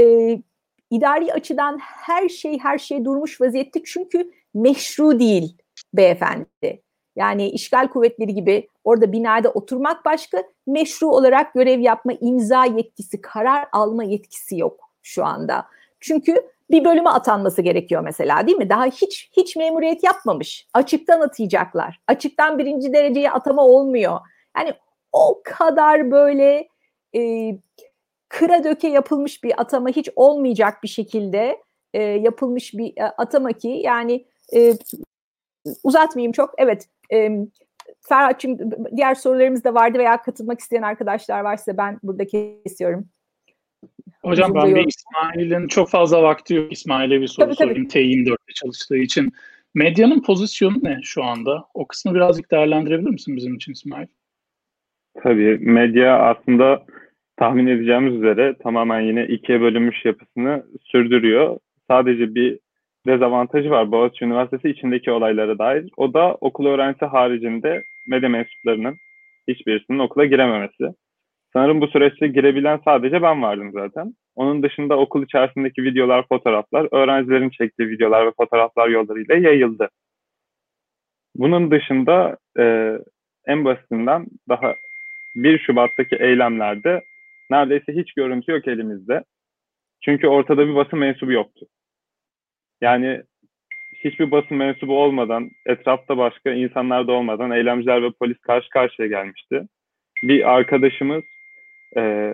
idari 0.90 1.34
açıdan 1.34 1.78
her 1.82 2.30
şey 2.30 2.60
her 2.60 2.78
şey 2.78 3.06
durmuş 3.06 3.42
vaziyette 3.42 3.82
çünkü 3.86 4.32
meşru 4.54 5.20
değil 5.20 5.58
beyefendi. 5.94 6.85
Yani 7.16 7.50
işgal 7.50 7.88
kuvvetleri 7.88 8.34
gibi 8.34 8.68
orada 8.84 9.12
binada 9.12 9.50
oturmak 9.52 10.06
başka, 10.06 10.44
meşru 10.68 11.08
olarak 11.08 11.54
görev 11.54 11.80
yapma, 11.80 12.14
imza 12.22 12.66
yetkisi, 12.66 13.22
karar 13.22 13.68
alma 13.72 14.04
yetkisi 14.04 14.58
yok 14.58 14.80
şu 15.04 15.26
anda. 15.26 15.66
Çünkü 16.00 16.50
bir 16.72 16.86
bölüme 16.86 17.10
atanması 17.10 17.62
gerekiyor 17.62 18.02
mesela 18.02 18.48
değil 18.48 18.58
mi? 18.58 18.70
Daha 18.70 18.86
hiç 18.86 19.30
hiç 19.38 19.56
memuriyet 19.56 20.04
yapmamış. 20.04 20.68
Açıktan 20.74 21.22
atayacaklar. 21.22 22.02
Açıktan 22.08 22.58
birinci 22.58 22.94
dereceye 22.94 23.32
atama 23.32 23.66
olmuyor. 23.66 24.20
Yani 24.58 24.74
o 25.12 25.42
kadar 25.44 26.12
böyle 26.12 26.68
e, 27.16 27.52
kıra 28.30 28.64
döke 28.64 28.88
yapılmış 28.88 29.44
bir 29.44 29.62
atama 29.62 29.90
hiç 29.90 30.10
olmayacak 30.16 30.84
bir 30.84 30.88
şekilde 30.88 31.62
e, 31.94 32.02
yapılmış 32.02 32.74
bir 32.74 32.94
e, 32.98 33.04
atama 33.04 33.52
ki 33.52 33.68
yani 33.68 34.26
e, 34.56 34.74
uzatmayayım 35.84 36.32
çok. 36.32 36.54
Evet 36.58 36.88
e, 37.14 37.30
Ferhat'cığım 38.10 38.58
diğer 38.96 39.16
sorularımız 39.16 39.64
da 39.64 39.74
vardı 39.74 40.00
veya 40.00 40.22
katılmak 40.22 40.60
isteyen 40.60 40.82
arkadaşlar 40.82 41.42
varsa 41.42 41.78
ben 41.78 42.00
burada 42.04 42.28
kesiyorum. 42.28 43.10
Hocam 44.24 44.56
ben 44.56 44.76
bir 44.76 44.88
İsmail'in 44.88 45.68
çok 45.68 45.90
fazla 45.90 46.24
vakti 46.24 46.54
yok. 46.54 46.72
İsmail'e 46.72 47.22
bir 47.22 47.28
soru 47.28 47.46
tabii, 47.46 47.56
sorayım. 47.56 47.88
T24'te 47.88 48.54
çalıştığı 48.54 48.98
için. 48.98 49.34
Medyanın 49.74 50.22
pozisyonu 50.22 50.78
ne 50.84 51.00
şu 51.04 51.24
anda? 51.24 51.66
O 51.74 51.88
kısmı 51.88 52.14
birazcık 52.16 52.52
değerlendirebilir 52.52 53.10
misin 53.10 53.36
bizim 53.36 53.56
için 53.56 53.72
İsmail? 53.72 54.08
Tabii. 55.24 55.58
Medya 55.58 56.20
aslında 56.20 56.86
tahmin 57.38 57.68
edeceğimiz 57.68 58.14
üzere 58.16 58.56
tamamen 58.64 59.02
yine 59.02 59.28
ikiye 59.28 59.62
bölünmüş 59.62 60.06
yapısını 60.06 60.66
sürdürüyor. 60.84 61.60
Sadece 61.88 62.36
bir 62.36 62.60
dezavantajı 63.08 63.70
var 63.70 63.92
Boğaziçi 63.92 64.26
Üniversitesi 64.26 64.70
içindeki 64.70 65.12
olaylara 65.12 65.60
dair. 65.60 65.90
O 65.98 66.14
da 66.14 66.36
okul 66.42 66.66
öğrencisi 66.66 67.06
haricinde 67.06 67.84
medya 68.08 68.30
mensuplarının 68.30 68.96
hiçbirisinin 69.48 70.00
okula 70.00 70.26
girememesi. 70.26 70.96
Sanırım 71.54 71.82
bu 71.82 71.88
süreçte 71.88 72.28
girebilen 72.28 72.80
sadece 72.86 73.22
ben 73.22 73.42
vardım 73.42 73.72
zaten. 73.74 74.14
Onun 74.36 74.64
dışında 74.64 74.98
okul 74.98 75.24
içerisindeki 75.24 75.84
videolar, 75.84 76.28
fotoğraflar, 76.28 76.88
öğrencilerin 76.92 77.50
çektiği 77.50 77.90
videolar 77.90 78.28
ve 78.28 78.32
fotoğraflar 78.38 78.88
yollarıyla 78.88 79.36
yayıldı. 79.36 79.90
Bunun 81.36 81.72
dışında 81.72 82.38
e, 82.60 82.94
en 83.48 83.66
basitinden 83.66 84.26
daha 84.50 84.74
1 85.36 85.60
Şubat'taki 85.60 86.16
eylemlerde 86.16 87.02
neredeyse 87.52 87.94
hiç 87.94 88.14
görüntü 88.14 88.52
yok 88.52 88.68
elimizde. 88.68 89.24
Çünkü 90.06 90.28
ortada 90.28 90.68
bir 90.68 90.76
basın 90.76 91.00
mensubu 91.00 91.32
yoktu. 91.32 91.66
Yani 92.82 93.22
hiçbir 94.04 94.32
basın 94.32 94.58
mensubu 94.58 95.04
olmadan, 95.04 95.50
etrafta 95.66 96.18
başka 96.18 96.52
insanlar 96.52 97.08
da 97.08 97.12
olmadan 97.12 97.52
eylemciler 97.52 98.04
ve 98.04 98.12
polis 98.12 98.38
karşı 98.40 98.70
karşıya 98.70 99.08
gelmişti. 99.08 99.68
Bir 100.24 100.54
arkadaşımız 100.54 101.24
e, 101.98 102.34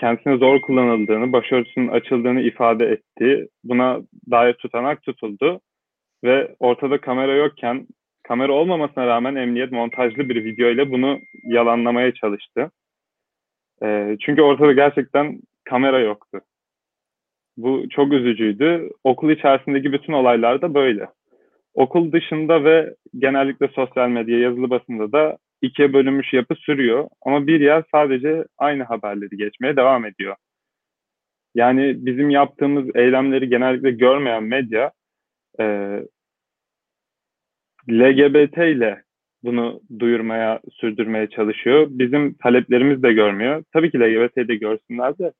kendisine 0.00 0.36
zor 0.36 0.60
kullanıldığını, 0.60 1.32
başörtüsünün 1.32 1.88
açıldığını 1.88 2.40
ifade 2.40 2.86
etti. 2.86 3.48
Buna 3.64 4.00
dair 4.30 4.54
tutanak 4.54 5.02
tutuldu 5.02 5.60
ve 6.24 6.54
ortada 6.58 7.00
kamera 7.00 7.34
yokken 7.34 7.86
kamera 8.22 8.52
olmamasına 8.52 9.06
rağmen 9.06 9.34
emniyet 9.34 9.72
montajlı 9.72 10.28
bir 10.28 10.44
video 10.44 10.68
ile 10.68 10.90
bunu 10.90 11.20
yalanlamaya 11.44 12.14
çalıştı. 12.14 12.70
E, 13.82 14.16
çünkü 14.20 14.42
ortada 14.42 14.72
gerçekten 14.72 15.40
kamera 15.64 15.98
yoktu. 15.98 16.40
Bu 17.56 17.88
çok 17.90 18.12
üzücüydü. 18.12 18.90
Okul 19.04 19.30
içerisindeki 19.30 19.92
bütün 19.92 20.12
olaylar 20.12 20.62
da 20.62 20.74
böyle. 20.74 21.06
Okul 21.74 22.12
dışında 22.12 22.64
ve 22.64 22.94
genellikle 23.18 23.68
sosyal 23.68 24.08
medya, 24.08 24.38
yazılı 24.38 24.70
basında 24.70 25.12
da 25.12 25.38
ikiye 25.62 25.92
bölünmüş 25.92 26.32
yapı 26.32 26.54
sürüyor. 26.54 27.08
Ama 27.22 27.46
bir 27.46 27.60
yer 27.60 27.82
sadece 27.92 28.44
aynı 28.58 28.82
haberleri 28.82 29.36
geçmeye 29.36 29.76
devam 29.76 30.04
ediyor. 30.04 30.36
Yani 31.54 32.06
bizim 32.06 32.30
yaptığımız 32.30 32.96
eylemleri 32.96 33.48
genellikle 33.48 33.90
görmeyen 33.90 34.44
medya 34.44 34.92
e, 35.60 35.64
LGBT 37.90 38.58
ile 38.58 39.02
bunu 39.42 39.80
duyurmaya, 39.98 40.60
sürdürmeye 40.72 41.26
çalışıyor. 41.26 41.86
Bizim 41.90 42.34
taleplerimiz 42.34 43.02
de 43.02 43.12
görmüyor. 43.12 43.64
Tabii 43.72 43.90
ki 43.90 44.00
LGBT'yi 44.00 44.48
de 44.48 44.56
görsünler 44.56 45.18
de 45.18 45.32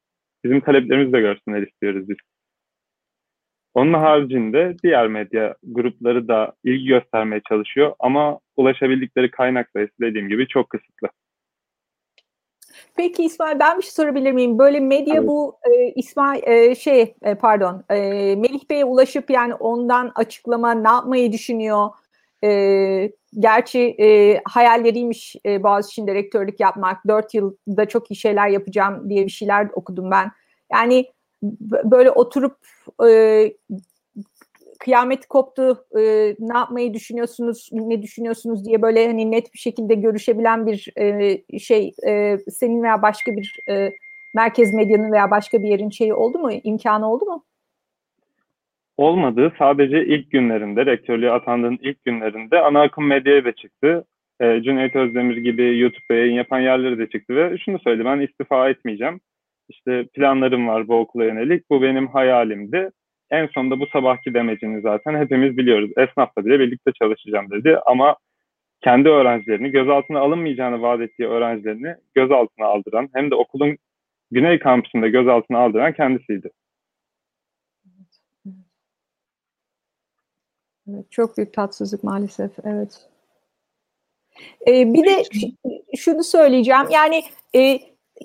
bizim 0.44 0.60
taleplerimizi 0.60 1.12
de 1.12 1.20
görsünler 1.20 1.62
istiyoruz 1.62 2.08
biz. 2.08 2.16
Onun 3.74 3.94
haricinde 3.94 4.76
diğer 4.82 5.08
medya 5.08 5.54
grupları 5.62 6.28
da 6.28 6.52
ilgi 6.64 6.86
göstermeye 6.86 7.42
çalışıyor 7.48 7.94
ama 7.98 8.38
ulaşabildikleri 8.56 9.30
kaynak 9.30 9.70
sayısı 9.72 9.92
dediğim 10.00 10.28
gibi 10.28 10.48
çok 10.48 10.70
kısıtlı. 10.70 11.08
Peki 12.96 13.24
İsmail 13.24 13.58
ben 13.58 13.78
bir 13.78 13.82
şey 13.82 13.92
sorabilir 13.92 14.32
miyim? 14.32 14.58
Böyle 14.58 14.80
medya 14.80 15.14
evet. 15.14 15.28
bu 15.28 15.56
e, 15.70 15.92
İsmail 15.92 16.42
e, 16.42 16.74
şey 16.74 17.14
e, 17.22 17.34
pardon 17.34 17.84
e, 17.90 17.96
Melih 18.36 18.70
Bey'e 18.70 18.84
ulaşıp 18.84 19.30
yani 19.30 19.54
ondan 19.54 20.12
açıklama 20.14 20.74
ne 20.74 20.88
yapmayı 20.88 21.32
düşünüyor? 21.32 21.88
E, 22.44 23.12
gerçi 23.38 23.80
e, 24.00 24.40
hayalleriymiş 24.44 25.36
e, 25.46 25.62
Boğaziçi'nde 25.62 26.14
rektörlük 26.14 26.60
yapmak. 26.60 27.08
Dört 27.08 27.34
yılda 27.34 27.88
çok 27.88 28.10
iyi 28.10 28.16
şeyler 28.16 28.48
yapacağım 28.48 29.10
diye 29.10 29.26
bir 29.26 29.30
şeyler 29.30 29.68
okudum 29.74 30.10
ben. 30.10 30.30
Yani 30.72 31.06
böyle 31.84 32.10
oturup 32.10 32.56
e, 33.08 33.52
kıyamet 34.78 35.26
koptu 35.26 35.86
e, 35.98 36.00
ne 36.38 36.58
yapmayı 36.58 36.94
düşünüyorsunuz 36.94 37.68
ne 37.72 38.02
düşünüyorsunuz 38.02 38.64
diye 38.64 38.82
böyle 38.82 39.06
hani 39.06 39.30
net 39.30 39.54
bir 39.54 39.58
şekilde 39.58 39.94
görüşebilen 39.94 40.66
bir 40.66 40.92
e, 40.98 41.58
şey 41.58 41.92
e, 42.06 42.38
senin 42.50 42.82
veya 42.82 43.02
başka 43.02 43.32
bir 43.32 43.56
e, 43.70 43.90
merkez 44.34 44.74
medyanın 44.74 45.12
veya 45.12 45.30
başka 45.30 45.62
bir 45.62 45.68
yerin 45.68 45.90
şeyi 45.90 46.14
oldu 46.14 46.38
mu 46.38 46.52
imkanı 46.52 47.12
oldu 47.12 47.24
mu? 47.24 47.44
Olmadı. 48.96 49.52
Sadece 49.58 50.06
ilk 50.06 50.30
günlerinde, 50.30 50.86
rektörlüğe 50.86 51.30
atandığın 51.30 51.78
ilk 51.82 52.04
günlerinde 52.04 52.60
ana 52.60 52.82
akım 52.82 53.06
medyaya 53.06 53.44
da 53.44 53.52
çıktı. 53.52 54.04
E, 54.40 54.62
Cüneyt 54.62 54.96
Özdemir 54.96 55.36
gibi 55.36 55.78
YouTube'da 55.78 56.14
yayın 56.14 56.34
yapan 56.34 56.60
yerleri 56.60 56.98
de 56.98 57.08
çıktı 57.08 57.36
ve 57.36 57.58
şunu 57.58 57.78
söyledi, 57.78 58.04
ben 58.04 58.20
istifa 58.20 58.68
etmeyeceğim. 58.70 59.20
İşte 59.68 60.06
planlarım 60.14 60.68
var 60.68 60.88
bu 60.88 60.96
okula 60.98 61.24
yönelik, 61.24 61.70
bu 61.70 61.82
benim 61.82 62.06
hayalimdi. 62.08 62.90
En 63.30 63.46
sonunda 63.46 63.80
bu 63.80 63.86
sabahki 63.86 64.34
demecini 64.34 64.80
zaten 64.80 65.14
hepimiz 65.20 65.56
biliyoruz. 65.56 65.90
Esnafla 65.96 66.44
bile 66.44 66.60
birlikte 66.60 66.92
çalışacağım 66.92 67.50
dedi 67.50 67.78
ama 67.86 68.16
kendi 68.84 69.08
öğrencilerini, 69.08 69.70
gözaltına 69.70 70.20
alınmayacağını 70.20 70.82
vaat 70.82 71.00
ettiği 71.00 71.28
öğrencilerini 71.28 71.94
gözaltına 72.14 72.66
aldıran 72.66 73.08
hem 73.14 73.30
de 73.30 73.34
okulun 73.34 73.78
Güney 74.32 74.58
kampüsünde 74.58 75.08
gözaltına 75.08 75.58
aldıran 75.58 75.92
kendisiydi. 75.92 76.50
Evet, 80.90 81.10
çok 81.10 81.36
büyük 81.36 81.54
tatsızlık 81.54 82.04
maalesef. 82.04 82.50
Evet. 82.64 83.08
Ee, 84.66 84.94
bir 84.94 85.04
de 85.04 85.22
şunu 85.96 86.24
söyleyeceğim. 86.24 86.86
Yani 86.90 87.22
e, 87.56 87.78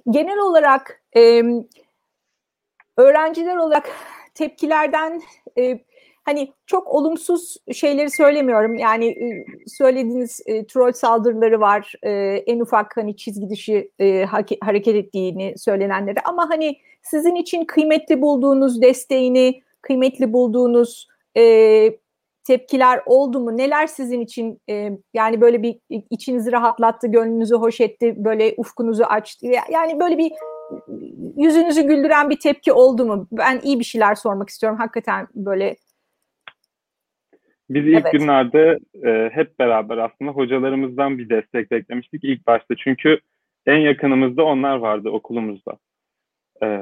genel 0.09 0.39
olarak 0.39 1.01
e, 1.17 1.43
öğrenciler 2.97 3.55
olarak 3.55 3.89
tepkilerden 4.33 5.21
e, 5.57 5.79
hani 6.23 6.53
çok 6.65 6.87
olumsuz 6.87 7.57
şeyleri 7.73 8.09
söylemiyorum. 8.09 8.75
Yani 8.75 9.07
e, 9.07 9.45
söylediğiniz 9.67 10.41
e, 10.45 10.67
troll 10.67 10.91
saldırıları 10.91 11.59
var. 11.59 11.93
E, 12.03 12.11
en 12.47 12.59
ufak 12.59 12.97
hani 12.97 13.17
çizgi 13.17 13.49
dışı 13.49 13.89
e, 13.99 14.25
hareket 14.61 14.95
ettiğini 14.95 15.57
söylenenleri 15.57 16.19
ama 16.25 16.49
hani 16.49 16.77
sizin 17.01 17.35
için 17.35 17.65
kıymetli 17.65 18.21
bulduğunuz 18.21 18.81
desteğini, 18.81 19.61
kıymetli 19.81 20.33
bulduğunuz 20.33 21.07
e, 21.37 21.43
tepkiler 22.47 22.99
oldu 23.05 23.39
mu? 23.39 23.57
Neler 23.57 23.87
sizin 23.87 24.21
için 24.21 24.59
e, 24.69 24.89
yani 25.13 25.41
böyle 25.41 25.63
bir 25.63 25.75
içinizi 26.09 26.51
rahatlattı, 26.51 27.07
gönlünüzü 27.07 27.55
hoş 27.55 27.81
etti, 27.81 28.15
böyle 28.17 28.53
ufkunuzu 28.57 29.03
açtı? 29.03 29.47
Yani 29.71 29.99
böyle 29.99 30.17
bir 30.17 30.31
yüzünüzü 31.37 31.81
güldüren 31.81 32.29
bir 32.29 32.39
tepki 32.39 32.73
oldu 32.73 33.05
mu? 33.05 33.27
Ben 33.31 33.59
iyi 33.63 33.79
bir 33.79 33.83
şeyler 33.83 34.15
sormak 34.15 34.49
istiyorum. 34.49 34.79
Hakikaten 34.79 35.27
böyle 35.35 35.75
biz 37.69 37.87
ilk 37.87 38.01
evet. 38.01 38.11
günlerde 38.11 38.79
e, 39.05 39.29
hep 39.33 39.59
beraber 39.59 39.97
aslında 39.97 40.31
hocalarımızdan 40.31 41.17
bir 41.17 41.29
destek 41.29 41.71
beklemiştik 41.71 42.23
ilk 42.23 42.47
başta. 42.47 42.75
Çünkü 42.75 43.19
en 43.65 43.77
yakınımızda 43.77 44.43
onlar 44.43 44.77
vardı 44.77 45.09
okulumuzda. 45.09 45.77
E, 46.63 46.81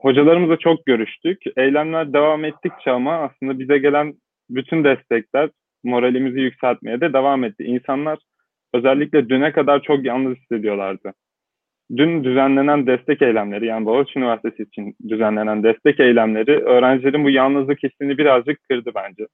hocalarımızla 0.00 0.56
çok 0.56 0.86
görüştük. 0.86 1.42
Eylemler 1.56 2.12
devam 2.12 2.44
ettikçe 2.44 2.90
ama 2.90 3.18
aslında 3.18 3.58
bize 3.58 3.78
gelen 3.78 4.14
bütün 4.50 4.84
destekler 4.84 5.50
moralimizi 5.84 6.40
yükseltmeye 6.40 7.00
de 7.00 7.12
devam 7.12 7.44
etti. 7.44 7.64
İnsanlar 7.64 8.18
özellikle 8.74 9.28
düne 9.28 9.52
kadar 9.52 9.82
çok 9.82 10.04
yalnız 10.04 10.36
hissediyorlardı. 10.36 11.12
Dün 11.96 12.24
düzenlenen 12.24 12.86
destek 12.86 13.22
eylemleri 13.22 13.66
yani 13.66 13.86
Boğaziçi 13.86 14.18
Üniversitesi 14.18 14.62
için 14.62 14.96
düzenlenen 15.08 15.62
destek 15.62 16.00
eylemleri 16.00 16.58
öğrencilerin 16.58 17.24
bu 17.24 17.30
yalnızlık 17.30 17.82
hissini 17.82 18.18
birazcık 18.18 18.68
kırdı 18.68 18.90
bence. 18.94 19.26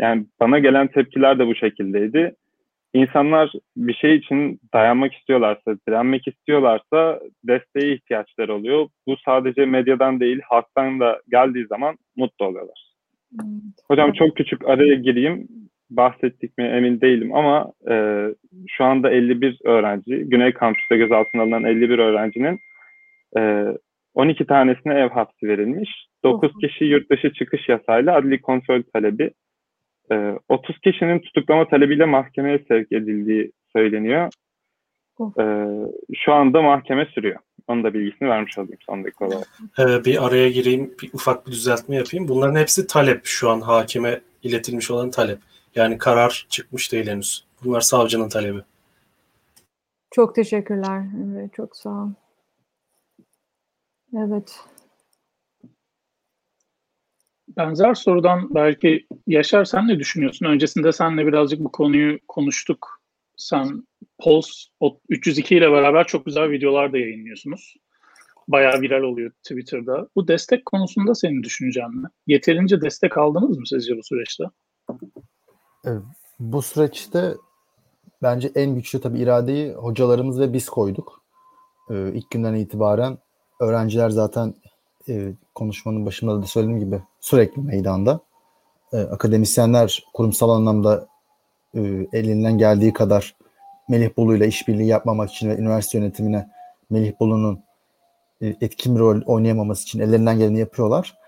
Yani 0.00 0.26
bana 0.40 0.58
gelen 0.58 0.88
tepkiler 0.88 1.38
de 1.38 1.46
bu 1.46 1.54
şekildeydi. 1.54 2.34
İnsanlar 2.94 3.52
bir 3.76 3.94
şey 3.94 4.16
için 4.16 4.60
dayanmak 4.74 5.14
istiyorlarsa, 5.14 5.76
direnmek 5.88 6.28
istiyorlarsa 6.28 7.20
desteğe 7.44 7.94
ihtiyaçları 7.94 8.54
oluyor. 8.54 8.88
Bu 9.06 9.16
sadece 9.24 9.66
medyadan 9.66 10.20
değil, 10.20 10.40
halktan 10.48 11.00
da 11.00 11.20
geldiği 11.30 11.66
zaman 11.66 11.98
mutlu 12.16 12.44
oluyorlar. 12.44 12.89
Hocam 13.88 14.12
çok 14.12 14.36
küçük 14.36 14.68
araya 14.68 14.94
gireyim. 14.94 15.48
Bahsettik 15.90 16.58
mi 16.58 16.64
emin 16.64 17.00
değilim 17.00 17.34
ama 17.34 17.72
e, 17.90 18.26
şu 18.68 18.84
anda 18.84 19.10
51 19.10 19.58
öğrenci, 19.64 20.16
Güney 20.16 20.52
Kampüs'te 20.52 20.96
gözaltına 20.96 21.42
alınan 21.42 21.64
51 21.64 21.98
öğrencinin 21.98 22.58
e, 23.38 23.66
12 24.14 24.46
tanesine 24.46 24.94
ev 24.94 25.08
hapsi 25.08 25.48
verilmiş. 25.48 26.06
9 26.24 26.52
kişi 26.60 26.84
yurt 26.84 27.10
dışı 27.10 27.32
çıkış 27.32 27.68
yasayla 27.68 28.16
adli 28.16 28.40
kontrol 28.40 28.82
talebi. 28.92 29.30
E, 30.12 30.34
30 30.48 30.78
kişinin 30.78 31.18
tutuklama 31.18 31.68
talebiyle 31.68 32.04
mahkemeye 32.04 32.58
sevk 32.68 32.92
edildiği 32.92 33.52
söyleniyor. 33.76 34.28
E, 35.40 35.44
şu 36.14 36.32
anda 36.32 36.62
mahkeme 36.62 37.06
sürüyor. 37.06 37.38
Onun 37.68 37.84
da 37.84 37.94
bilgisini 37.94 38.28
vermiş 38.28 38.58
olayım 38.58 38.78
son 38.86 39.04
dakika 39.04 39.26
olarak. 39.26 39.58
Ee, 39.78 40.04
bir 40.04 40.26
araya 40.26 40.50
gireyim, 40.50 40.94
bir 41.02 41.10
ufak 41.12 41.46
bir 41.46 41.52
düzeltme 41.52 41.96
yapayım. 41.96 42.28
Bunların 42.28 42.60
hepsi 42.60 42.86
talep 42.86 43.26
şu 43.26 43.50
an 43.50 43.60
hakime 43.60 44.20
iletilmiş 44.42 44.90
olan 44.90 45.10
talep. 45.10 45.38
Yani 45.74 45.98
karar 45.98 46.46
çıkmış 46.48 46.92
değil 46.92 47.06
henüz. 47.06 47.44
Bunlar 47.64 47.80
savcının 47.80 48.28
talebi. 48.28 48.60
Çok 50.10 50.34
teşekkürler. 50.34 51.04
Evet, 51.32 51.54
çok 51.54 51.76
sağ 51.76 51.90
ol. 51.90 52.08
Evet. 54.16 54.60
Benzer 57.56 57.94
sorudan 57.94 58.54
belki 58.54 59.06
Yaşar 59.26 59.64
sen 59.64 59.88
ne 59.88 59.98
düşünüyorsun? 59.98 60.46
Öncesinde 60.46 60.92
senle 60.92 61.26
birazcık 61.26 61.60
bu 61.60 61.72
konuyu 61.72 62.18
konuştuk. 62.28 63.00
Sen 63.36 63.84
Pulse 64.22 64.52
302 65.08 65.56
ile 65.56 65.72
beraber 65.72 66.06
çok 66.06 66.26
güzel 66.26 66.50
videolar 66.50 66.92
da 66.92 66.98
yayınlıyorsunuz. 66.98 67.74
Bayağı 68.48 68.80
viral 68.80 69.02
oluyor 69.02 69.30
Twitter'da. 69.30 70.08
Bu 70.16 70.28
destek 70.28 70.66
konusunda 70.66 71.14
senin 71.14 71.42
düşüncen 71.42 71.90
ne? 72.02 72.06
Yeterince 72.26 72.80
destek 72.80 73.18
aldınız 73.18 73.58
mı 73.58 73.66
sizce 73.66 73.96
bu 73.96 74.02
süreçte? 74.02 74.44
Bu 76.40 76.62
süreçte 76.62 77.34
bence 78.22 78.50
en 78.54 78.74
güçlü 78.74 79.00
tabii 79.00 79.18
iradeyi 79.18 79.72
hocalarımız 79.72 80.40
ve 80.40 80.52
biz 80.52 80.68
koyduk. 80.68 81.22
Ee, 81.90 82.12
ilk 82.14 82.30
günden 82.30 82.54
itibaren 82.54 83.18
öğrenciler 83.60 84.10
zaten 84.10 84.54
e, 85.08 85.32
konuşmanın 85.54 86.06
başında 86.06 86.42
da 86.42 86.46
söylediğim 86.46 86.80
gibi 86.80 87.02
sürekli 87.20 87.62
meydanda. 87.62 88.20
e, 88.92 88.96
akademisyenler 88.96 90.04
kurumsal 90.14 90.50
anlamda 90.50 91.08
e, 91.74 91.80
elinden 92.12 92.58
geldiği 92.58 92.92
kadar 92.92 93.34
Melih 93.90 94.16
Bulu 94.16 94.36
ile 94.36 94.48
işbirliği 94.48 94.86
yapmamak 94.86 95.30
için 95.30 95.48
ve 95.50 95.56
üniversite 95.56 95.98
yönetimine 95.98 96.50
Melih 96.90 97.12
Bulu'nun 97.20 97.62
e, 98.40 98.46
etkin 98.60 98.98
rol 98.98 99.20
oynayamaması 99.26 99.82
için 99.82 100.00
ellerinden 100.00 100.38
geleni 100.38 100.58
yapıyorlar. 100.58 101.18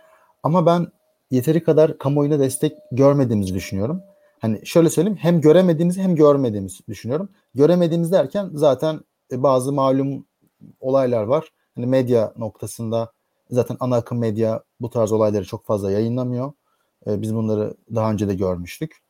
Ama 0.43 0.67
ben 0.67 0.87
yeteri 1.31 1.65
kadar 1.65 1.99
kamuoyuna 1.99 2.39
destek 2.39 2.73
görmediğimizi 2.93 3.55
düşünüyorum. 3.55 4.03
Hani 4.41 4.67
şöyle 4.67 4.91
söyleyeyim 4.91 5.19
hem 5.23 5.41
göremediğimizi 5.41 6.03
hem 6.03 6.15
görmediğimizi 6.15 6.87
düşünüyorum. 6.89 7.29
Göremediğimiz 7.55 8.13
derken 8.13 8.51
zaten 8.55 9.01
e, 9.33 9.43
bazı 9.43 9.73
malum 9.73 10.27
olaylar 10.81 11.23
var. 11.23 11.53
Hani 11.75 11.87
medya 11.87 12.33
noktasında 12.37 13.13
zaten 13.51 13.77
ana 13.81 13.97
akım 13.97 14.19
medya 14.19 14.63
bu 14.81 14.91
tarz 14.91 15.13
olayları 15.13 15.45
çok 15.45 15.67
fazla 15.67 15.91
yayınlamıyor. 15.91 16.53
E, 17.07 17.23
biz 17.23 17.35
bunları 17.35 17.75
daha 17.95 18.13
önce 18.13 18.29
de 18.29 18.35
görmüştük. 18.35 19.03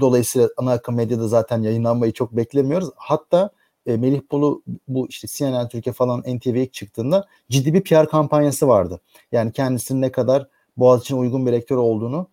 Dolayısıyla 0.00 0.48
ana 0.56 0.72
akım 0.72 0.94
medyada 0.94 1.28
zaten 1.28 1.62
yayınlanmayı 1.62 2.12
çok 2.12 2.36
beklemiyoruz. 2.36 2.90
Hatta 2.96 3.50
e, 3.86 3.96
Melih 3.96 4.20
Bulu 4.32 4.62
bu 4.88 5.08
işte 5.08 5.28
CNN 5.30 5.68
Türkiye 5.68 5.92
falan 5.92 6.20
NTV'ye 6.20 6.64
ilk 6.64 6.72
çıktığında 6.72 7.26
ciddi 7.50 7.74
bir 7.74 7.82
PR 7.84 8.08
kampanyası 8.08 8.68
vardı. 8.68 9.00
Yani 9.32 9.52
kendisinin 9.52 10.02
ne 10.02 10.12
kadar 10.12 10.48
Boğaziçi'ne 10.76 11.18
uygun 11.18 11.46
bir 11.46 11.52
rektör 11.52 11.76
olduğunu 11.76 12.28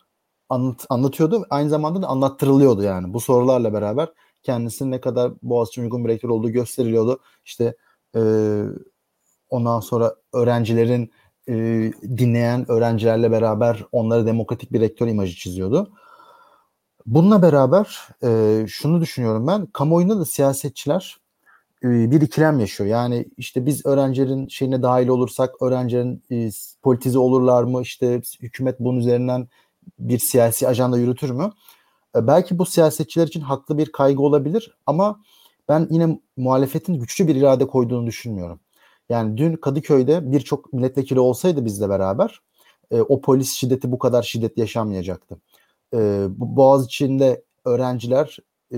anlat, 0.50 0.86
anlatıyordu. 0.90 1.46
Aynı 1.50 1.70
zamanda 1.70 2.02
da 2.02 2.08
anlattırılıyordu 2.08 2.84
yani. 2.84 3.14
Bu 3.14 3.20
sorularla 3.20 3.74
beraber 3.74 4.10
kendisinin 4.44 4.92
ne 4.92 5.02
kadar 5.02 5.32
Boğaziçi'ne 5.44 5.84
uygun 5.84 6.06
bir 6.06 6.10
rektör 6.10 6.30
olduğu 6.30 6.50
gösteriliyordu. 6.50 7.20
İşte 7.46 7.76
e, 8.16 8.22
ondan 9.50 9.80
sonra 9.80 10.16
öğrencilerin 10.34 11.12
e, 11.50 11.54
dinleyen 12.18 12.72
öğrencilerle 12.72 13.32
beraber 13.32 13.86
onlara 13.92 14.26
demokratik 14.26 14.74
bir 14.74 14.82
rektör 14.82 15.08
imajı 15.08 15.36
çiziyordu. 15.36 15.92
Bununla 17.06 17.42
beraber 17.42 18.08
e, 18.24 18.66
şunu 18.68 19.02
düşünüyorum 19.02 19.48
ben, 19.48 19.66
kamuoyunda 19.66 20.20
da 20.20 20.26
siyasetçiler 20.26 21.18
e, 21.84 22.12
bir 22.12 22.22
ikilem 22.22 22.60
yaşıyor. 22.60 22.90
Yani 22.90 23.26
işte 23.38 23.66
biz 23.66 23.86
öğrencilerin 23.86 24.48
şeyine 24.48 24.82
dahil 24.82 25.08
olursak 25.08 25.62
öğrencilerin 25.62 26.24
e, 26.32 26.50
politize 26.82 27.20
olurlar 27.20 27.64
mı? 27.64 27.82
İşte 27.82 28.22
hükümet 28.42 28.80
bunun 28.80 29.00
üzerinden 29.00 29.48
bir 30.00 30.20
siyasi 30.20 30.68
ajanda 30.68 30.98
yürütür 30.98 31.30
mü? 31.30 31.52
E, 32.16 32.28
belki 32.28 32.60
bu 32.60 32.66
siyasetçiler 32.66 33.28
için 33.28 33.42
haklı 33.42 33.78
bir 33.78 33.92
kaygı 33.92 34.22
olabilir 34.22 34.78
ama 34.86 35.20
ben 35.70 35.88
yine 35.90 36.20
muhalefetin 36.38 37.00
güçlü 37.00 37.28
bir 37.28 37.36
irade 37.36 37.68
koyduğunu 37.68 38.08
düşünmüyorum. 38.08 38.60
Yani 39.10 39.38
dün 39.38 39.56
Kadıköy'de 39.56 40.32
birçok 40.32 40.74
milletvekili 40.74 41.20
olsaydı 41.20 41.66
bizle 41.66 41.90
beraber 41.90 42.42
e, 42.92 43.02
o 43.02 43.22
polis 43.22 43.54
şiddeti 43.54 43.92
bu 43.92 44.00
kadar 44.00 44.24
şiddet 44.24 44.58
yaşanmayacaktı. 44.58 45.38
E, 45.94 46.28
bu 46.30 46.56
Boğaz 46.56 46.86
içinde 46.86 47.44
öğrenciler 47.66 48.38
e, 48.74 48.78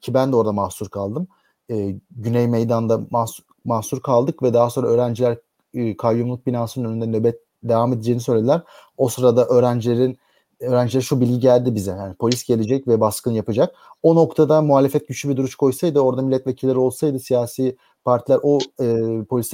ki 0.00 0.14
ben 0.14 0.32
de 0.32 0.36
orada 0.36 0.52
mahsur 0.52 0.88
kaldım. 0.88 1.28
E, 1.70 1.94
Güney 2.10 2.46
Meydan'da 2.48 3.00
mahsur, 3.10 3.44
mahsur 3.64 4.00
kaldık 4.00 4.42
ve 4.42 4.54
daha 4.54 4.70
sonra 4.70 4.86
öğrenciler 4.86 5.38
e, 5.74 5.96
kayyumluk 5.96 6.46
binasının 6.46 6.88
önünde 6.88 7.06
nöbet 7.06 7.40
devam 7.62 7.92
edeceğini 7.92 8.20
söylediler. 8.20 8.62
O 8.96 9.08
sırada 9.08 9.46
öğrencilerin 9.46 10.18
öğrenciler 10.60 11.02
şu 11.02 11.20
bilgi 11.20 11.40
geldi 11.40 11.74
bize. 11.74 11.90
Yani 11.90 12.14
polis 12.14 12.44
gelecek 12.44 12.88
ve 12.88 13.00
baskın 13.00 13.32
yapacak. 13.32 13.74
O 14.02 14.14
noktada 14.14 14.62
muhalefet 14.62 15.08
güçlü 15.08 15.28
bir 15.28 15.36
duruş 15.36 15.54
koysaydı, 15.54 16.00
orada 16.00 16.22
milletvekilleri 16.22 16.78
olsaydı, 16.78 17.20
siyasi 17.20 17.76
partiler 18.04 18.40
o 18.42 18.58
e, 18.80 18.84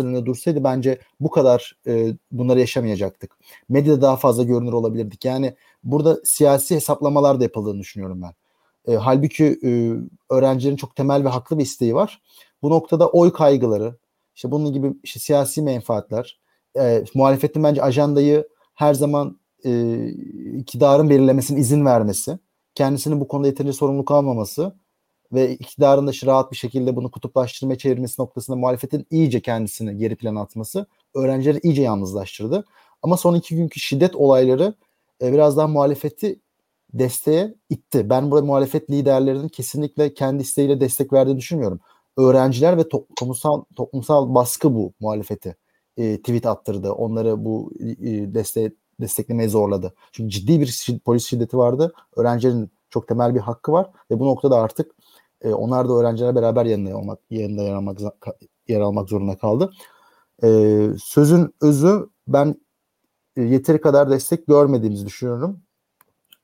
önünde 0.01 0.27
dursaydı 0.27 0.65
bence 0.65 0.99
bu 1.21 1.31
kadar 1.31 1.77
e, 1.87 2.17
bunları 2.33 2.61
yaşamayacaktık. 2.61 3.39
Medyada 3.69 4.03
daha 4.03 4.17
fazla 4.17 4.43
görünür 4.43 4.73
olabilirdik. 4.73 5.25
Yani 5.25 5.55
burada 5.85 6.19
siyasi 6.25 6.77
hesaplamalar 6.77 7.41
da 7.41 7.45
yapıldığını 7.45 7.81
düşünüyorum 7.81 8.23
ben. 8.23 8.35
E, 8.93 8.97
halbuki 8.97 9.59
e, 9.65 9.93
öğrencilerin 10.31 10.77
çok 10.77 10.97
temel 10.97 11.25
ve 11.25 11.29
haklı 11.29 11.59
bir 11.59 11.63
isteği 11.63 11.95
var. 11.95 12.23
Bu 12.63 12.71
noktada 12.71 13.09
oy 13.09 13.33
kaygıları, 13.33 13.97
işte 14.35 14.51
bunun 14.51 14.73
gibi 14.73 14.95
işte 15.03 15.21
siyasi 15.21 15.63
menfaatler, 15.63 16.41
e, 16.79 17.05
muhalefetin 17.15 17.63
bence 17.63 17.83
ajandayı 17.83 18.49
her 18.75 18.95
zaman 18.95 19.41
e, 19.65 20.05
iktidarın 20.59 21.11
belirlemesine 21.11 21.61
izin 21.61 21.85
vermesi, 21.85 22.39
kendisinin 22.75 23.21
bu 23.21 23.29
konuda 23.29 23.47
yeterince 23.47 23.73
sorumluluk 23.73 24.11
almaması 24.11 24.75
ve 25.33 25.53
iktidarın 25.53 26.07
da 26.07 26.13
rahat 26.27 26.53
bir 26.53 26.57
şekilde 26.57 26.97
bunu 26.97 27.11
kutuplaştırmaya 27.11 27.79
çevirmesi 27.79 28.23
noktasında 28.23 28.57
muhalefetin 28.57 29.07
iyice 29.11 29.41
kendisini 29.41 29.97
geri 29.97 30.17
plana 30.17 30.41
atması 30.41 30.87
öğrencileri 31.15 31.61
iyice 31.63 31.83
yalnızlaştırdı. 31.83 32.65
Ama 33.03 33.17
son 33.17 33.35
iki 33.35 33.57
günkü 33.57 33.81
şiddet 33.81 34.17
olayları 34.17 34.75
e, 35.23 35.33
biraz 35.33 35.57
daha 35.57 35.67
muhalefeti 35.67 36.41
desteğe 36.93 37.55
itti. 37.71 38.11
Ben 38.11 38.31
burada 38.31 38.47
muhalefet 38.47 38.91
liderlerinin 38.91 39.49
kesinlikle 39.49 40.15
kendi 40.15 40.43
isteğiyle 40.43 40.81
destek 40.81 41.13
verdiğini 41.13 41.39
düşünmüyorum. 41.39 41.81
Öğrenciler 42.17 42.77
ve 42.77 42.89
toplumsal 42.89 43.65
toplumsal 43.77 44.35
baskı 44.35 44.75
bu 44.75 44.93
muhalefeti 45.01 45.57
e, 45.97 46.17
tweet 46.17 46.47
attırdı. 46.47 46.93
Onları 46.93 47.45
bu 47.45 47.73
e, 47.81 48.35
desteğe 48.35 48.73
desteklemeye 49.01 49.49
zorladı. 49.49 49.95
Çünkü 50.13 50.31
ciddi 50.31 50.61
bir 50.61 50.67
şid- 50.67 51.01
polis 51.01 51.27
şiddeti 51.27 51.59
vardı. 51.59 51.93
Öğrencilerin 52.17 52.71
çok 52.91 53.09
temel 53.09 53.35
bir 53.35 53.41
hakkı 53.41 53.73
var 53.73 53.91
ve 54.11 54.21
bu 54.21 54.27
noktada 54.27 54.57
artık 54.57 54.95
e, 55.43 55.49
onlar 55.49 55.89
da 55.89 55.93
öğrencilerle 55.93 56.35
beraber 56.35 56.65
yanında 56.65 56.97
olmak, 56.97 57.19
yanında 57.31 57.63
yer 57.63 57.75
almak, 57.75 57.99
yer 58.69 58.81
almak 58.81 59.09
zorunda 59.09 59.39
kaldı. 59.39 59.71
E, 60.43 60.49
sözün 61.05 61.55
özü 61.63 62.09
ben 62.29 62.55
e, 63.37 63.43
yeteri 63.43 63.81
kadar 63.81 64.11
destek 64.11 64.47
görmediğimizi 64.47 65.07
düşünüyorum. 65.07 65.61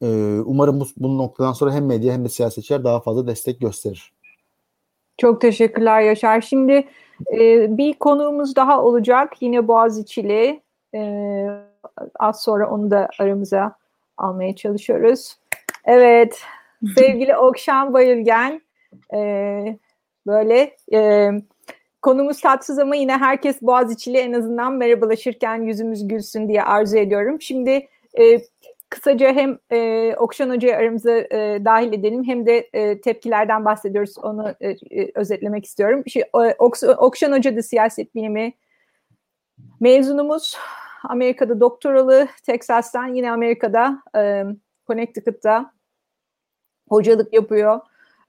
E, 0.03 0.07
umarım 0.45 0.81
bu, 0.81 0.87
bu 0.97 1.19
noktadan 1.19 1.53
sonra 1.53 1.73
hem 1.73 1.87
medya 1.87 2.13
hem 2.15 2.25
de 2.25 2.29
siyasetçiler 2.29 2.85
daha 2.85 3.01
fazla 3.01 3.27
destek 3.27 3.61
gösterir. 3.61 4.13
Çok 5.19 5.41
teşekkürler 5.41 6.01
Yaşar. 6.01 6.41
Şimdi 6.41 6.89
e, 7.33 7.67
bir 7.79 7.93
konuğumuz 7.93 8.57
daha 8.57 8.83
olacak. 8.83 9.33
Yine 9.41 9.69
Boğaziçi'li. 9.69 10.63
E, 10.95 11.47
az 12.21 12.43
sonra 12.43 12.71
onu 12.71 12.91
da 12.91 13.09
aramıza 13.19 13.77
almaya 14.17 14.57
çalışıyoruz. 14.57 15.37
Evet, 15.85 16.41
sevgili 16.97 17.37
Okşan 17.37 17.93
Bayılgen, 17.93 18.61
e, 19.15 19.79
böyle 20.27 20.77
e, 20.93 21.31
konumuz 22.03 22.41
tatsız 22.41 22.79
ama 22.79 22.97
yine 22.97 23.17
herkes 23.17 23.63
Boğaziçi'li 23.63 24.19
en 24.19 24.33
azından 24.33 24.73
merhabalaşırken 24.73 25.63
yüzümüz 25.63 26.09
gülsün 26.09 26.49
diye 26.49 26.63
arzu 26.63 26.97
ediyorum. 26.97 27.41
Şimdi 27.41 27.89
e, 28.19 28.41
kısaca 28.91 29.33
hem 29.33 29.59
e, 29.73 30.15
Okşan 30.17 30.51
Hoca'yı 30.51 30.77
aramıza 30.77 31.11
e, 31.11 31.65
dahil 31.65 31.93
edelim 31.93 32.25
hem 32.25 32.47
de 32.47 32.69
e, 32.73 33.01
tepkilerden 33.01 33.65
bahsediyoruz. 33.65 34.19
Onu 34.19 34.55
e, 34.61 34.71
e 34.71 35.11
özetlemek 35.15 35.65
istiyorum. 35.65 36.03
Şimdi, 36.07 36.27
e, 36.35 36.55
Okşan 36.99 37.33
Hoca 37.33 37.57
da 37.57 37.63
siyaset 37.63 38.15
bilimi 38.15 38.53
mezunumuz. 39.81 40.57
Amerika'da 41.05 41.61
doktoralı, 41.61 42.29
Texas'tan 42.47 43.15
yine 43.15 43.33
Amerika'da 43.33 44.03
e, 44.17 44.45
Connecticut'ta 44.87 45.73
hocalık 46.89 47.35
yapıyor. 47.35 47.81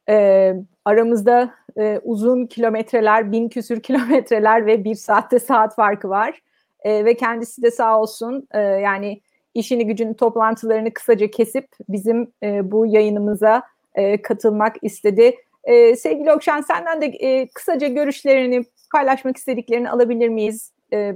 E, 0.10 0.54
aramızda 0.86 1.54
e, 1.78 2.00
uzun 2.04 2.46
kilometreler, 2.46 3.32
bin 3.32 3.50
küsür 3.50 3.80
kilometreler 3.84 4.66
ve 4.66 4.84
bir 4.84 4.96
saatte 4.96 5.40
saat 5.40 5.76
farkı 5.76 6.10
var. 6.10 6.42
E, 6.84 7.06
ve 7.06 7.16
kendisi 7.18 7.62
de 7.64 7.72
sağ 7.72 8.00
olsun 8.00 8.48
e, 8.52 8.60
yani 8.60 9.22
işini 9.54 9.88
gücünü 9.88 10.16
toplantılarını 10.16 10.94
kısaca 10.94 11.32
kesip 11.32 11.68
bizim 11.90 12.34
e, 12.44 12.72
bu 12.72 12.86
yayınımıza 12.86 13.64
e, 13.96 14.22
katılmak 14.22 14.76
istedi. 14.82 15.36
E, 15.64 15.96
sevgili 15.96 16.32
Okşan 16.32 16.62
senden 16.62 17.02
de 17.02 17.06
e, 17.06 17.48
kısaca 17.48 17.88
görüşlerini 17.88 18.64
paylaşmak 18.92 19.38
istediklerini 19.38 19.90
alabilir 19.90 20.30
miyiz? 20.30 20.72
E, 20.94 21.16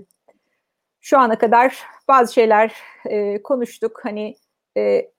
şu 1.01 1.19
ana 1.19 1.37
kadar 1.37 1.83
bazı 2.07 2.33
şeyler 2.33 2.73
e, 3.05 3.41
konuştuk. 3.41 3.99
Hani 4.03 4.35
e, 4.77 5.09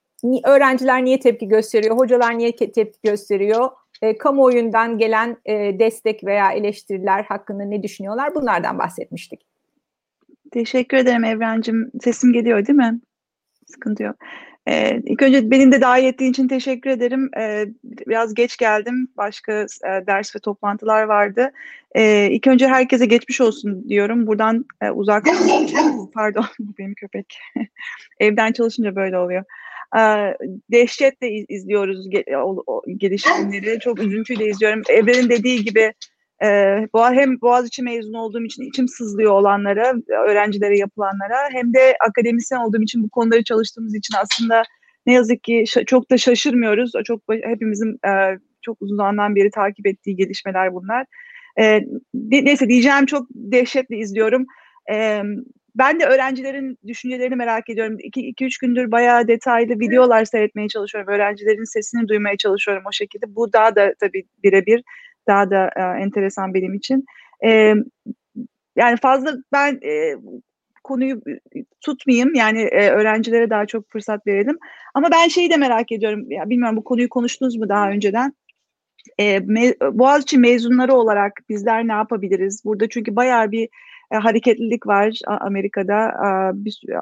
öğrenciler 0.45 1.05
niye 1.05 1.21
tepki 1.21 1.49
gösteriyor, 1.49 1.97
hocalar 1.97 2.39
niye 2.39 2.57
tepki 2.57 2.99
gösteriyor, 3.05 3.71
e, 4.03 4.19
kamuoyundan 4.19 4.99
gelen 4.99 5.37
e, 5.45 5.79
destek 5.79 6.25
veya 6.25 6.53
eleştiriler 6.53 7.25
hakkında 7.25 7.65
ne 7.65 7.83
düşünüyorlar 7.83 8.35
bunlardan 8.35 8.79
bahsetmiştik. 8.79 9.41
Teşekkür 10.53 10.97
ederim 10.97 11.25
Evrencim. 11.25 11.91
Sesim 12.03 12.33
geliyor 12.33 12.67
değil 12.67 12.77
mi? 12.77 13.01
Sıkıntı 13.67 14.03
yok. 14.03 14.17
Ee, 14.69 15.01
ilk 15.05 15.23
önce 15.23 15.51
benim 15.51 15.73
de 15.73 15.81
davet 15.81 16.05
ettiğin 16.05 16.31
için 16.31 16.49
teşekkür 16.49 16.91
ederim. 16.91 17.31
Ee, 17.39 17.67
biraz 17.85 18.35
geç 18.35 18.57
geldim. 18.57 19.09
Başka 19.17 19.53
e, 19.63 20.07
ders 20.07 20.37
ve 20.37 20.39
toplantılar 20.39 21.03
vardı. 21.03 21.53
Ee, 21.95 22.29
ilk 22.31 22.47
önce 22.47 22.69
herkese 22.69 23.07
geçmiş 23.07 23.41
olsun 23.41 23.89
diyorum. 23.89 24.27
Buradan 24.27 24.65
e, 24.81 24.91
uzak... 24.91 25.25
Pardon, 26.15 26.45
benim 26.79 26.95
köpek. 26.95 27.39
Evden 28.21 28.53
çalışınca 28.53 28.97
böyle 28.97 29.19
oluyor. 29.19 29.45
Dehşetle 30.71 31.31
izliyoruz 31.31 32.11
gelişimleri. 32.97 33.79
Çok 33.81 34.03
üzüntüyle 34.03 34.47
izliyorum. 34.47 34.83
Evren'in 34.89 35.29
dediği 35.29 35.65
gibi 35.65 35.93
e, 36.43 36.49
hem 36.95 37.41
Boğaziçi 37.41 37.83
mezunu 37.83 38.19
olduğum 38.19 38.45
için 38.45 38.63
içim 38.63 38.89
sızlıyor 38.89 39.33
olanlara, 39.33 39.95
öğrencilere 40.29 40.79
yapılanlara 40.79 41.49
hem 41.53 41.75
de 41.75 41.97
akademisyen 42.09 42.59
olduğum 42.59 42.83
için 42.83 43.03
bu 43.03 43.11
konuları 43.11 43.45
çalıştığımız 43.45 43.95
için 43.95 44.15
aslında 44.23 44.63
ne 45.07 45.13
yazık 45.13 45.43
ki 45.43 45.65
çok 45.87 46.11
da 46.11 46.19
şaşırmıyoruz. 46.19 46.93
Çok 47.05 47.23
hepimizin 47.29 47.99
çok 48.63 48.83
uzun 48.83 48.97
zamandan 48.97 49.37
beri 49.37 49.51
takip 49.51 49.87
ettiği 49.87 50.17
gelişmeler 50.17 50.75
bunlar. 50.75 51.07
Neyse 52.15 52.69
diyeceğim 52.69 53.07
çok 53.07 53.27
dehşetle 53.31 53.97
izliyorum. 53.97 54.47
Ben 55.75 56.01
de 56.01 56.05
öğrencilerin 56.05 56.79
düşüncelerini 56.87 57.37
merak 57.37 57.71
ediyorum. 57.71 57.99
2-3 57.99 58.61
gündür 58.61 58.91
bayağı 58.91 59.29
detaylı 59.29 59.81
videolar 59.81 60.25
seyretmeye 60.25 60.69
çalışıyorum. 60.69 61.15
Öğrencilerin 61.15 61.65
sesini 61.65 62.09
duymaya 62.09 62.37
çalışıyorum 62.37 62.83
o 62.87 62.93
şekilde. 62.93 63.37
Bu 63.37 63.53
daha 63.53 63.77
da 63.77 63.95
tabii 64.01 64.25
birebir 64.43 64.83
daha 65.27 65.51
da 65.51 65.71
e, 65.77 66.03
enteresan 66.03 66.55
benim 66.55 66.75
için. 66.75 67.05
E, 67.45 67.75
yani 68.77 68.97
fazla 69.03 69.37
ben 69.53 69.81
e, 69.85 70.17
konuyu 70.85 71.23
tutmayayım 71.81 72.35
yani 72.35 72.63
e, 72.63 72.91
öğrencilere 72.91 73.51
daha 73.51 73.67
çok 73.67 73.91
fırsat 73.91 74.27
verelim. 74.27 74.59
Ama 74.95 75.11
ben 75.11 75.29
şeyi 75.29 75.51
de 75.51 75.57
merak 75.57 75.93
ediyorum. 75.93 76.31
Ya 76.31 76.51
bilmiyorum 76.51 76.77
bu 76.77 76.85
konuyu 76.85 77.09
konuştunuz 77.09 77.57
mu 77.57 77.69
daha 77.69 77.91
önceden? 77.91 78.35
E, 79.19 79.41
me, 79.41 79.75
Boğaziçi 79.93 80.39
mezunları 80.39 80.95
olarak 80.95 81.33
bizler 81.49 81.89
ne 81.89 81.93
yapabiliriz? 81.93 82.65
Burada 82.65 82.89
çünkü 82.89 83.17
bayağı 83.17 83.51
bir 83.51 83.69
e, 84.11 84.17
hareketlilik 84.17 84.87
var 84.87 85.19
Amerika'da. 85.27 86.09
E, 86.09 86.31
bir, 86.65 86.81
e, 86.89 86.99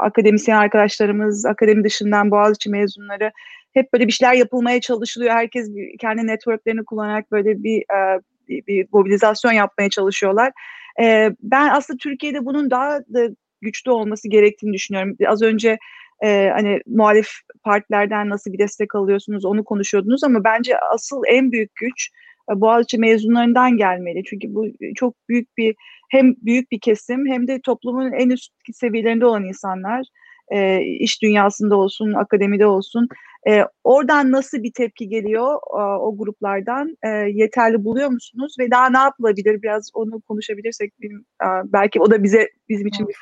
akademisyen 0.00 0.56
arkadaşlarımız, 0.56 1.46
akademi 1.46 1.84
dışından 1.84 2.30
Boğaziçi 2.30 2.70
mezunları 2.70 3.32
hep 3.74 3.92
böyle 3.92 4.06
bir 4.06 4.12
şeyler 4.12 4.34
yapılmaya 4.34 4.80
çalışılıyor. 4.80 5.32
Herkes 5.32 5.70
kendi 6.00 6.26
networklerini 6.26 6.84
kullanarak 6.84 7.32
böyle 7.32 7.62
bir, 7.62 7.78
e, 7.78 8.20
bir, 8.48 8.66
bir 8.66 8.86
mobilizasyon 8.92 9.52
yapmaya 9.52 9.90
çalışıyorlar. 9.90 10.52
E, 11.00 11.30
ben 11.42 11.68
aslında 11.68 11.98
Türkiye'de 11.98 12.44
bunun 12.44 12.70
daha 12.70 13.00
da 13.00 13.28
güçlü 13.60 13.90
olması 13.90 14.28
gerektiğini 14.28 14.72
düşünüyorum. 14.72 15.16
Az 15.28 15.42
önce 15.42 15.78
e, 16.22 16.50
hani 16.54 16.80
muhalif 16.86 17.28
partilerden 17.62 18.28
nasıl 18.28 18.52
bir 18.52 18.58
destek 18.58 18.94
alıyorsunuz 18.94 19.44
onu 19.44 19.64
konuşuyordunuz 19.64 20.24
ama 20.24 20.44
bence 20.44 20.78
asıl 20.78 21.22
en 21.28 21.52
büyük 21.52 21.74
güç 21.74 22.10
Boğaziçi 22.50 22.98
mezunlarından 22.98 23.76
gelmeli. 23.76 24.22
Çünkü 24.24 24.54
bu 24.54 24.66
çok 24.94 25.14
büyük 25.28 25.56
bir 25.56 25.74
hem 26.10 26.34
büyük 26.36 26.70
bir 26.70 26.80
kesim 26.80 27.26
hem 27.26 27.48
de 27.48 27.60
toplumun 27.60 28.12
en 28.12 28.30
üst 28.30 28.52
seviyelerinde 28.72 29.26
olan 29.26 29.44
insanlar 29.44 30.06
e, 30.48 30.82
iş 30.82 31.22
dünyasında 31.22 31.76
olsun, 31.76 32.12
akademide 32.12 32.66
olsun. 32.66 33.08
E, 33.48 33.64
oradan 33.84 34.32
nasıl 34.32 34.62
bir 34.62 34.72
tepki 34.72 35.08
geliyor 35.08 35.54
e, 35.54 35.98
o 35.98 36.16
gruplardan 36.16 36.96
e, 37.02 37.08
yeterli 37.08 37.84
buluyor 37.84 38.08
musunuz 38.08 38.56
ve 38.58 38.70
daha 38.70 38.90
ne 38.90 38.98
yapılabilir 38.98 39.62
biraz 39.62 39.90
onu 39.94 40.20
konuşabilirsek 40.20 40.92
benim, 41.02 41.18
e, 41.18 41.46
belki 41.64 42.00
o 42.00 42.10
da 42.10 42.22
bize 42.22 42.48
bizim 42.68 42.86
için 42.86 43.08
bir 43.08 43.16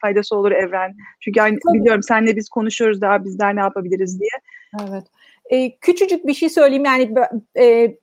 faydası 0.00 0.36
olur 0.36 0.52
Evren. 0.52 0.94
Çünkü 1.20 1.38
yani 1.38 1.58
Tabii. 1.66 1.80
biliyorum 1.80 2.02
senle 2.02 2.36
biz 2.36 2.48
konuşuyoruz 2.48 3.00
daha 3.00 3.24
bizler 3.24 3.56
ne 3.56 3.60
yapabiliriz 3.60 4.20
diye. 4.20 4.30
Evet. 4.88 5.04
E, 5.50 5.78
küçücük 5.78 6.26
bir 6.26 6.34
şey 6.34 6.48
söyleyeyim 6.48 6.84
yani 6.84 7.14
e, 7.58 7.96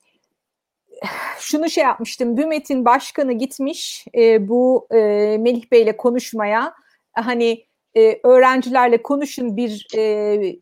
şunu 1.39 1.69
şey 1.69 1.83
yapmıştım. 1.83 2.37
Bümet'in 2.37 2.85
başkanı 2.85 3.33
gitmiş 3.33 4.05
e, 4.15 4.47
bu 4.47 4.87
e, 4.91 4.97
Melih 5.39 5.71
Bey'le 5.71 5.97
konuşmaya. 5.97 6.73
Hani 7.13 7.65
e, 7.95 8.19
öğrencilerle 8.23 9.01
konuşun 9.01 9.57
bir 9.57 9.87
e, 9.97 10.55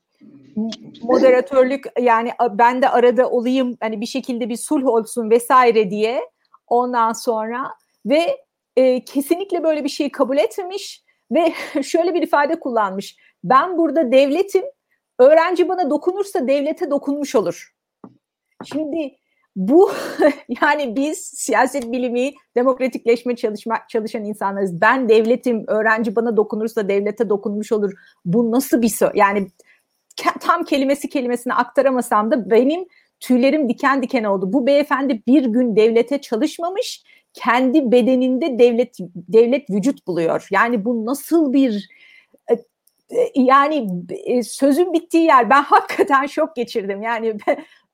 moderatörlük 1.02 1.86
yani 2.00 2.32
ben 2.52 2.82
de 2.82 2.90
arada 2.90 3.30
olayım 3.30 3.78
hani 3.80 4.02
bir 4.02 4.06
şekilde 4.06 4.50
bir 4.50 4.58
sulh 4.58 4.88
olsun 4.88 5.30
vesaire 5.30 5.90
diye 5.92 6.22
ondan 6.68 7.14
sonra 7.14 7.74
ve 8.06 8.38
e, 8.76 9.06
kesinlikle 9.06 9.64
böyle 9.64 9.84
bir 9.84 9.90
şeyi 9.90 10.12
kabul 10.12 10.38
etmemiş 10.38 11.04
ve 11.32 11.54
şöyle 11.84 12.14
bir 12.14 12.22
ifade 12.22 12.60
kullanmış. 12.60 13.18
Ben 13.44 13.78
burada 13.78 14.12
devletim, 14.12 14.64
öğrenci 15.20 15.70
bana 15.70 15.90
dokunursa 15.90 16.48
devlete 16.48 16.92
dokunmuş 16.92 17.36
olur. 17.36 17.74
Şimdi 18.66 19.16
bu 19.56 19.91
yani 20.62 20.95
biz 20.95 21.18
siyaset 21.18 21.91
bilimi, 21.91 22.32
demokratikleşme 22.56 23.36
çalışma, 23.36 23.80
çalışan 23.89 24.24
insanlarız. 24.24 24.82
Ben 24.82 25.10
devletim, 25.10 25.64
öğrenci 25.68 26.16
bana 26.16 26.38
dokunursa 26.38 26.89
devlete 26.89 27.30
dokunmuş 27.30 27.72
olur. 27.72 27.93
Bu 28.26 28.51
nasıl 28.51 28.82
bir 28.82 28.89
sö 28.89 29.12
yani 29.16 29.47
tam 30.39 30.64
kelimesi 30.64 31.10
kelimesine 31.10 31.54
aktaramasam 31.54 32.32
da 32.32 32.49
benim 32.49 32.86
tüylerim 33.20 33.70
diken 33.70 34.04
diken 34.04 34.24
oldu. 34.24 34.54
Bu 34.54 34.68
beyefendi 34.68 35.24
bir 35.28 35.45
gün 35.45 35.76
devlete 35.76 36.22
çalışmamış, 36.22 37.04
kendi 37.34 37.91
bedeninde 37.91 38.60
devlet 38.60 38.97
devlet 39.16 39.70
vücut 39.70 40.08
buluyor. 40.08 40.47
Yani 40.51 40.86
bu 40.86 41.06
nasıl 41.06 41.54
bir 41.54 41.89
e, 42.51 42.54
e, 43.18 43.32
yani 43.36 43.88
e, 44.26 44.43
sözün 44.43 44.93
bittiği 44.93 45.24
yer 45.24 45.49
ben 45.49 45.64
hakikaten 45.64 46.26
şok 46.26 46.56
geçirdim. 46.56 47.01
Yani 47.01 47.38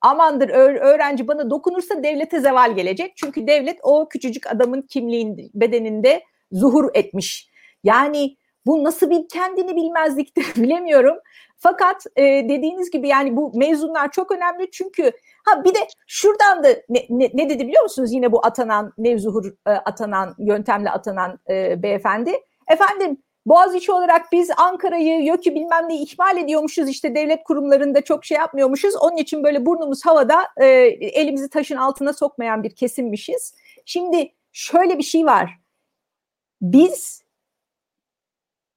amandır 0.02 0.50
öğrenci 0.50 1.28
bana 1.28 1.50
dokunursa 1.50 2.04
devlete 2.04 2.40
zeval 2.40 2.76
gelecek. 2.76 3.18
Çünkü 3.18 3.48
devlet 3.48 3.80
o 3.84 4.10
küçücük 4.10 4.48
adamın 4.48 4.82
kimliğin 4.82 5.52
bedeninde 5.54 6.24
zuhur 6.52 6.90
etmiş. 6.94 7.50
Yani 7.84 8.36
bu 8.66 8.84
nasıl 8.84 9.10
bir 9.10 9.28
kendini 9.28 9.76
bilmezliktir 9.76 10.56
bilemiyorum. 10.64 11.18
Fakat 11.58 12.04
e, 12.16 12.24
dediğiniz 12.24 12.92
gibi 12.92 13.08
yani 13.08 13.36
bu 13.36 13.52
mezunlar 13.56 14.12
çok 14.12 14.32
önemli 14.32 14.72
çünkü 14.72 15.12
ha 15.46 15.64
bir 15.64 15.76
de 15.76 15.80
şuradan 16.08 16.64
da 16.64 16.68
ne, 16.90 17.06
ne, 17.10 17.30
ne 17.34 17.50
dedi 17.50 17.68
biliyor 17.68 17.84
musunuz 17.84 18.14
yine 18.14 18.32
bu 18.32 18.46
atanan 18.46 18.94
nevzuhur 18.98 19.46
e, 19.68 19.72
atanan 19.72 20.36
yöntemle 20.40 20.90
atanan 20.90 21.40
e, 21.50 21.84
beyefendi. 21.84 22.34
Efendim 22.68 23.18
Boğaziçi 23.50 23.92
olarak 23.92 24.32
biz 24.32 24.50
Ankara'yı, 24.58 25.24
YÖK'ü 25.24 25.56
bilmem 25.56 25.90
neyi 25.90 26.04
ihmal 26.04 26.38
ediyormuşuz 26.38 26.90
işte 26.90 27.16
devlet 27.16 27.44
kurumlarında 27.44 28.02
çok 28.02 28.26
şey 28.26 28.38
yapmıyormuşuz. 28.38 28.96
Onun 28.96 29.18
için 29.18 29.44
böyle 29.44 29.66
burnumuz 29.66 30.06
havada 30.06 30.48
e, 30.58 30.66
elimizi 30.66 31.50
taşın 31.50 31.76
altına 31.76 32.14
sokmayan 32.14 32.64
bir 32.64 32.76
kesimmişiz. 32.76 33.54
Şimdi 33.86 34.34
şöyle 34.52 34.98
bir 34.98 35.04
şey 35.04 35.26
var. 35.26 35.60
Biz 36.62 37.24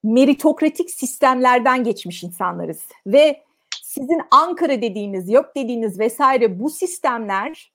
meritokratik 0.03 0.91
sistemlerden 0.91 1.85
geçmiş 1.85 2.23
insanlarız 2.23 2.83
ve 3.07 3.43
sizin 3.83 4.21
Ankara 4.31 4.83
dediğiniz, 4.83 5.31
yok 5.31 5.57
dediğiniz 5.57 5.99
vesaire 5.99 6.61
bu 6.61 6.71
sistemler 6.71 7.73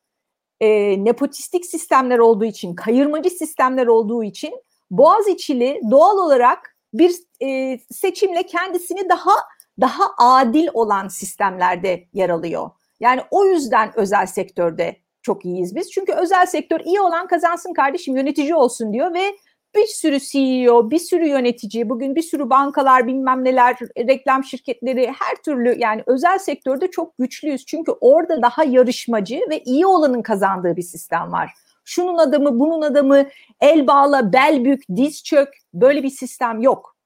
e, 0.59 0.69
nepotistik 1.05 1.65
sistemler 1.65 2.19
olduğu 2.19 2.45
için, 2.45 2.75
kayırmacı 2.75 3.29
sistemler 3.29 3.87
olduğu 3.87 4.23
için 4.23 4.61
Boğaziçi'li 4.91 5.81
doğal 5.91 6.17
olarak 6.17 6.76
bir 6.93 7.15
e, 7.41 7.79
seçimle 7.91 8.43
kendisini 8.43 9.09
daha 9.09 9.33
daha 9.81 10.03
adil 10.17 10.67
olan 10.73 11.07
sistemlerde 11.07 12.07
yer 12.13 12.29
alıyor. 12.29 12.69
Yani 12.99 13.21
o 13.31 13.45
yüzden 13.45 13.91
özel 13.95 14.25
sektörde 14.25 14.97
çok 15.21 15.45
iyiyiz 15.45 15.75
biz. 15.75 15.91
Çünkü 15.91 16.13
özel 16.13 16.45
sektör 16.45 16.79
iyi 16.79 17.01
olan 17.01 17.27
kazansın 17.27 17.73
kardeşim 17.73 18.17
yönetici 18.17 18.55
olsun 18.55 18.93
diyor 18.93 19.13
ve 19.13 19.37
bir 19.75 19.85
sürü 19.85 20.19
CEO, 20.19 20.91
bir 20.91 20.99
sürü 20.99 21.27
yönetici, 21.27 21.89
bugün 21.89 22.15
bir 22.15 22.21
sürü 22.21 22.49
bankalar, 22.49 23.07
bilmem 23.07 23.43
neler, 23.43 23.77
reklam 23.97 24.43
şirketleri, 24.43 25.13
her 25.19 25.35
türlü 25.35 25.79
yani 25.79 26.03
özel 26.05 26.37
sektörde 26.37 26.91
çok 26.91 27.17
güçlüyüz. 27.17 27.65
Çünkü 27.65 27.91
orada 27.91 28.41
daha 28.41 28.63
yarışmacı 28.63 29.39
ve 29.49 29.59
iyi 29.63 29.85
olanın 29.85 30.21
kazandığı 30.21 30.77
bir 30.77 30.81
sistem 30.81 31.31
var. 31.31 31.53
Şunun 31.87 32.17
adamı, 32.17 32.59
bunun 32.59 32.81
adamı, 32.81 33.25
el 33.61 33.87
bağla, 33.87 34.33
bel 34.33 34.65
bük, 34.65 34.83
diz 34.95 35.23
çök 35.23 35.49
böyle 35.73 36.03
bir 36.03 36.09
sistem 36.09 36.61
yok. 36.61 36.97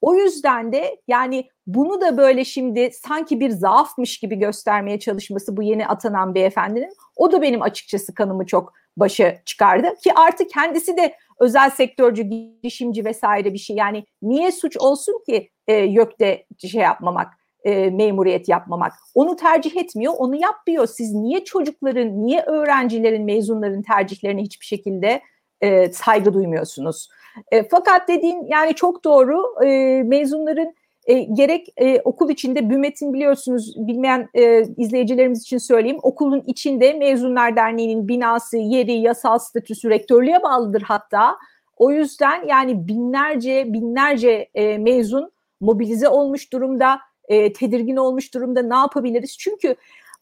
O 0.00 0.14
yüzden 0.14 0.72
de 0.72 1.00
yani 1.08 1.48
bunu 1.66 2.00
da 2.00 2.16
böyle 2.16 2.44
şimdi 2.44 2.90
sanki 2.92 3.40
bir 3.40 3.50
zaafmış 3.50 4.18
gibi 4.18 4.36
göstermeye 4.36 4.98
çalışması 4.98 5.56
bu 5.56 5.62
yeni 5.62 5.86
atanan 5.86 6.34
beyefendinin 6.34 6.90
o 7.16 7.32
da 7.32 7.42
benim 7.42 7.62
açıkçası 7.62 8.14
kanımı 8.14 8.46
çok 8.46 8.72
başa 8.96 9.44
çıkardı 9.44 9.94
ki 10.04 10.12
artık 10.14 10.50
kendisi 10.50 10.96
de 10.96 11.14
özel 11.40 11.70
sektörcü, 11.70 12.22
girişimci 12.22 13.04
vesaire 13.04 13.52
bir 13.52 13.58
şey. 13.58 13.76
Yani 13.76 14.04
niye 14.22 14.52
suç 14.52 14.76
olsun 14.76 15.22
ki 15.26 15.50
e, 15.66 15.74
YÖK'te 15.74 16.46
şey 16.68 16.80
yapmamak, 16.80 17.37
e, 17.64 17.90
memuriyet 17.90 18.48
yapmamak? 18.48 18.92
Onu 19.14 19.36
tercih 19.36 19.76
etmiyor, 19.76 20.14
onu 20.18 20.36
yapmıyor. 20.36 20.86
Siz 20.86 21.14
niye 21.14 21.44
çocukların, 21.44 22.26
niye 22.26 22.42
öğrencilerin, 22.42 23.24
mezunların 23.24 23.82
tercihlerine 23.82 24.42
hiçbir 24.42 24.66
şekilde 24.66 25.20
e, 25.60 25.92
saygı 25.92 26.34
duymuyorsunuz? 26.34 27.08
E, 27.52 27.68
fakat 27.68 28.08
dediğin 28.08 28.46
yani 28.46 28.74
çok 28.74 29.04
doğru. 29.04 29.64
E, 29.64 30.02
mezunların 30.02 30.74
e, 31.06 31.20
gerek 31.22 31.66
e, 31.76 32.00
okul 32.00 32.30
içinde 32.30 32.70
BÜMET'in 32.70 33.12
biliyorsunuz 33.12 33.74
bilmeyen 33.76 34.28
e, 34.34 34.62
izleyicilerimiz 34.76 35.42
için 35.42 35.58
söyleyeyim. 35.58 35.98
Okulun 36.02 36.42
içinde 36.46 36.92
Mezunlar 36.92 37.56
Derneği'nin 37.56 38.08
binası, 38.08 38.56
yeri, 38.56 38.92
yasal 38.92 39.38
statüsü 39.38 39.90
rektörlüğe 39.90 40.42
bağlıdır 40.42 40.82
hatta. 40.82 41.36
O 41.76 41.90
yüzden 41.90 42.46
yani 42.46 42.88
binlerce 42.88 43.72
binlerce 43.72 44.48
e, 44.54 44.78
mezun 44.78 45.30
mobilize 45.60 46.08
olmuş 46.08 46.52
durumda, 46.52 46.98
e, 47.28 47.52
tedirgin 47.52 47.96
olmuş 47.96 48.34
durumda 48.34 48.62
ne 48.62 48.76
yapabiliriz? 48.76 49.38
Çünkü 49.38 49.76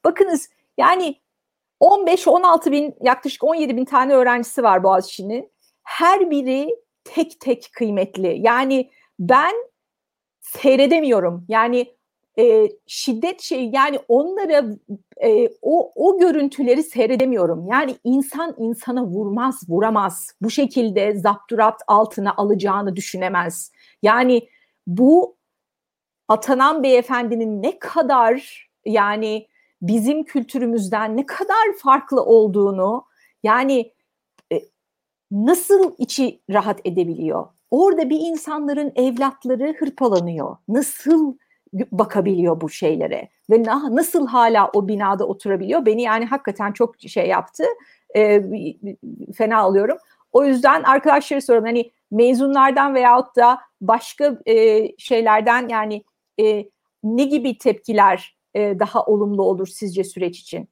bakınız 0.04 0.48
yani 0.78 1.16
15-16 1.80 2.72
bin 2.72 2.94
yaklaşık 3.02 3.44
17 3.44 3.76
bin 3.76 3.84
tane 3.84 4.14
öğrencisi 4.14 4.62
var 4.62 4.82
Boğaziçi'nin. 4.82 5.50
Her 5.82 6.30
biri 6.30 6.76
tek 7.04 7.40
tek 7.40 7.70
kıymetli. 7.72 8.36
Yani 8.40 8.90
ben 9.18 9.54
seyredemiyorum. 10.40 11.44
Yani 11.48 11.96
e, 12.38 12.68
şiddet 12.86 13.40
şey 13.40 13.70
yani 13.72 13.98
onlara 14.08 14.64
e, 15.24 15.48
o 15.62 15.92
o 15.94 16.18
görüntüleri 16.18 16.82
seyredemiyorum. 16.82 17.66
Yani 17.66 17.96
insan 18.04 18.54
insana 18.58 19.04
vurmaz, 19.04 19.60
vuramaz. 19.68 20.30
Bu 20.42 20.50
şekilde 20.50 21.14
zapturat 21.14 21.80
altına 21.86 22.34
alacağını 22.36 22.96
düşünemez. 22.96 23.72
Yani 24.02 24.48
bu 24.86 25.35
atanan 26.28 26.82
beyefendinin 26.82 27.62
ne 27.62 27.78
kadar 27.78 28.66
yani 28.84 29.46
bizim 29.82 30.24
kültürümüzden 30.24 31.16
ne 31.16 31.26
kadar 31.26 31.72
farklı 31.78 32.24
olduğunu 32.24 33.04
yani 33.42 33.92
e, 34.52 34.60
nasıl 35.30 35.94
içi 35.98 36.40
rahat 36.50 36.80
edebiliyor? 36.84 37.46
Orada 37.70 38.10
bir 38.10 38.20
insanların 38.20 38.92
evlatları 38.96 39.76
hırpalanıyor. 39.78 40.56
Nasıl 40.68 41.36
bakabiliyor 41.72 42.60
bu 42.60 42.68
şeylere 42.68 43.28
ve 43.50 43.62
na, 43.62 43.96
nasıl 43.96 44.26
hala 44.26 44.70
o 44.74 44.88
binada 44.88 45.26
oturabiliyor 45.26 45.86
beni 45.86 46.02
yani 46.02 46.24
hakikaten 46.24 46.72
çok 46.72 47.00
şey 47.00 47.28
yaptı 47.28 47.64
e, 48.16 48.42
fena 49.36 49.58
alıyorum. 49.58 49.98
O 50.32 50.44
yüzden 50.44 50.82
arkadaşlara 50.82 51.40
soruyorum 51.40 51.66
hani 51.66 51.90
mezunlardan 52.10 52.94
veyahut 52.94 53.36
da 53.36 53.58
başka 53.80 54.38
e, 54.46 54.88
şeylerden 54.98 55.68
yani 55.68 56.04
e, 56.40 56.70
ne 57.02 57.24
gibi 57.24 57.58
tepkiler 57.58 58.36
e, 58.54 58.78
daha 58.78 59.04
olumlu 59.04 59.42
olur 59.42 59.66
sizce 59.66 60.04
süreç 60.04 60.40
için? 60.40 60.68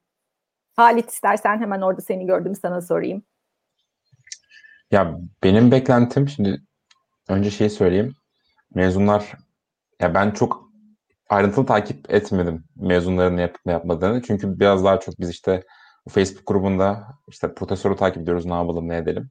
Halit 0.76 1.10
istersen 1.10 1.60
hemen 1.60 1.80
orada 1.80 2.00
seni 2.00 2.26
gördüm 2.26 2.54
sana 2.54 2.80
sorayım. 2.80 3.22
Ya 4.90 5.18
benim 5.42 5.70
beklentim 5.70 6.28
şimdi 6.28 6.62
önce 7.28 7.50
şey 7.50 7.70
söyleyeyim. 7.70 8.14
Mezunlar 8.74 9.32
ya 10.00 10.14
ben 10.14 10.30
çok 10.30 10.70
ayrıntılı 11.28 11.66
takip 11.66 12.14
etmedim 12.14 12.64
mezunların 12.76 13.36
ne 13.36 13.40
yapıp 13.42 13.66
yapmadığını. 13.66 14.22
Çünkü 14.22 14.60
biraz 14.60 14.84
daha 14.84 15.00
çok 15.00 15.20
biz 15.20 15.30
işte 15.30 15.62
Facebook 16.08 16.46
grubunda 16.46 17.06
işte 17.28 17.54
profesörü 17.54 17.96
takip 17.96 18.22
ediyoruz 18.22 18.46
ne 18.46 18.54
yapalım 18.54 18.88
ne 18.88 18.96
edelim. 18.96 19.30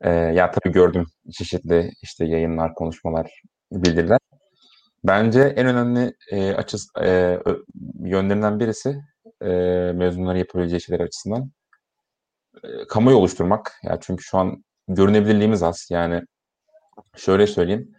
Ee, 0.00 0.10
ya 0.10 0.50
tabii 0.50 0.72
gördüm 0.72 1.06
çeşitli 1.32 1.90
işte 2.02 2.24
yayınlar, 2.24 2.74
konuşmalar, 2.74 3.42
bildiriler. 3.72 4.18
Bence 5.04 5.40
en 5.56 5.66
önemli 5.66 6.14
e, 6.30 6.54
açıs, 6.54 6.86
e, 7.02 7.38
yönlerinden 8.04 8.60
birisi 8.60 9.02
e, 9.42 9.46
mezunların 9.94 10.38
yapabileceği 10.38 10.80
şeyler 10.80 11.00
açısından 11.04 11.50
e, 12.64 12.86
kamuoyu 12.88 13.16
oluşturmak. 13.16 13.72
Ya 13.82 13.98
çünkü 14.00 14.24
şu 14.24 14.38
an 14.38 14.64
görünebilirliğimiz 14.88 15.62
az. 15.62 15.86
Yani 15.90 16.22
şöyle 17.16 17.46
söyleyeyim. 17.46 17.92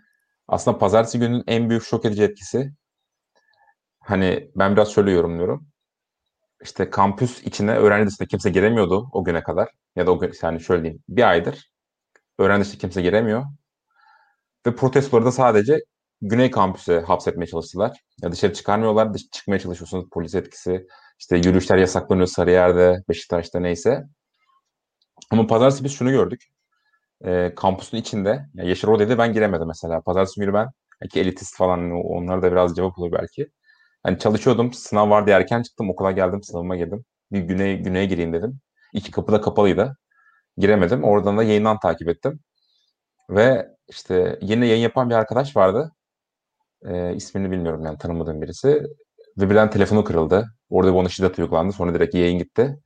Aslında 0.50 0.78
pazartesi 0.78 1.20
günün 1.20 1.44
en 1.48 1.70
büyük 1.70 1.84
şok 1.84 2.06
edici 2.06 2.24
etkisi 2.24 2.74
hani 4.00 4.52
ben 4.56 4.74
biraz 4.76 4.92
şöyle 4.94 5.12
yorumluyorum. 5.12 5.68
İşte 6.64 6.90
kampüs 6.90 7.44
içine 7.44 7.72
öğrenci 7.78 8.08
dışında 8.12 8.28
kimse 8.28 8.50
giremiyordu 8.50 9.10
o 9.14 9.24
güne 9.24 9.44
kadar. 9.44 9.70
Ya 9.96 10.08
da 10.08 10.12
o 10.12 10.20
gün 10.20 10.34
yani 10.44 10.62
şöyle 10.62 10.84
diyeyim 10.84 11.04
bir 11.10 11.30
aydır 11.30 11.72
öğrenci 12.40 12.62
dışında 12.66 12.80
kimse 12.82 13.04
giremiyor. 13.04 13.46
Ve 14.68 14.76
protestoları 14.76 15.26
da 15.26 15.32
sadece 15.32 15.80
Güney 16.26 16.52
kampüse 16.52 17.00
hapsetmeye 17.00 17.48
çalıştılar. 17.48 18.00
Ya 18.22 18.32
dışarı 18.32 18.54
çıkarmıyorlar, 18.54 19.14
dış 19.14 19.30
çıkmaya 19.32 19.60
çalışıyorsunuz 19.60 20.06
polis 20.12 20.36
etkisi. 20.36 20.88
İşte 21.20 21.38
yürüyüşler 21.38 21.78
yasaklanıyor 21.78 22.28
Sarıyer'de, 22.28 23.04
Beşiktaş'ta 23.10 23.60
neyse. 23.60 24.04
Ama 25.32 25.48
pazartesi 25.48 25.84
biz 25.84 25.92
şunu 25.92 26.12
gördük 26.12 26.42
e, 27.26 27.56
kampüsün 27.56 27.98
içinde. 27.98 28.46
Yani 28.54 28.70
Yaşar 28.70 28.88
Oda'da 28.88 29.18
ben 29.18 29.34
giremedim 29.34 29.68
mesela. 29.68 30.02
Pazartesi 30.02 30.40
günü 30.40 30.54
ben 30.54 30.68
belki 31.02 31.20
elitist 31.20 31.58
falan 31.58 31.92
onlar 31.92 32.42
da 32.42 32.52
biraz 32.52 32.76
cevap 32.76 33.00
olur 33.00 33.12
belki. 33.12 33.52
Hani 34.04 34.20
çalışıyordum. 34.20 34.74
Sınav 34.74 35.10
vardı 35.10 35.32
erken 35.32 35.62
çıktım. 35.64 35.90
Okula 35.90 36.12
geldim. 36.12 36.44
Sınavıma 36.44 36.76
girdim. 36.78 37.06
Bir 37.32 37.40
güney, 37.40 37.78
güneye 37.78 38.06
gireyim 38.06 38.34
dedim. 38.34 38.60
İki 38.94 39.12
kapı 39.12 39.32
da 39.32 39.42
kapalıydı. 39.42 39.98
Giremedim. 40.58 41.04
Oradan 41.04 41.38
da 41.38 41.44
yayından 41.44 41.80
takip 41.80 42.10
ettim. 42.10 42.40
Ve 43.30 43.68
işte 43.90 44.40
yeni 44.42 44.68
yayın 44.68 44.82
yapan 44.84 45.10
bir 45.10 45.16
arkadaş 45.16 45.56
vardı. 45.56 45.92
E, 46.86 47.16
ismini 47.16 47.52
bilmiyorum 47.52 47.86
yani 47.86 47.98
tanımadığım 47.98 48.42
birisi. 48.42 48.84
Ve 49.38 49.50
birden 49.50 49.70
telefonu 49.70 50.04
kırıldı. 50.04 50.48
Orada 50.70 50.92
bir 50.92 50.98
ona 50.98 51.10
şiddet 51.10 51.40
uygulandı. 51.40 51.74
Sonra 51.74 51.94
direkt 51.94 52.16
yayın 52.16 52.38
gitti. 52.40 52.80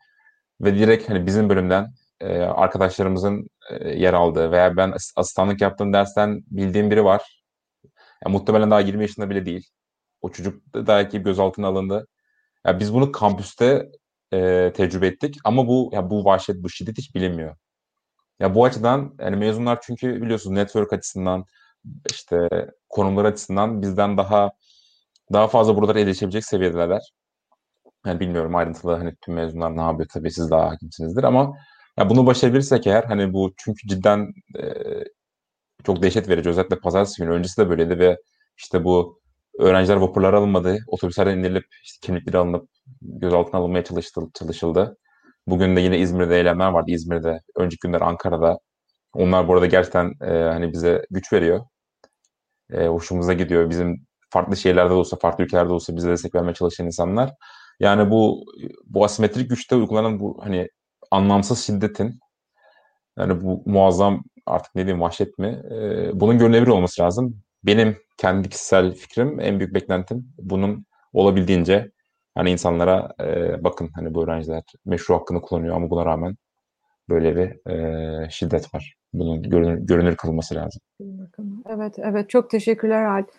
Ve 0.61 0.75
direkt 0.75 1.09
hani 1.09 1.25
bizim 1.25 1.49
bölümden 1.49 1.87
e, 2.21 2.39
arkadaşlarımızın 2.39 3.49
e, 3.69 3.89
yer 3.89 4.13
aldığı 4.13 4.51
veya 4.51 4.77
ben 4.77 4.93
asistanlık 5.15 5.61
yaptığım 5.61 5.93
dersten 5.93 6.41
bildiğim 6.47 6.91
biri 6.91 7.03
var. 7.03 7.43
Yani 8.25 8.33
muhtemelen 8.33 8.71
daha 8.71 8.79
20 8.79 9.01
yaşında 9.01 9.29
bile 9.29 9.45
değil. 9.45 9.67
O 10.21 10.31
çocuk 10.31 10.73
da 10.73 10.87
belki 10.87 11.23
gözaltına 11.23 11.67
alındı. 11.67 12.07
Yani 12.65 12.79
biz 12.79 12.93
bunu 12.93 13.11
kampüste 13.11 13.89
e, 14.33 14.71
tecrübe 14.75 15.07
ettik 15.07 15.35
ama 15.43 15.67
bu 15.67 15.89
ya 15.93 16.09
bu 16.09 16.25
vahşet, 16.25 16.63
bu 16.63 16.69
şiddet 16.69 16.97
hiç 16.97 17.15
bilinmiyor. 17.15 17.55
Ya 18.39 18.55
bu 18.55 18.65
açıdan 18.65 19.15
yani 19.19 19.35
mezunlar 19.35 19.79
çünkü 19.81 20.21
biliyorsunuz 20.21 20.55
network 20.55 20.93
açısından 20.93 21.45
işte 22.11 22.49
konumlar 22.89 23.25
açısından 23.25 23.81
bizden 23.81 24.17
daha 24.17 24.51
daha 25.33 25.47
fazla 25.47 25.75
buralara 25.77 25.99
erişebilecek 25.99 26.45
seviyedeler. 26.45 27.01
Yani 28.05 28.19
bilmiyorum 28.19 28.55
ayrıntılı 28.55 28.95
hani 28.95 29.15
tüm 29.21 29.33
mezunlar 29.33 29.77
ne 29.77 29.81
yapıyor 29.81 30.09
tabii 30.13 30.31
siz 30.31 30.51
daha 30.51 30.69
hakimsinizdir 30.69 31.23
ama 31.23 31.53
ya 31.97 32.09
bunu 32.09 32.25
başarabilirsek 32.25 32.87
eğer 32.87 33.03
hani 33.03 33.33
bu 33.33 33.53
çünkü 33.57 33.87
cidden 33.87 34.33
e, 34.59 34.63
çok 35.83 36.03
dehşet 36.03 36.29
verici. 36.29 36.49
Özellikle 36.49 36.79
pazartesi 36.79 37.21
günü 37.21 37.31
öncesi 37.33 37.61
de 37.61 37.69
böyleydi 37.69 37.99
ve 37.99 38.17
işte 38.57 38.83
bu 38.83 39.21
öğrenciler 39.59 39.95
vapurlara 39.95 40.37
alınmadı. 40.37 40.77
Otobüslerden 40.87 41.37
indirilip 41.37 41.65
işte 41.83 42.07
kimlikleri 42.07 42.37
alınıp 42.37 42.69
gözaltına 43.01 43.59
alınmaya 43.59 43.83
çalıştı, 43.83 44.21
çalışıldı. 44.33 44.97
Bugün 45.47 45.75
de 45.75 45.81
yine 45.81 45.99
İzmir'de 45.99 46.37
eylemler 46.37 46.67
vardı. 46.69 46.91
İzmir'de, 46.91 47.41
önceki 47.55 47.79
günler 47.87 48.01
Ankara'da. 48.01 48.59
Onlar 49.13 49.47
bu 49.47 49.53
arada 49.53 49.65
gerçekten 49.65 50.13
e, 50.21 50.31
hani 50.31 50.73
bize 50.73 51.05
güç 51.11 51.33
veriyor. 51.33 51.65
E, 52.73 52.87
hoşumuza 52.87 53.33
gidiyor. 53.33 53.69
Bizim 53.69 54.07
farklı 54.29 54.57
şehirlerde 54.57 54.89
de 54.89 54.93
olsa, 54.93 55.17
farklı 55.17 55.43
ülkelerde 55.43 55.69
de 55.69 55.73
olsa 55.73 55.95
bize 55.95 56.09
destek 56.09 56.35
vermeye 56.35 56.53
çalışan 56.53 56.85
insanlar. 56.85 57.33
Yani 57.79 58.11
bu 58.11 58.45
bu 58.85 59.05
asimetrik 59.05 59.49
güçte 59.49 59.75
uygulanan 59.75 60.19
bu 60.19 60.39
hani 60.43 60.69
anlamsız 61.11 61.59
şiddetin 61.59 62.19
yani 63.17 63.41
bu 63.41 63.63
muazzam 63.65 64.23
artık 64.45 64.75
ne 64.75 64.85
diyeyim 64.85 65.01
vahşet 65.01 65.37
mi? 65.37 65.61
E, 65.71 66.09
bunun 66.19 66.37
görünebilir 66.37 66.67
olması 66.71 67.01
lazım. 67.01 67.41
Benim 67.63 67.97
kendi 68.17 68.49
kişisel 68.49 68.93
fikrim, 68.93 69.39
en 69.39 69.59
büyük 69.59 69.73
beklentim 69.75 70.33
bunun 70.37 70.85
olabildiğince 71.13 71.91
hani 72.35 72.51
insanlara 72.51 73.13
e, 73.21 73.63
bakın 73.63 73.89
hani 73.95 74.13
bu 74.13 74.23
öğrenciler 74.23 74.63
meşru 74.85 75.15
hakkını 75.15 75.41
kullanıyor 75.41 75.75
ama 75.75 75.89
buna 75.89 76.05
rağmen 76.05 76.35
böyle 77.09 77.35
bir 77.35 77.71
e, 77.71 78.29
şiddet 78.29 78.73
var. 78.75 78.95
Bunun 79.13 79.43
görünür, 79.43 79.77
görünür 79.77 80.15
kılması 80.15 80.55
lazım. 80.55 80.81
Evet, 81.69 81.93
evet. 81.97 82.29
Çok 82.29 82.49
teşekkürler 82.49 83.05
Halit. 83.05 83.29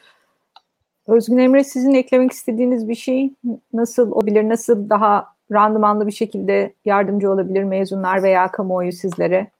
Özgün 1.06 1.38
Emre 1.38 1.64
sizin 1.64 1.94
eklemek 1.94 2.32
istediğiniz 2.32 2.88
bir 2.88 2.94
şey 2.94 3.34
nasıl 3.72 4.12
olabilir? 4.12 4.48
Nasıl 4.48 4.90
daha 4.90 5.34
randımanlı 5.52 6.06
bir 6.06 6.12
şekilde 6.12 6.74
yardımcı 6.84 7.30
olabilir 7.30 7.64
mezunlar 7.64 8.22
veya 8.22 8.50
kamuoyu 8.50 8.92
sizlere? 8.92 9.50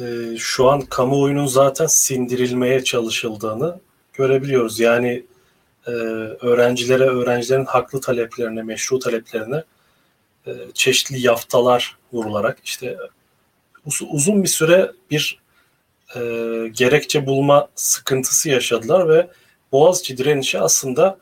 Ee, 0.00 0.36
şu 0.38 0.70
an 0.70 0.80
kamuoyunun 0.80 1.46
zaten 1.46 1.86
sindirilmeye 1.86 2.84
çalışıldığını 2.84 3.80
görebiliyoruz. 4.12 4.80
Yani 4.80 5.24
e, 5.86 5.90
öğrencilere, 5.90 7.04
öğrencilerin 7.04 7.64
haklı 7.64 8.00
taleplerine, 8.00 8.62
meşru 8.62 8.98
taleplerine 8.98 9.64
e, 10.46 10.52
çeşitli 10.74 11.20
yaftalar 11.26 11.96
vurularak 12.12 12.58
işte 12.64 12.96
uzun 14.10 14.42
bir 14.42 14.48
süre 14.48 14.92
bir 15.10 15.40
e, 16.16 16.20
gerekçe 16.72 17.26
bulma 17.26 17.68
sıkıntısı 17.74 18.48
yaşadılar 18.48 19.08
ve 19.08 19.28
Boğaziçi 19.72 20.18
direnişi 20.18 20.60
aslında 20.60 21.18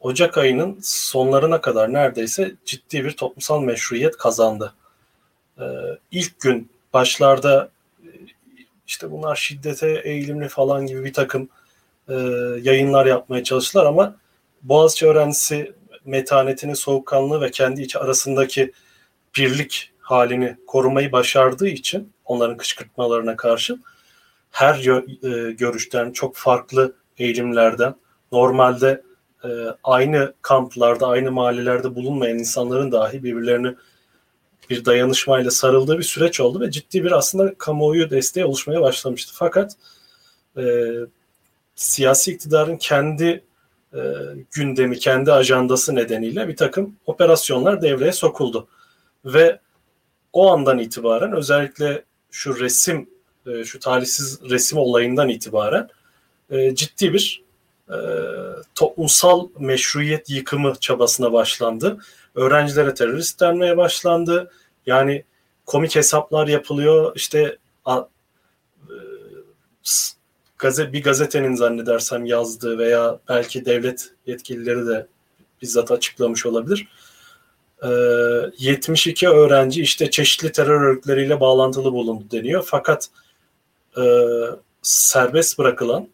Ocak 0.00 0.38
ayının 0.38 0.78
sonlarına 0.82 1.60
kadar 1.60 1.92
neredeyse 1.92 2.54
ciddi 2.64 3.04
bir 3.04 3.10
toplumsal 3.10 3.62
meşruiyet 3.62 4.16
kazandı. 4.16 4.74
Ee, 5.60 5.64
ilk 6.10 6.40
gün 6.40 6.70
başlarda 6.92 7.70
e, 8.02 8.08
işte 8.86 9.10
bunlar 9.10 9.36
şiddete 9.36 10.00
eğilimli 10.04 10.48
falan 10.48 10.86
gibi 10.86 11.04
bir 11.04 11.12
takım 11.12 11.48
e, 12.08 12.14
yayınlar 12.62 13.06
yapmaya 13.06 13.44
çalıştılar 13.44 13.86
ama 13.86 14.16
Boğaziçi 14.62 15.06
öğrencisi 15.06 15.72
metanetini, 16.06 16.76
soğukkanlığı 16.76 17.40
ve 17.40 17.50
kendi 17.50 17.82
içi 17.82 17.98
arasındaki 17.98 18.72
birlik 19.36 19.92
halini 20.00 20.56
korumayı 20.66 21.12
başardığı 21.12 21.68
için 21.68 22.12
onların 22.24 22.56
kışkırtmalarına 22.56 23.36
karşı 23.36 23.78
her 24.50 24.74
e, 24.76 25.52
görüşten 25.52 26.12
çok 26.12 26.36
farklı 26.36 26.96
eğilimlerden 27.18 27.94
normalde 28.32 29.02
e, 29.44 29.48
aynı 29.84 30.34
kamplarda, 30.42 31.06
aynı 31.06 31.32
mahallelerde 31.32 31.94
bulunmayan 31.94 32.38
insanların 32.38 32.92
dahi 32.92 33.24
birbirlerini 33.24 33.74
bir 34.70 34.84
dayanışmayla 34.84 35.50
sarıldığı 35.50 35.98
bir 35.98 36.02
süreç 36.02 36.40
oldu 36.40 36.60
ve 36.60 36.70
ciddi 36.70 37.04
bir 37.04 37.12
aslında 37.12 37.54
kamuoyu 37.58 38.10
desteği 38.10 38.44
oluşmaya 38.44 38.80
başlamıştı. 38.80 39.32
Fakat 39.34 39.72
e, 40.56 40.92
siyasi 41.74 42.32
iktidarın 42.32 42.76
kendi 42.76 43.44
e, 43.96 44.00
gündemi, 44.52 44.98
kendi 44.98 45.32
ajandası 45.32 45.94
nedeniyle 45.94 46.48
bir 46.48 46.56
takım 46.56 46.96
operasyonlar 47.06 47.82
devreye 47.82 48.12
sokuldu. 48.12 48.68
Ve 49.24 49.60
o 50.32 50.52
andan 50.52 50.78
itibaren 50.78 51.32
özellikle 51.32 52.04
şu 52.30 52.60
resim, 52.60 53.10
e, 53.46 53.64
şu 53.64 53.80
talihsiz 53.80 54.40
resim 54.50 54.78
olayından 54.78 55.28
itibaren 55.28 55.88
e, 56.50 56.74
ciddi 56.74 57.12
bir 57.12 57.42
e, 57.90 57.96
toplumsal 58.74 59.48
meşruiyet 59.58 60.30
yıkımı 60.30 60.74
çabasına 60.80 61.32
başlandı. 61.32 61.98
Öğrencilere 62.34 62.94
terörist 62.94 63.40
denmeye 63.40 63.76
başlandı. 63.76 64.50
Yani 64.86 65.24
komik 65.66 65.96
hesaplar 65.96 66.48
yapılıyor. 66.48 67.12
İşte 67.16 67.56
a, 67.84 67.98
e, 68.90 68.94
bir 70.62 71.02
gazetenin 71.02 71.54
zannedersem 71.54 72.26
yazdığı 72.26 72.78
veya 72.78 73.18
belki 73.28 73.64
devlet 73.64 74.10
yetkilileri 74.26 74.86
de 74.86 75.06
bizzat 75.62 75.90
açıklamış 75.90 76.46
olabilir. 76.46 76.88
E, 77.82 77.88
72 78.58 79.28
öğrenci 79.28 79.82
işte 79.82 80.10
çeşitli 80.10 80.52
terör 80.52 80.80
örgütleriyle 80.80 81.40
bağlantılı 81.40 81.92
bulundu 81.92 82.24
deniyor. 82.30 82.64
Fakat 82.66 83.08
e, 83.98 84.02
serbest 84.82 85.58
bırakılan 85.58 86.08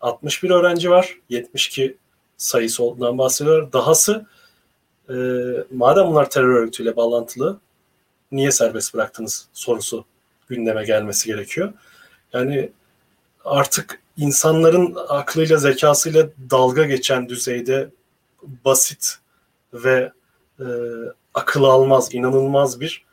61 0.00 0.50
öğrenci 0.50 0.90
var. 0.90 1.18
72 1.28 1.96
sayısı 2.36 2.84
olduğundan 2.84 3.18
bahsediyor. 3.18 3.72
Dahası 3.72 4.26
e, 5.08 5.14
madem 5.70 6.06
bunlar 6.06 6.30
terör 6.30 6.54
örgütüyle 6.54 6.96
bağlantılı 6.96 7.60
niye 8.32 8.50
serbest 8.50 8.94
bıraktınız 8.94 9.48
sorusu 9.52 10.04
gündeme 10.48 10.84
gelmesi 10.84 11.26
gerekiyor. 11.26 11.72
Yani 12.32 12.70
artık 13.44 14.00
insanların 14.16 14.96
aklıyla 15.08 15.56
zekasıyla 15.56 16.28
dalga 16.50 16.84
geçen 16.84 17.28
düzeyde 17.28 17.90
basit 18.64 19.18
ve 19.72 20.12
e, 20.60 20.66
akıl 21.34 21.64
almaz, 21.64 22.14
inanılmaz 22.14 22.80
bir 22.80 23.04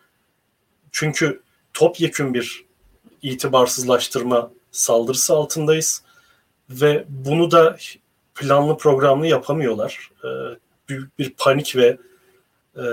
çünkü 0.92 1.42
topyekün 1.74 2.34
bir 2.34 2.66
itibarsızlaştırma 3.22 4.52
saldırısı 4.72 5.34
altındayız 5.34 6.04
ve 6.70 7.06
bunu 7.10 7.52
da 7.52 7.78
planlı 8.36 8.78
programlı 8.78 9.28
yapamıyorlar. 9.28 10.12
E, 10.24 10.30
büyük 10.90 11.20
bir 11.20 11.34
panik 11.38 11.76
ve 11.76 11.98
e, 12.76 12.84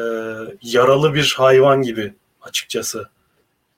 yaralı 0.62 1.14
bir 1.14 1.34
hayvan 1.38 1.82
gibi 1.82 2.14
açıkçası 2.42 3.08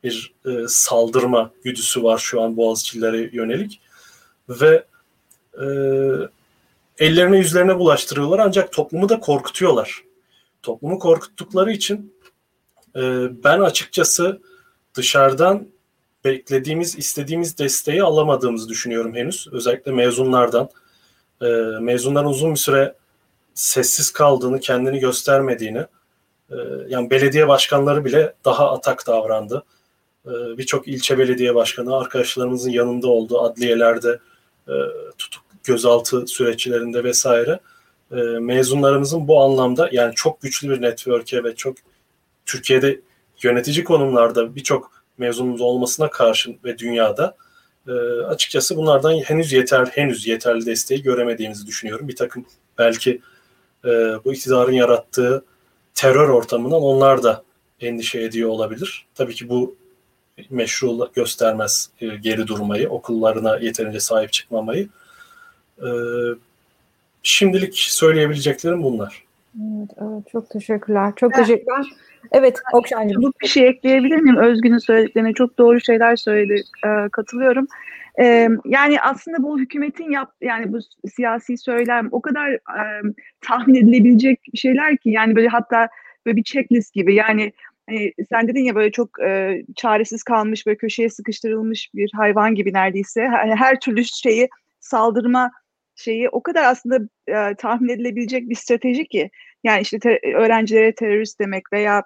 bir 0.05 0.35
e, 0.47 0.69
saldırma 0.69 1.51
güdüsü 1.65 2.03
var 2.03 2.19
şu 2.19 2.43
an 2.43 2.57
Boğaziçi'lilere 2.57 3.31
yönelik 3.33 3.81
ve 4.49 4.85
e, 5.55 5.67
ellerine 6.99 7.39
yüzlerine 7.39 7.79
bulaştırıyorlar 7.79 8.39
ancak 8.39 8.73
toplumu 8.73 9.09
da 9.09 9.21
korkutuyorlar. 9.21 10.05
Toplumu 10.63 10.99
korkuttukları 10.99 11.73
için 11.73 12.15
e, 12.97 13.01
ben 13.45 13.61
açıkçası 13.61 14.41
dışarıdan 14.95 15.69
beklediğimiz, 16.25 16.99
istediğimiz 16.99 17.59
desteği 17.59 18.03
alamadığımızı 18.03 18.69
düşünüyorum 18.69 19.15
henüz. 19.15 19.49
Özellikle 19.53 19.93
mezunlardan. 19.93 20.69
E, 21.43 21.47
mezunların 21.81 22.31
uzun 22.31 22.55
bir 22.55 22.59
süre 22.59 22.95
sessiz 23.55 24.11
kaldığını, 24.11 24.61
kendini 24.61 24.99
göstermediğini, 24.99 25.87
e, 26.51 26.57
yani 26.89 27.11
belediye 27.11 27.49
başkanları 27.49 28.05
bile 28.05 28.35
daha 28.45 28.73
atak 28.73 29.07
davrandı. 29.07 29.65
E, 30.31 30.59
Birçok 30.59 30.89
ilçe 30.89 31.18
belediye 31.18 31.55
başkanı 31.55 31.97
arkadaşlarımızın 31.97 32.70
yanında 32.70 33.09
oldu, 33.09 33.41
adliyelerde 33.41 34.18
e, 34.68 34.74
tutuk 35.18 35.43
gözaltı 35.64 36.26
süreçlerinde 36.26 37.05
vesaire. 37.05 37.61
E, 38.12 38.16
mezunlarımızın 38.41 39.28
bu 39.28 39.43
anlamda 39.43 39.89
yani 39.93 40.14
çok 40.14 40.41
güçlü 40.41 40.70
bir 40.70 40.83
network'e 40.83 41.45
ve 41.45 41.55
çok 41.55 41.76
Türkiye'de 42.47 43.01
yönetici 43.43 43.85
konumlarda 43.85 44.55
birçok 44.55 44.91
mezunumuz 45.18 45.61
olmasına 45.61 46.11
karşın 46.11 46.57
ve 46.64 46.78
dünyada 46.78 47.37
e, 47.89 47.93
açıkçası 48.22 48.76
bunlardan 48.76 49.12
henüz 49.12 49.53
yeter 49.53 49.87
henüz 49.87 50.26
yeterli 50.26 50.66
desteği 50.66 51.03
göremediğimizi 51.03 51.66
düşünüyorum. 51.66 52.09
Bir 52.09 52.16
takım 52.16 52.47
belki 52.78 53.20
bu 54.24 54.33
iktidarın 54.33 54.72
yarattığı 54.72 55.45
terör 55.95 56.28
ortamından 56.28 56.83
onlar 56.83 57.22
da 57.22 57.45
endişe 57.81 58.20
ediyor 58.20 58.51
olabilir. 58.51 59.07
Tabii 59.14 59.35
ki 59.35 59.49
bu 59.49 59.76
meşru 60.51 61.11
göstermez 61.14 61.91
e, 62.01 62.07
geri 62.07 62.47
durmayı, 62.47 62.88
okullarına 62.88 63.57
yeterince 63.57 64.01
sahip 64.01 64.32
çıkmamayı. 64.32 64.88
E, 65.78 65.88
şimdilik 67.22 67.78
söyleyebileceklerim 67.78 68.82
bunlar. 68.82 69.24
Evet, 69.59 69.91
evet 70.03 70.30
çok 70.32 70.51
teşekkürler. 70.51 71.12
Çok 71.16 71.34
teşekkürler. 71.34 71.86
Evet 72.32 72.59
Okşancığım. 72.72 73.22
Bu 73.22 73.32
bir 73.43 73.47
şey 73.47 73.68
ekleyebilir 73.68 74.16
miyim? 74.16 74.36
Özgün'ün 74.36 74.78
söylediklerine 74.78 75.32
çok 75.32 75.59
doğru 75.59 75.80
şeyler 75.80 76.16
söyledi. 76.16 76.62
E, 76.86 77.09
katılıyorum. 77.12 77.66
E, 78.20 78.49
yani 78.64 79.01
aslında 79.01 79.43
bu 79.43 79.59
hükümetin 79.59 80.11
yap 80.11 80.32
yani 80.41 80.72
bu 80.72 80.78
siyasi 81.11 81.59
söylem 81.59 82.09
o 82.12 82.20
kadar 82.20 82.51
e, 82.53 82.61
tahmin 83.41 83.74
edilebilecek 83.74 84.41
şeyler 84.55 84.97
ki 84.97 85.11
yani 85.11 85.36
böyle 85.36 85.49
hatta 85.49 85.88
böyle 86.26 86.36
bir 86.36 86.43
checklist 86.43 86.95
gibi 86.95 87.14
yani 87.14 87.53
hani 87.91 88.12
sen 88.28 88.49
dedin 88.49 88.64
ya 88.64 88.74
böyle 88.74 88.93
çok 88.93 89.20
e, 89.22 89.62
çaresiz 89.76 90.22
kalmış 90.22 90.66
böyle 90.66 90.76
köşeye 90.76 91.11
sıkıştırılmış 91.11 91.91
bir 91.95 92.11
hayvan 92.14 92.55
gibi 92.55 92.72
neredeyse. 92.72 93.20
Her, 93.20 93.57
her 93.57 93.80
türlü 93.80 94.05
şeyi 94.05 94.49
saldırma 94.80 95.51
şeyi 95.95 96.28
o 96.28 96.43
kadar 96.43 96.64
aslında 96.64 96.99
e, 97.26 97.55
tahmin 97.55 97.88
edilebilecek 97.88 98.49
bir 98.51 98.55
strateji 98.55 99.09
ki. 99.09 99.30
Yani 99.64 99.80
işte 99.80 99.99
te- 99.99 100.20
öğrencilere 100.34 100.95
terörist 100.95 101.41
demek 101.41 101.72
veya 101.72 102.03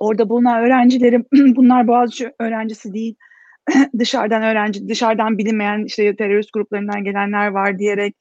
orada 0.00 0.28
bulunan 0.28 0.64
öğrencilerin 0.64 1.26
bunlar 1.56 1.88
Boğaziçi 1.88 2.32
öğrencisi 2.38 2.94
değil 2.94 3.14
dışarıdan 3.98 4.42
öğrenci 4.42 4.88
dışarıdan 4.88 5.38
bilinmeyen 5.38 5.84
işte 5.84 6.16
terörist 6.16 6.52
gruplarından 6.52 7.04
gelenler 7.04 7.48
var 7.48 7.78
diyerek 7.78 8.16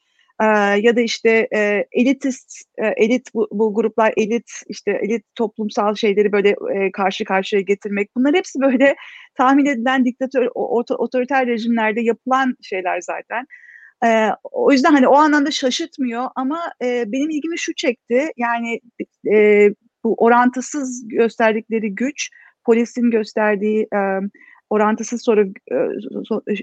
ya 0.84 0.96
da 0.96 1.02
işte 1.02 1.48
e, 1.56 1.86
elitist 1.92 2.62
e, 2.78 2.88
elit 2.88 3.34
bu, 3.34 3.48
bu 3.52 3.74
gruplar 3.74 4.14
elit 4.18 4.52
işte 4.68 4.92
elit 4.92 5.26
toplumsal 5.36 5.96
şeyleri 5.96 6.32
böyle 6.32 6.50
e, 6.50 6.92
karşı 6.92 7.26
karşıya 7.26 7.62
getirmek 7.62 8.16
bunlar 8.16 8.36
hepsi 8.36 8.62
böyle 8.62 8.96
tahmin 9.38 9.66
edilen 9.66 10.06
diktatör 10.06 10.48
otoriter 10.56 11.48
rejimlerde 11.48 12.02
yapılan 12.02 12.56
şeyler 12.62 13.02
zaten. 13.02 13.46
E, 14.06 14.30
o 14.44 14.72
yüzden 14.72 14.92
hani 14.92 15.08
o 15.08 15.16
anlamda 15.16 15.52
şaşırtmıyor 15.52 16.26
ama 16.36 16.62
e, 16.84 17.04
benim 17.08 17.30
ilgimi 17.30 17.60
şu 17.60 17.74
çekti 17.74 18.32
yani 18.38 18.80
e, 19.34 19.70
bu 20.04 20.16
orantısız 20.18 21.08
gösterdikleri 21.08 21.96
güç 21.96 22.30
polisin 22.66 23.12
gösterdiği 23.12 23.88
e, 23.96 24.00
orantısız 24.74 25.24
soru 25.24 25.54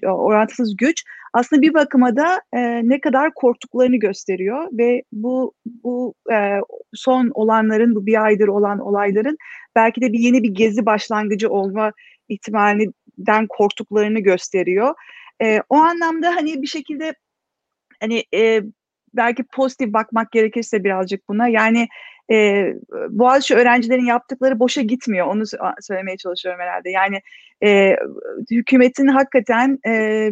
e, 0.02 0.08
orantısız 0.08 0.76
güç 0.76 1.04
aslında 1.32 1.62
bir 1.62 1.74
bakıma 1.74 2.16
da 2.16 2.40
e, 2.52 2.88
ne 2.88 3.00
kadar 3.00 3.34
korktuklarını 3.34 3.96
gösteriyor 3.96 4.68
ve 4.72 5.02
bu 5.12 5.52
bu 5.64 6.14
e, 6.32 6.60
son 6.94 7.30
olanların 7.34 7.94
bu 7.94 8.06
bir 8.06 8.24
aydır 8.24 8.48
olan 8.48 8.78
olayların 8.78 9.36
belki 9.76 10.00
de 10.00 10.12
bir 10.12 10.18
yeni 10.18 10.42
bir 10.42 10.54
gezi 10.54 10.86
başlangıcı 10.86 11.50
olma 11.50 11.92
ihtimalinden 12.28 13.46
korktuklarını 13.48 14.20
gösteriyor. 14.20 14.94
E, 15.42 15.60
o 15.68 15.76
anlamda 15.76 16.36
hani 16.36 16.62
bir 16.62 16.66
şekilde 16.66 17.14
hani 18.00 18.24
e, 18.34 18.62
belki 19.14 19.42
pozitif 19.42 19.92
bakmak 19.92 20.32
gerekirse 20.32 20.84
birazcık 20.84 21.28
buna 21.28 21.48
yani 21.48 21.88
e, 22.32 22.66
Boğaziçi 23.08 23.54
öğrencilerin 23.54 24.06
yaptıkları 24.06 24.58
boşa 24.58 24.82
gitmiyor. 24.82 25.26
Onu 25.26 25.44
söylemeye 25.80 26.16
çalışıyorum 26.16 26.60
herhalde. 26.60 26.90
Yani 26.90 27.20
e, 27.62 27.96
hükümetin 28.50 29.06
hakikaten 29.06 29.78
e, 29.86 30.30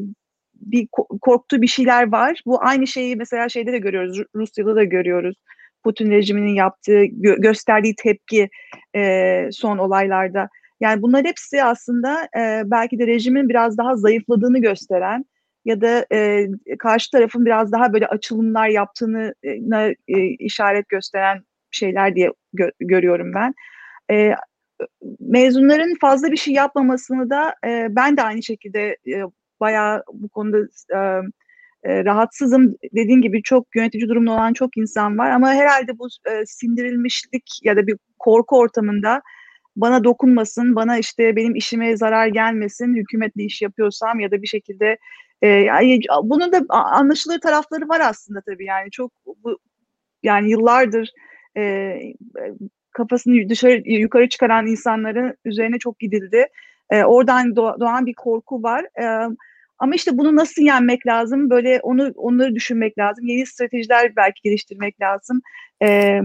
bir 0.55 0.89
korktuğu 1.20 1.62
bir 1.62 1.66
şeyler 1.66 2.12
var. 2.12 2.43
Bu 2.47 2.59
aynı 2.62 2.87
şeyi 2.87 3.16
mesela 3.16 3.49
şeyde 3.49 3.72
de 3.72 3.79
görüyoruz. 3.79 4.22
Rusya'da 4.35 4.76
da 4.76 4.85
görüyoruz. 4.85 5.37
Putin 5.85 6.11
rejiminin 6.11 6.55
yaptığı, 6.55 7.05
gö- 7.05 7.41
gösterdiği 7.41 7.95
tepki 7.95 8.49
e, 8.97 9.49
son 9.53 9.79
olaylarda. 9.79 10.49
Yani 10.81 11.03
bunlar 11.03 11.24
hepsi 11.24 11.64
aslında 11.64 12.29
e, 12.39 12.62
belki 12.64 12.99
de 12.99 13.07
rejimin 13.07 13.49
biraz 13.49 13.79
daha 13.79 13.97
zayıfladığını 13.97 14.61
gösteren 14.61 15.24
ya 15.69 15.81
da 15.81 16.07
e, 16.12 16.47
karşı 16.79 17.11
tarafın 17.11 17.47
biraz 17.47 17.73
daha 17.73 17.93
böyle 17.93 18.07
açılımlar 18.07 18.69
yaptığını 18.69 19.35
e, 20.09 20.25
işaret 20.39 20.89
gösteren 20.89 21.43
şeyler 21.71 22.14
diye 22.14 22.33
gö- 22.55 22.73
görüyorum 22.81 23.35
ben. 23.35 23.55
E, 24.11 24.35
mezunların 25.21 25.95
fazla 26.01 26.33
bir 26.33 26.37
şey 26.37 26.55
yapmamasını 26.55 27.31
da 27.31 27.55
e, 27.66 27.87
ben 27.91 28.16
de 28.16 28.23
aynı 28.23 28.43
şekilde 28.43 28.97
e, 29.07 29.23
bayağı 29.61 30.03
bu 30.12 30.29
konuda 30.29 30.59
e, 30.95 30.99
e, 31.85 32.05
rahatsızım. 32.05 32.77
Dediğim 32.95 33.23
gibi 33.23 33.43
çok 33.43 33.77
yönetici 33.77 34.09
durumda 34.09 34.31
olan 34.31 34.53
çok 34.53 34.77
insan 34.77 35.19
var 35.19 35.31
ama 35.31 35.53
herhalde 35.55 35.99
bu 35.99 36.09
e, 36.31 36.47
sindirilmişlik 36.47 37.61
ya 37.62 37.77
da 37.77 37.87
bir 37.87 37.97
korku 38.19 38.59
ortamında 38.59 39.23
bana 39.77 40.05
dokunmasın, 40.05 40.77
bana 40.77 40.99
işte 40.99 41.37
benim 41.37 41.55
işime 41.55 41.97
zarar 41.97 42.27
gelmesin, 42.27 42.95
hükümetle 42.95 43.45
iş 43.45 43.62
yapıyorsam 43.62 44.21
ya 44.21 44.31
da 44.31 44.43
bir 44.43 44.47
şekilde 44.47 44.99
e, 45.43 45.49
yani 45.49 46.01
bunun 46.22 46.53
da 46.53 46.62
anlaşılır 46.68 47.41
tarafları 47.41 47.89
var 47.89 48.01
aslında 48.01 48.41
tabii 48.41 48.64
yani 48.64 48.91
çok 48.91 49.12
bu, 49.26 49.59
yani 50.22 50.51
yıllardır 50.51 51.11
e, 51.57 51.95
kafasını 52.91 53.49
dışarı 53.49 53.82
yukarı 53.84 54.28
çıkaran 54.28 54.66
insanların 54.66 55.34
üzerine 55.45 55.78
çok 55.78 55.99
gidildi. 55.99 56.47
E, 56.91 57.05
oradan 57.05 57.57
doğan 57.57 58.07
bir 58.07 58.14
korku 58.14 58.62
var. 58.62 58.84
E, 59.01 59.34
ama 59.78 59.95
işte 59.95 60.18
bunu 60.18 60.36
nasıl 60.36 60.62
yenmek 60.62 61.07
lazım? 61.07 61.51
Böyle 61.51 61.80
onu 61.82 62.12
onları 62.16 62.55
düşünmek 62.55 62.99
lazım. 62.99 63.26
Yeni 63.26 63.47
stratejiler 63.47 64.16
belki 64.16 64.43
geliştirmek 64.43 65.01
lazım. 65.01 65.41
Ee, 65.82 66.20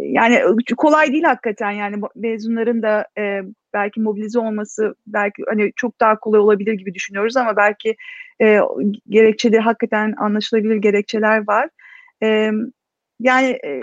yani 0.00 0.42
kolay 0.76 1.12
değil 1.12 1.24
hakikaten 1.24 1.70
yani 1.70 1.96
mezunların 2.16 2.82
da 2.82 3.06
e, 3.18 3.42
belki 3.78 4.00
mobilize 4.00 4.38
olması 4.38 4.94
belki 5.06 5.42
hani 5.48 5.72
çok 5.76 6.00
daha 6.00 6.18
kolay 6.18 6.40
olabilir 6.40 6.72
gibi 6.72 6.94
düşünüyoruz 6.94 7.36
ama 7.36 7.56
belki 7.56 7.96
e, 8.42 8.60
gerekçeleri 9.08 9.60
hakikaten 9.60 10.14
anlaşılabilir 10.18 10.76
gerekçeler 10.76 11.48
var. 11.48 11.68
E, 12.22 12.50
yani 13.20 13.58
e, 13.64 13.80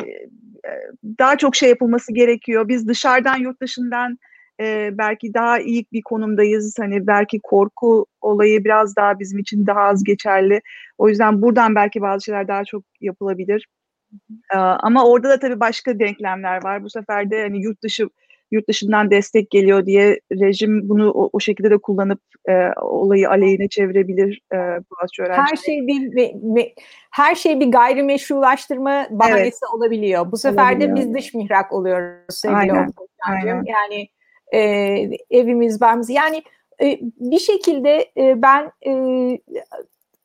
daha 1.19 1.37
çok 1.37 1.55
şey 1.55 1.69
yapılması 1.69 2.13
gerekiyor. 2.13 2.67
Biz 2.67 2.87
dışarıdan 2.87 3.37
yurt 3.37 3.61
dışından 3.61 4.17
e, 4.59 4.89
belki 4.97 5.33
daha 5.33 5.59
iyi 5.59 5.85
bir 5.93 6.01
konumdayız. 6.01 6.75
Hani 6.79 7.07
belki 7.07 7.39
korku 7.43 8.05
olayı 8.21 8.63
biraz 8.63 8.95
daha 8.95 9.19
bizim 9.19 9.39
için 9.39 9.65
daha 9.67 9.81
az 9.81 10.03
geçerli. 10.03 10.61
O 10.97 11.09
yüzden 11.09 11.41
buradan 11.41 11.75
belki 11.75 12.01
bazı 12.01 12.25
şeyler 12.25 12.47
daha 12.47 12.65
çok 12.65 12.83
yapılabilir. 13.01 13.67
Ama 14.53 15.05
orada 15.05 15.29
da 15.29 15.39
tabii 15.39 15.59
başka 15.59 15.99
denklemler 15.99 16.63
var. 16.63 16.83
Bu 16.83 16.89
sefer 16.89 17.31
de 17.31 17.41
hani 17.41 17.61
yurt 17.63 17.83
dışı 17.83 18.09
yurt 18.55 18.69
dışından 18.69 19.11
destek 19.11 19.51
geliyor 19.51 19.85
diye 19.85 20.19
rejim 20.31 20.89
bunu 20.89 21.11
o, 21.11 21.29
o 21.33 21.39
şekilde 21.39 21.69
de 21.69 21.77
kullanıp 21.77 22.21
e, 22.49 22.69
olayı 22.81 23.29
aleyhine 23.29 23.67
çevirebilir 23.67 24.41
e, 24.53 24.57
Boğaziçi 24.57 25.21
öğrencileri. 25.21 25.47
Her 25.51 25.55
şey 25.55 25.87
bir, 25.87 26.11
bir, 26.15 26.31
bir 26.33 26.73
her 27.11 27.35
şey 27.35 27.59
bir 27.59 27.71
gayrimeşrulaştırma 27.71 29.07
bahanesi 29.11 29.41
evet. 29.45 29.73
olabiliyor. 29.73 30.31
Bu 30.31 30.37
sefer 30.37 30.71
olabiliyor. 30.71 30.95
de 30.95 30.99
biz 30.99 31.13
dış 31.13 31.33
mihrak 31.33 31.73
oluyoruz 31.73 32.35
sevgili 32.35 32.57
Aynen. 32.57 32.93
Aynen. 33.29 33.63
Yani 33.65 34.09
e, 34.51 34.59
evimiz, 35.29 35.81
barımız. 35.81 36.09
Yani 36.09 36.43
e, 36.81 36.99
bir 37.19 37.39
şekilde 37.39 38.11
e, 38.17 38.41
ben 38.41 38.71
e, 38.87 38.91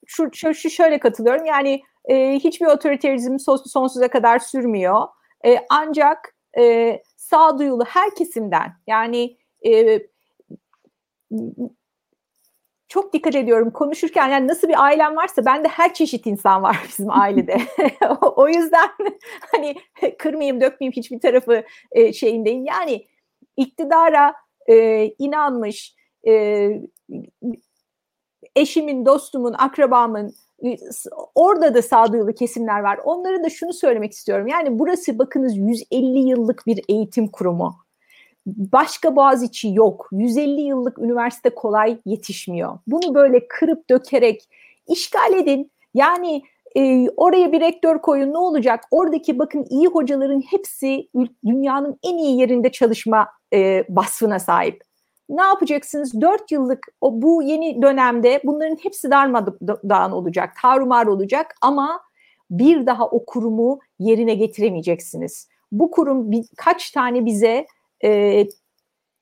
şu, 0.07 0.31
şu 0.33 0.71
şöyle 0.71 0.99
katılıyorum. 0.99 1.45
Yani 1.45 1.83
e, 2.05 2.33
hiçbir 2.35 2.67
otoriterizm 2.67 3.39
sonsuza 3.67 4.09
kadar 4.09 4.39
sürmüyor. 4.39 5.03
E, 5.47 5.57
ancak 5.71 6.35
e, 6.59 7.03
sağduyulu 7.31 7.85
her 7.85 8.15
kesimden 8.15 8.73
yani 8.87 9.37
e, 9.67 10.01
çok 12.89 13.13
dikkat 13.13 13.35
ediyorum 13.35 13.71
konuşurken 13.71 14.29
yani 14.29 14.49
nasıl 14.49 14.69
bir 14.69 14.85
ailem 14.85 15.17
varsa 15.17 15.45
bende 15.45 15.69
her 15.69 15.95
çeşit 15.95 16.27
insan 16.27 16.63
var 16.63 16.81
bizim 16.89 17.11
ailede. 17.11 17.57
o 18.37 18.49
yüzden 18.49 18.91
hani 19.53 19.75
kırmayayım 20.19 20.61
dökmeyeyim 20.61 20.93
hiçbir 20.97 21.21
tarafı 21.21 21.65
e, 21.93 22.13
şeyindeyim. 22.13 22.65
Yani 22.65 23.07
iktidara 23.57 24.35
e, 24.67 25.07
inanmış, 25.19 25.95
e, 26.27 26.69
eşimin, 28.57 29.07
dostumun, 29.07 29.55
akrabamın 29.59 30.35
e, 30.65 30.77
orada 31.35 31.75
da 31.75 31.83
sağduyulu 31.83 32.33
kesimler 32.33 32.81
var. 32.81 33.01
Onlara 33.05 33.45
da 33.45 33.51
şunu 33.51 33.73
söylemek 33.73 34.13
istiyorum. 34.13 34.47
Yani 34.47 34.79
burası 34.79 35.19
bakınız 35.19 35.57
150 35.57 36.19
yıllık 36.19 36.67
bir 36.67 36.85
eğitim 36.89 37.29
kurumu. 37.29 37.77
Başka 38.47 39.17
Boğaziçi 39.17 39.75
yok. 39.75 40.09
150 40.13 40.61
yıllık 40.61 40.99
üniversite 40.99 41.51
kolay 41.51 41.99
yetişmiyor. 42.05 42.79
Bunu 42.87 43.15
böyle 43.15 43.49
kırıp 43.49 43.91
dökerek 43.91 44.49
işgal 44.89 45.35
edin. 45.35 45.71
Yani 45.95 46.43
e, 46.77 47.11
oraya 47.17 47.53
bir 47.53 47.61
rektör 47.61 47.99
koyun 47.99 48.33
ne 48.33 48.39
olacak? 48.39 48.85
Oradaki 48.91 49.39
bakın 49.39 49.67
iyi 49.71 49.87
hocaların 49.87 50.43
hepsi 50.51 51.09
dünyanın 51.47 51.99
en 52.03 52.19
iyi 52.19 52.41
yerinde 52.41 52.73
çalışma 52.73 53.29
e, 53.55 53.85
vasfına 53.89 54.39
sahip. 54.39 54.90
Ne 55.31 55.43
yapacaksınız? 55.43 56.21
Dört 56.21 56.53
yıllık 56.53 56.87
o 57.01 57.23
bu 57.23 57.43
yeni 57.43 57.83
dönemde 57.83 58.41
bunların 58.45 58.77
hepsi 58.83 59.11
darmadağın 59.11 60.13
olacak, 60.13 60.57
tarumar 60.63 61.07
olacak 61.07 61.55
ama 61.61 62.01
bir 62.51 62.87
daha 62.87 63.07
o 63.07 63.25
kurumu 63.25 63.79
yerine 63.99 64.35
getiremeyeceksiniz. 64.35 65.49
Bu 65.73 65.91
kurum 65.91 66.31
kaç 66.57 66.91
tane 66.91 67.27
bize 67.27 67.67
e, 68.05 68.45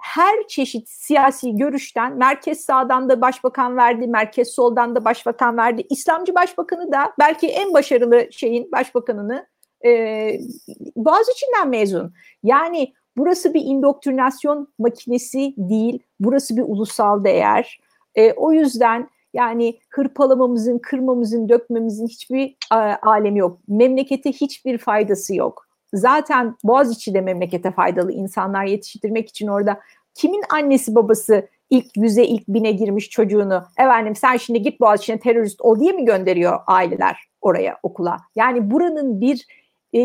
her 0.02 0.46
çeşit 0.48 0.88
siyasi 0.88 1.56
görüşten 1.56 2.16
merkez 2.16 2.60
sağdan 2.60 3.08
da 3.08 3.20
başbakan 3.20 3.76
verdi, 3.76 4.06
merkez 4.06 4.48
soldan 4.48 4.94
da 4.94 5.04
başbakan 5.04 5.56
verdi. 5.56 5.86
İslamcı 5.90 6.34
başbakanı 6.34 6.92
da 6.92 7.12
belki 7.18 7.48
en 7.48 7.74
başarılı 7.74 8.32
şeyin 8.32 8.72
başbakanını 8.72 9.46
e, 9.84 9.90
Boğaziçi'nden 10.96 11.68
mezun. 11.68 12.14
Yani 12.42 12.92
burası 13.18 13.54
bir 13.54 13.60
indoktrinasyon 13.60 14.68
makinesi 14.78 15.54
değil, 15.56 15.98
burası 16.20 16.56
bir 16.56 16.62
ulusal 16.62 17.24
değer. 17.24 17.80
E, 18.14 18.32
o 18.32 18.52
yüzden 18.52 19.08
yani 19.34 19.78
hırpalamamızın, 19.90 20.78
kırmamızın, 20.78 21.48
dökmemizin 21.48 22.06
hiçbir 22.06 22.56
e, 22.72 22.76
alemi 23.02 23.38
yok. 23.38 23.58
Memlekete 23.68 24.32
hiçbir 24.32 24.78
faydası 24.78 25.34
yok 25.34 25.68
zaten 25.94 26.56
Boğaziçi 26.64 27.14
de 27.14 27.20
memlekete 27.20 27.70
faydalı 27.70 28.12
insanlar 28.12 28.64
yetiştirmek 28.64 29.28
için 29.28 29.46
orada 29.46 29.80
kimin 30.14 30.42
annesi 30.54 30.94
babası 30.94 31.48
ilk 31.70 31.96
yüze 31.96 32.24
ilk 32.24 32.48
bine 32.48 32.72
girmiş 32.72 33.10
çocuğunu 33.10 33.64
efendim 33.78 34.16
sen 34.16 34.36
şimdi 34.36 34.62
git 34.62 34.80
Boğaziçi'ne 34.80 35.18
terörist 35.18 35.60
ol 35.60 35.80
diye 35.80 35.92
mi 35.92 36.04
gönderiyor 36.04 36.60
aileler 36.66 37.28
oraya 37.40 37.78
okula? 37.82 38.16
Yani 38.36 38.70
buranın 38.70 39.20
bir 39.20 39.46
e, 39.94 40.00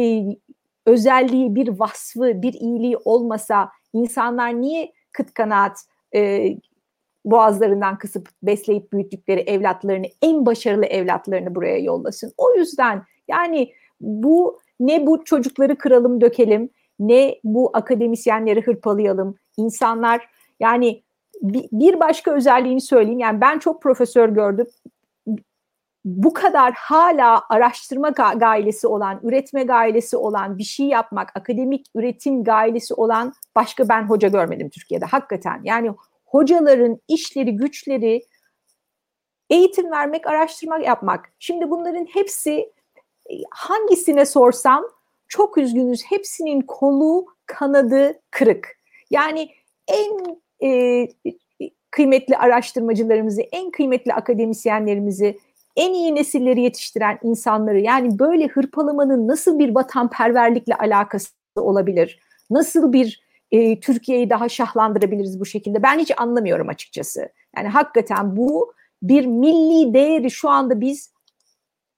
özelliği, 0.86 1.56
bir 1.56 1.68
vasfı, 1.80 2.42
bir 2.42 2.54
iyiliği 2.54 2.98
olmasa 3.06 3.70
insanlar 3.94 4.62
niye 4.62 4.94
kıt 5.12 5.34
kanaat 5.34 5.78
e, 6.16 6.50
boğazlarından 7.26 7.98
kısıp 7.98 8.30
besleyip 8.44 8.94
büyüttükleri 8.94 9.40
evlatlarını, 9.40 10.06
en 10.22 10.46
başarılı 10.46 10.86
evlatlarını 10.86 11.56
buraya 11.56 11.78
yollasın. 11.78 12.34
O 12.38 12.56
yüzden 12.56 13.04
yani 13.28 13.74
bu 14.02 14.60
ne 14.80 15.08
bu 15.08 15.24
çocukları 15.24 15.78
kıralım 15.78 16.22
dökelim 16.22 16.70
ne 17.00 17.40
bu 17.44 17.70
akademisyenleri 17.74 18.62
hırpalayalım. 18.62 19.36
İnsanlar 19.58 20.30
yani 20.60 21.04
bir 21.72 22.00
başka 22.00 22.32
özelliğini 22.32 22.82
söyleyeyim. 22.82 23.20
Yani 23.20 23.42
ben 23.42 23.60
çok 23.60 23.82
profesör 23.82 24.30
gördüm. 24.30 24.68
Bu 26.06 26.34
kadar 26.34 26.74
hala 26.74 27.44
araştırma 27.50 28.10
gailesi 28.36 28.88
olan, 28.88 29.20
üretme 29.24 29.64
gailesi 29.64 30.18
olan, 30.18 30.58
bir 30.58 30.64
şey 30.64 30.86
yapmak, 30.86 31.38
akademik 31.38 31.86
üretim 31.96 32.44
gailesi 32.44 32.94
olan 32.94 33.34
başka 33.56 33.90
ben 33.90 34.04
hoca 34.04 34.28
görmedim 34.28 34.70
Türkiye'de. 34.70 35.06
Hakikaten 35.06 35.62
yani 35.64 35.92
hocaların 36.26 37.00
işleri, 37.08 37.56
güçleri 37.56 38.26
eğitim 39.50 39.92
vermek, 39.92 40.28
araştırma 40.28 40.78
yapmak. 40.78 41.34
Şimdi 41.40 41.70
bunların 41.70 42.06
hepsi 42.06 42.72
hangisine 43.52 44.26
sorsam 44.26 44.84
çok 45.28 45.58
üzgünüz 45.58 46.04
hepsinin 46.06 46.62
kolu 46.62 47.26
kanadı 47.46 48.20
kırık. 48.32 48.78
Yani 49.10 49.50
en 49.88 50.40
e, 50.64 51.08
kıymetli 51.92 52.38
araştırmacılarımızı, 52.38 53.42
en 53.42 53.72
kıymetli 53.72 54.14
akademisyenlerimizi, 54.14 55.40
en 55.76 55.94
iyi 55.94 56.16
nesilleri 56.16 56.62
yetiştiren 56.62 57.20
insanları 57.24 57.80
yani 57.80 58.20
böyle 58.20 58.48
hırpalamanın 58.48 59.28
nasıl 59.28 59.60
bir 59.60 59.76
vatanperverlikle 59.76 60.76
alakası 60.76 61.30
olabilir? 61.56 62.20
Nasıl 62.50 62.94
bir 62.94 63.24
e, 63.52 63.80
Türkiye'yi 63.80 64.30
daha 64.30 64.50
şahlandırabiliriz 64.50 65.40
bu 65.40 65.46
şekilde? 65.46 65.84
Ben 65.84 66.00
hiç 66.00 66.12
anlamıyorum 66.18 66.70
açıkçası. 66.70 67.30
Yani 67.58 67.68
hakikaten 67.68 68.38
bu 68.38 68.74
bir 69.02 69.26
milli 69.26 69.94
değeri 69.94 70.32
şu 70.32 70.50
anda 70.50 70.82
biz 70.82 71.14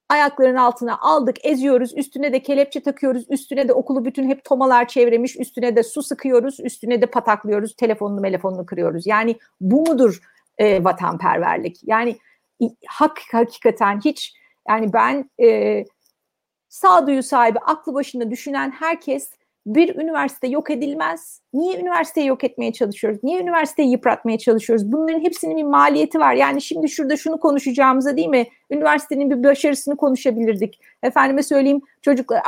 ayaklarının 0.10 0.58
altına 0.58 0.98
aldık, 0.98 1.46
eziyoruz, 1.46 1.98
üstüne 1.98 2.34
de 2.34 2.40
kelepçe 2.40 2.80
takıyoruz, 2.80 3.26
üstüne 3.30 3.68
de 3.68 3.74
okulu 3.74 4.06
bütün 4.06 4.30
hep 4.30 4.44
tomalar 4.44 4.88
çevremiş, 4.88 5.40
üstüne 5.40 5.76
de 5.76 5.84
su 5.84 6.04
sıkıyoruz, 6.04 6.60
üstüne 6.60 7.02
de 7.02 7.06
pataklıyoruz, 7.06 7.76
telefonunu 7.76 8.22
telefonunu 8.22 8.66
kırıyoruz. 8.66 9.08
Yani 9.08 9.36
bu 9.62 9.82
mudur 9.82 10.20
e, 10.58 10.84
vatanperverlik? 10.84 11.80
Yani 11.84 12.18
hak 12.88 13.22
hakikaten 13.32 14.00
hiç 14.06 14.34
yani 14.70 14.94
ben 14.94 15.30
e, 15.44 15.84
sağduyu 16.70 17.24
sahibi, 17.24 17.60
aklı 17.60 17.94
başında 17.94 18.32
düşünen 18.32 18.72
herkes 18.72 19.32
bir 19.66 19.96
üniversite 19.96 20.48
yok 20.48 20.72
edilmez. 20.72 21.42
Niye 21.54 21.80
üniversiteyi 21.80 22.28
yok 22.28 22.44
etmeye 22.44 22.74
çalışıyoruz? 22.74 23.20
Niye 23.24 23.42
üniversiteyi 23.42 23.92
yıpratmaya 23.92 24.38
çalışıyoruz? 24.38 24.92
Bunların 24.92 25.20
hepsinin 25.20 25.58
bir 25.58 25.64
maliyeti 25.64 26.20
var. 26.20 26.34
Yani 26.34 26.62
şimdi 26.62 26.90
şurada 26.90 27.18
şunu 27.18 27.40
konuşacağımıza 27.40 28.18
değil 28.18 28.28
mi? 28.28 28.48
Üniversitenin 28.72 29.30
bir 29.30 29.44
başarısını 29.44 29.98
konuşabilirdik. 29.98 30.80
Efendime 31.04 31.44
söyleyeyim 31.44 31.82
çocuklar, 32.02 32.42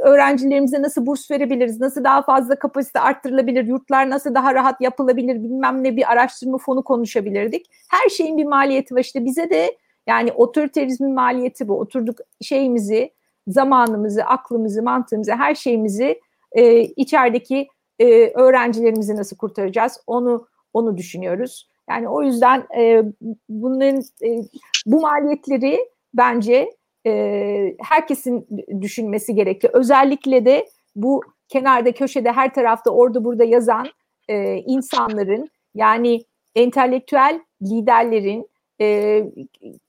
öğrencilerimize 0.00 0.82
nasıl 0.82 1.06
burs 1.06 1.30
verebiliriz? 1.30 1.80
Nasıl 1.80 2.04
daha 2.04 2.22
fazla 2.22 2.58
kapasite 2.58 3.00
arttırılabilir? 3.00 3.64
Yurtlar 3.64 4.10
nasıl 4.10 4.34
daha 4.34 4.54
rahat 4.54 4.80
yapılabilir? 4.80 5.42
Bilmem 5.42 5.84
ne 5.84 5.96
bir 5.96 6.12
araştırma 6.12 6.58
fonu 6.58 6.84
konuşabilirdik. 6.84 7.66
Her 7.90 8.08
şeyin 8.08 8.38
bir 8.38 8.44
maliyeti 8.44 8.94
var. 8.94 9.00
İşte 9.00 9.24
bize 9.24 9.50
de 9.50 9.76
yani 10.06 10.32
otoriterizmin 10.32 11.14
maliyeti 11.14 11.68
bu. 11.68 11.80
Oturduk 11.80 12.18
şeyimizi, 12.42 13.10
zamanımızı, 13.48 14.24
aklımızı, 14.24 14.82
mantığımızı, 14.82 15.32
her 15.32 15.54
şeyimizi 15.54 16.20
e, 16.54 16.80
içerideki 16.80 17.68
e, 17.98 18.30
öğrencilerimizi 18.30 19.16
nasıl 19.16 19.36
kurtaracağız 19.36 20.00
onu 20.06 20.46
onu 20.72 20.96
düşünüyoruz. 20.96 21.68
Yani 21.90 22.08
o 22.08 22.22
yüzden 22.22 22.66
e, 22.76 23.02
bunların 23.48 24.02
e, 24.22 24.42
bu 24.86 25.00
maliyetleri 25.00 25.78
bence 26.14 26.70
e, 27.06 27.74
herkesin 27.80 28.46
düşünmesi 28.80 29.34
gerekli. 29.34 29.68
Özellikle 29.72 30.44
de 30.44 30.66
bu 30.96 31.20
kenarda 31.48 31.92
köşede 31.92 32.32
her 32.32 32.54
tarafta 32.54 32.90
orada 32.90 33.24
burada 33.24 33.44
yazan 33.44 33.86
e, 34.28 34.56
insanların 34.56 35.48
yani 35.74 36.24
entelektüel 36.54 37.40
liderlerin 37.62 38.48
e, 38.80 39.22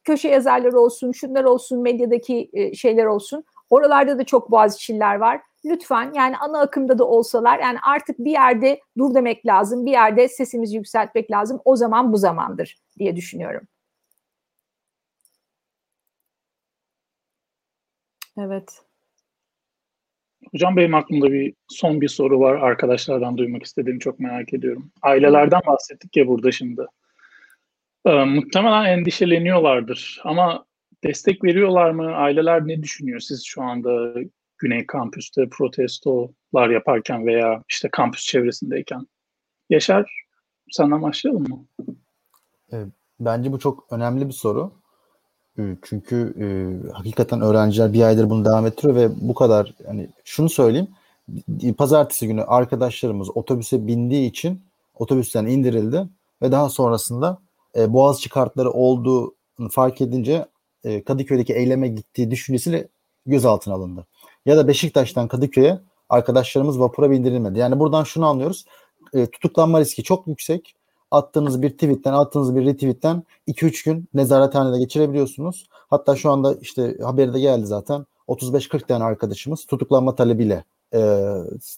köşe 0.03 0.29
yazarları 0.29 0.79
olsun, 0.79 1.11
şunlar 1.11 1.43
olsun, 1.43 1.81
medyadaki 1.81 2.49
e, 2.53 2.73
şeyler 2.73 3.05
olsun. 3.05 3.43
Oralarda 3.69 4.19
da 4.19 4.23
çok 4.23 4.51
Boğaziçi'liler 4.51 5.15
var 5.15 5.41
lütfen 5.65 6.13
yani 6.15 6.37
ana 6.37 6.59
akımda 6.59 6.97
da 6.97 7.03
olsalar 7.07 7.59
yani 7.59 7.77
artık 7.83 8.19
bir 8.19 8.31
yerde 8.31 8.79
dur 8.97 9.15
demek 9.15 9.45
lazım. 9.45 9.85
Bir 9.85 9.91
yerde 9.91 10.27
sesimizi 10.27 10.75
yükseltmek 10.75 11.31
lazım. 11.31 11.61
O 11.65 11.75
zaman 11.75 12.13
bu 12.13 12.17
zamandır 12.17 12.77
diye 12.99 13.15
düşünüyorum. 13.15 13.67
Evet. 18.37 18.81
Hocam 20.51 20.77
benim 20.77 20.95
aklımda 20.95 21.31
bir 21.31 21.53
son 21.67 22.01
bir 22.01 22.07
soru 22.07 22.39
var. 22.39 22.55
Arkadaşlardan 22.55 23.37
duymak 23.37 23.63
istediğim 23.63 23.99
çok 23.99 24.19
merak 24.19 24.53
ediyorum. 24.53 24.91
Ailelerden 25.01 25.61
bahsettik 25.67 26.17
ya 26.17 26.27
burada 26.27 26.51
şimdi. 26.51 26.85
Ee, 28.05 28.25
muhtemelen 28.25 28.85
endişeleniyorlardır 28.85 30.21
ama 30.23 30.65
destek 31.03 31.43
veriyorlar 31.43 31.91
mı? 31.91 32.15
Aileler 32.15 32.67
ne 32.67 32.83
düşünüyor 32.83 33.19
siz 33.19 33.45
şu 33.45 33.61
anda 33.61 34.13
Güney 34.57 34.85
Kampüs'te 34.85 35.49
protestolar 35.49 36.69
yaparken 36.69 37.25
veya 37.25 37.63
işte 37.69 37.89
kampüs 37.91 38.25
çevresindeyken. 38.25 39.07
Yaşar, 39.69 40.25
senden 40.71 41.01
başlayalım 41.01 41.45
mı? 41.49 41.65
Bence 43.19 43.51
bu 43.51 43.59
çok 43.59 43.87
önemli 43.91 44.27
bir 44.27 44.33
soru. 44.33 44.71
Çünkü 45.81 46.33
e, 46.39 46.47
hakikaten 46.93 47.41
öğrenciler 47.41 47.93
bir 47.93 48.01
aydır 48.01 48.29
bunu 48.29 48.45
devam 48.45 48.65
ettiriyor 48.65 48.95
ve 48.95 49.09
bu 49.21 49.33
kadar 49.33 49.73
hani 49.85 50.09
şunu 50.23 50.49
söyleyeyim. 50.49 50.87
Pazartesi 51.77 52.27
günü 52.27 52.43
arkadaşlarımız 52.43 53.37
otobüse 53.37 53.87
bindiği 53.87 54.29
için 54.29 54.61
otobüsten 54.95 55.45
indirildi 55.45 56.07
ve 56.41 56.51
daha 56.51 56.69
sonrasında 56.69 57.41
e, 57.77 57.93
Boğaziçi 57.93 58.29
kartları 58.29 58.71
olduğunu 58.71 59.69
fark 59.71 60.01
edince 60.01 60.45
e, 60.83 61.03
Kadıköy'deki 61.03 61.53
eyleme 61.53 61.87
gittiği 61.87 62.31
düşüncesiyle 62.31 62.87
gözaltına 63.25 63.73
alındı 63.73 64.07
ya 64.45 64.57
da 64.57 64.67
Beşiktaş'tan 64.67 65.27
Kadıköy'e 65.27 65.79
arkadaşlarımız 66.09 66.79
vapura 66.79 67.11
bindirilmedi. 67.11 67.59
Yani 67.59 67.79
buradan 67.79 68.03
şunu 68.03 68.25
anlıyoruz. 68.25 68.65
E, 69.13 69.25
tutuklanma 69.25 69.79
riski 69.79 70.03
çok 70.03 70.27
yüksek. 70.27 70.75
Attığınız 71.11 71.61
bir 71.61 71.69
tweetten, 71.69 72.13
attığınız 72.13 72.55
bir 72.55 72.65
retweetten 72.65 73.23
2-3 73.47 73.85
gün 73.85 74.09
nezarethanede 74.13 74.79
geçirebiliyorsunuz. 74.79 75.67
Hatta 75.71 76.15
şu 76.15 76.31
anda 76.31 76.55
işte 76.61 76.97
haberi 77.03 77.33
de 77.33 77.39
geldi 77.39 77.65
zaten. 77.65 78.05
35-40 78.27 78.87
tane 78.87 79.03
arkadaşımız 79.03 79.65
tutuklanma 79.65 80.15
talebiyle 80.15 80.63
e, 80.93 81.29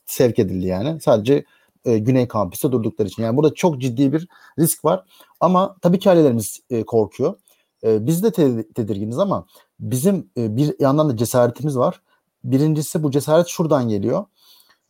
sevk 0.06 0.40
edildi 0.40 0.68
yani. 0.68 1.02
Sadece 1.02 1.46
e, 1.86 1.98
Güney 1.98 2.28
Kampüs'te 2.28 2.72
durdukları 2.72 3.08
için. 3.08 3.24
Yani 3.24 3.38
burada 3.38 3.54
çok 3.54 3.82
ciddi 3.82 4.14
bir 4.14 4.28
risk 4.60 4.86
var. 4.86 5.04
Ama 5.40 5.76
tabii 5.82 6.00
ki 6.00 6.10
ailelerimiz 6.10 6.62
e, 6.70 6.84
korkuyor. 6.84 7.36
E, 7.84 8.06
biz 8.08 8.24
de 8.24 8.32
te- 8.32 8.68
tedirginiz 8.68 9.20
ama 9.20 9.46
bizim 9.80 10.30
e, 10.38 10.58
bir 10.58 10.76
yandan 10.80 11.10
da 11.10 11.18
cesaretimiz 11.18 11.78
var. 11.78 12.02
Birincisi 12.44 13.04
bu 13.04 13.12
cesaret 13.12 13.48
şuradan 13.48 13.90
geliyor. 13.90 14.26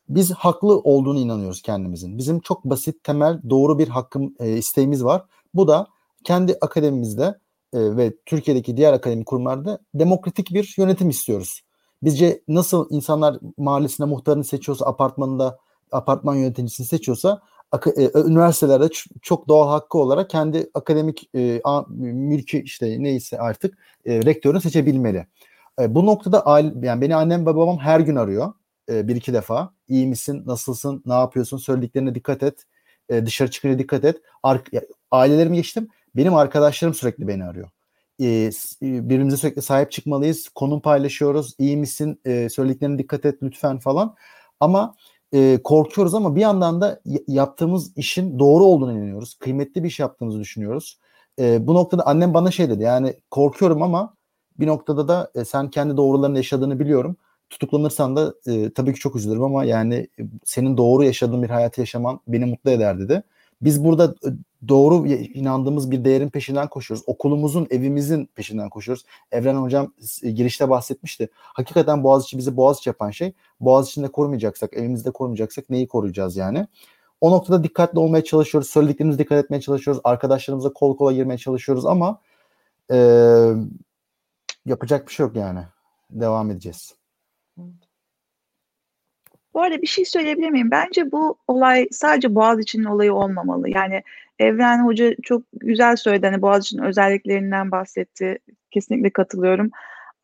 Biz 0.10 0.32
haklı 0.32 0.80
olduğunu 0.80 1.20
inanıyoruz 1.20 1.62
kendimizin. 1.62 2.18
Bizim 2.18 2.40
çok 2.40 2.66
basit, 2.66 3.04
temel, 3.04 3.42
doğru 3.50 3.80
bir 3.80 3.88
hakkım 3.88 4.36
e, 4.40 4.58
isteğimiz 4.58 5.04
var. 5.04 5.26
Bu 5.54 5.68
da 5.68 5.88
kendi 6.24 6.58
akademimizde 6.62 7.40
e, 7.74 7.98
ve 7.98 8.14
Türkiye'deki 8.26 8.78
diğer 8.78 8.94
akademik 8.94 9.26
kurumlarda 9.26 9.80
demokratik 9.94 10.54
bir 10.54 10.76
yönetim 10.78 11.10
istiyoruz. 11.10 11.62
Bizce 12.04 12.42
nasıl 12.48 12.88
insanlar 12.90 13.40
mahallesinde 13.58 14.08
muhtarını 14.08 14.44
seçiyorsa, 14.44 14.86
apartmanında 14.86 15.60
apartman 15.92 16.36
yöneticisini 16.36 16.88
seçiyorsa 16.88 17.42
e, 17.98 18.12
üniversitelerde 18.16 18.90
çok 19.22 19.48
doğal 19.48 19.70
hakkı 19.70 19.98
olarak 19.98 20.30
kendi 20.30 20.70
akademik 20.74 21.30
e, 21.36 21.62
a, 21.64 21.84
mülkü 21.90 22.62
işte 22.62 23.04
neyse 23.04 23.40
artık 23.40 23.78
e, 24.06 24.26
rektörünü 24.26 24.62
seçebilmeli. 24.62 25.28
E, 25.82 25.96
bu 25.96 26.06
noktada 26.06 26.44
yani 26.82 27.02
beni 27.02 27.16
annem 27.16 27.46
babam 27.46 27.78
her 27.78 28.00
gün 28.00 28.16
arıyor. 28.16 28.54
E, 28.90 29.08
bir 29.08 29.16
iki 29.16 29.34
defa. 29.34 29.74
İyi 29.88 30.08
misin? 30.08 30.44
Nasılsın? 30.46 31.04
Ne 31.06 31.14
yapıyorsun? 31.14 31.58
Söylediklerine 31.58 32.16
dikkat 32.16 32.44
et. 32.44 32.64
E, 33.10 33.26
dışarı 33.26 33.52
çıkınca 33.52 33.80
dikkat 33.80 34.06
et. 34.06 34.22
Ar- 34.44 34.64
ailelerimi 35.12 35.56
geçtim. 35.56 35.88
Benim 36.16 36.36
arkadaşlarım 36.36 36.94
sürekli 36.94 37.28
beni 37.28 37.46
arıyor. 37.46 37.70
E, 38.20 38.26
e, 38.26 38.52
birbirimize 38.82 39.38
sürekli 39.38 39.62
sahip 39.62 39.92
çıkmalıyız. 39.92 40.50
Konum 40.50 40.82
paylaşıyoruz. 40.82 41.56
İyi 41.60 41.78
misin? 41.78 42.22
E, 42.26 42.50
söylediklerine 42.50 42.98
dikkat 42.98 43.26
et 43.26 43.44
lütfen 43.44 43.80
falan. 43.80 44.16
Ama 44.60 44.96
e, 45.34 45.60
korkuyoruz 45.64 46.16
ama 46.16 46.36
bir 46.36 46.42
yandan 46.42 46.82
da 46.82 47.02
yaptığımız 47.28 47.98
işin 47.98 48.40
doğru 48.40 48.64
olduğunu 48.64 48.92
inanıyoruz. 48.92 49.34
Kıymetli 49.36 49.84
bir 49.84 49.90
iş 49.90 50.00
yaptığımızı 50.00 50.40
düşünüyoruz. 50.40 51.00
E, 51.40 51.68
bu 51.68 51.74
noktada 51.76 52.08
annem 52.08 52.34
bana 52.34 52.52
şey 52.52 52.70
dedi 52.70 52.84
yani 52.84 53.14
korkuyorum 53.32 53.82
ama 53.82 54.17
bir 54.60 54.68
noktada 54.68 55.08
da 55.08 55.32
e, 55.36 55.46
sen 55.46 55.70
kendi 55.70 55.98
doğrularını 55.98 56.38
yaşadığını 56.38 56.80
biliyorum. 56.80 57.16
Tutuklanırsan 57.50 58.16
da 58.16 58.34
e, 58.48 58.74
tabii 58.74 58.94
ki 58.94 59.00
çok 59.00 59.16
üzülürüm 59.16 59.44
ama 59.44 59.64
yani 59.64 60.08
e, 60.20 60.24
senin 60.46 60.78
doğru 60.78 61.04
yaşadığın 61.04 61.44
bir 61.44 61.50
hayatı 61.50 61.82
yaşaman 61.82 62.20
beni 62.28 62.46
mutlu 62.46 62.72
eder 62.72 63.00
dedi. 63.00 63.24
Biz 63.62 63.84
burada 63.84 64.16
e, 64.26 64.30
doğru 64.68 65.08
inandığımız 65.08 65.92
bir 65.92 66.06
değerin 66.06 66.30
peşinden 66.30 66.68
koşuyoruz. 66.68 67.04
Okulumuzun, 67.08 67.68
evimizin 67.70 68.26
peşinden 68.36 68.70
koşuyoruz. 68.70 69.06
Evren 69.32 69.56
Hocam 69.56 69.94
e, 70.24 70.32
girişte 70.32 70.70
bahsetmişti. 70.70 71.30
Hakikaten 71.34 72.04
Boğaziçi 72.04 72.38
bizi 72.38 72.58
Boğaziçi 72.58 72.90
yapan 72.90 73.12
şey. 73.12 73.34
Boğaziçi'nde 73.60 74.08
korumayacaksak, 74.08 74.74
evimizde 74.74 75.12
korumayacaksak 75.12 75.70
neyi 75.70 75.88
koruyacağız 75.88 76.38
yani? 76.38 76.68
O 77.22 77.32
noktada 77.32 77.64
dikkatli 77.64 78.00
olmaya 78.00 78.24
çalışıyoruz. 78.24 78.70
Söylediklerimize 78.70 79.20
dikkat 79.20 79.44
etmeye 79.46 79.62
çalışıyoruz. 79.62 80.02
Arkadaşlarımıza 80.04 80.74
kol 80.74 80.98
kola 80.98 81.14
girmeye 81.14 81.38
çalışıyoruz 81.38 81.86
ama 81.86 82.22
e, 82.92 82.98
yapacak 84.68 85.08
bir 85.08 85.14
şey 85.14 85.26
yok 85.26 85.36
yani. 85.36 85.60
Devam 86.10 86.52
edeceğiz. 86.52 86.96
Bu 89.54 89.62
arada 89.62 89.82
bir 89.82 89.88
şey 89.88 90.06
söyleyebilir 90.06 90.50
miyim? 90.50 90.72
Bence 90.72 91.12
bu 91.12 91.38
olay 91.48 91.88
sadece 91.92 92.36
Boğaziçi'nin 92.36 92.84
olayı 92.84 93.14
olmamalı. 93.14 93.70
Yani 93.70 94.04
Evren 94.40 94.86
Hoca 94.86 95.16
çok 95.24 95.44
güzel 95.54 95.96
söyledi. 95.96 96.26
Hani 96.26 96.42
Boğaziçi'nin 96.42 96.84
özelliklerinden 96.84 97.72
bahsetti. 97.72 98.40
Kesinlikle 98.72 99.10
katılıyorum. 99.10 99.72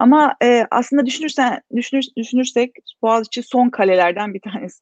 Ama 0.04 0.36
e, 0.44 0.66
aslında 0.72 1.06
düşünürsen 1.06 1.62
düşünür, 1.76 2.06
düşünürsek 2.18 2.72
Boğaziçi 3.02 3.44
son 3.44 3.70
kalelerden 3.70 4.34
bir 4.34 4.42
tanesi. 4.42 4.82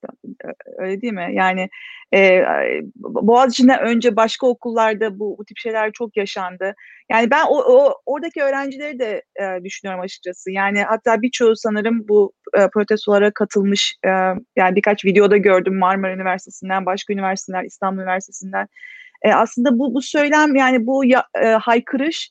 Öyle 0.77 1.01
değil 1.01 1.13
mi? 1.13 1.29
Yani 1.33 1.69
e, 2.13 2.43
Boğaziçi'nden 2.95 3.79
önce 3.79 4.15
başka 4.15 4.47
okullarda 4.47 5.19
bu, 5.19 5.37
bu 5.37 5.45
tip 5.45 5.57
şeyler 5.57 5.91
çok 5.91 6.17
yaşandı. 6.17 6.75
Yani 7.11 7.31
ben 7.31 7.45
o, 7.49 7.57
o 7.57 7.93
oradaki 8.05 8.43
öğrencileri 8.43 8.99
de 8.99 9.23
e, 9.35 9.63
düşünüyorum 9.63 10.01
açıkçası. 10.03 10.51
Yani 10.51 10.83
hatta 10.83 11.21
birçoğu 11.21 11.55
sanırım 11.55 12.07
bu 12.07 12.33
e, 12.57 12.67
protestolara 12.73 13.31
katılmış. 13.31 13.95
E, 14.05 14.09
yani 14.55 14.75
birkaç 14.75 15.05
videoda 15.05 15.37
gördüm 15.37 15.77
Marmara 15.77 16.13
Üniversitesi'nden, 16.13 16.85
başka 16.85 17.13
üniversiteler, 17.13 17.63
İstanbul 17.63 18.01
Üniversitesi'nden. 18.01 18.67
E, 19.21 19.33
aslında 19.33 19.79
bu 19.79 19.93
bu 19.93 20.01
söylem 20.01 20.55
yani 20.55 20.85
bu 20.87 21.05
ya, 21.05 21.23
e, 21.43 21.47
haykırış 21.47 22.29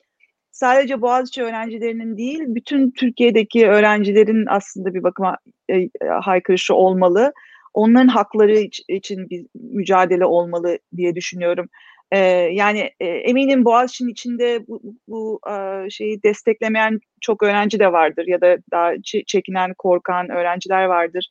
sadece 0.50 1.00
Boğaziçi 1.00 1.42
öğrencilerinin 1.42 2.16
değil, 2.16 2.40
bütün 2.46 2.90
Türkiye'deki 2.90 3.68
öğrencilerin 3.68 4.46
aslında 4.48 4.94
bir 4.94 5.02
bakıma 5.02 5.38
e, 5.70 5.88
haykırışı 6.20 6.74
olmalı. 6.74 7.32
Onların 7.74 8.08
hakları 8.08 8.58
için 8.88 9.30
bir 9.30 9.46
mücadele 9.54 10.24
olmalı 10.24 10.78
diye 10.96 11.14
düşünüyorum. 11.14 11.68
E, 12.12 12.18
yani 12.52 12.90
e, 13.00 13.06
eminim 13.06 13.64
Boğaziçi'nin 13.64 14.08
içinde 14.08 14.66
bu, 14.68 14.82
bu 15.08 15.40
e, 15.50 15.90
şeyi 15.90 16.22
desteklemeyen 16.22 17.00
çok 17.20 17.42
öğrenci 17.42 17.78
de 17.78 17.92
vardır 17.92 18.26
ya 18.26 18.40
da 18.40 18.58
daha 18.70 18.92
çekinen, 19.26 19.74
korkan 19.78 20.28
öğrenciler 20.28 20.84
vardır. 20.84 21.26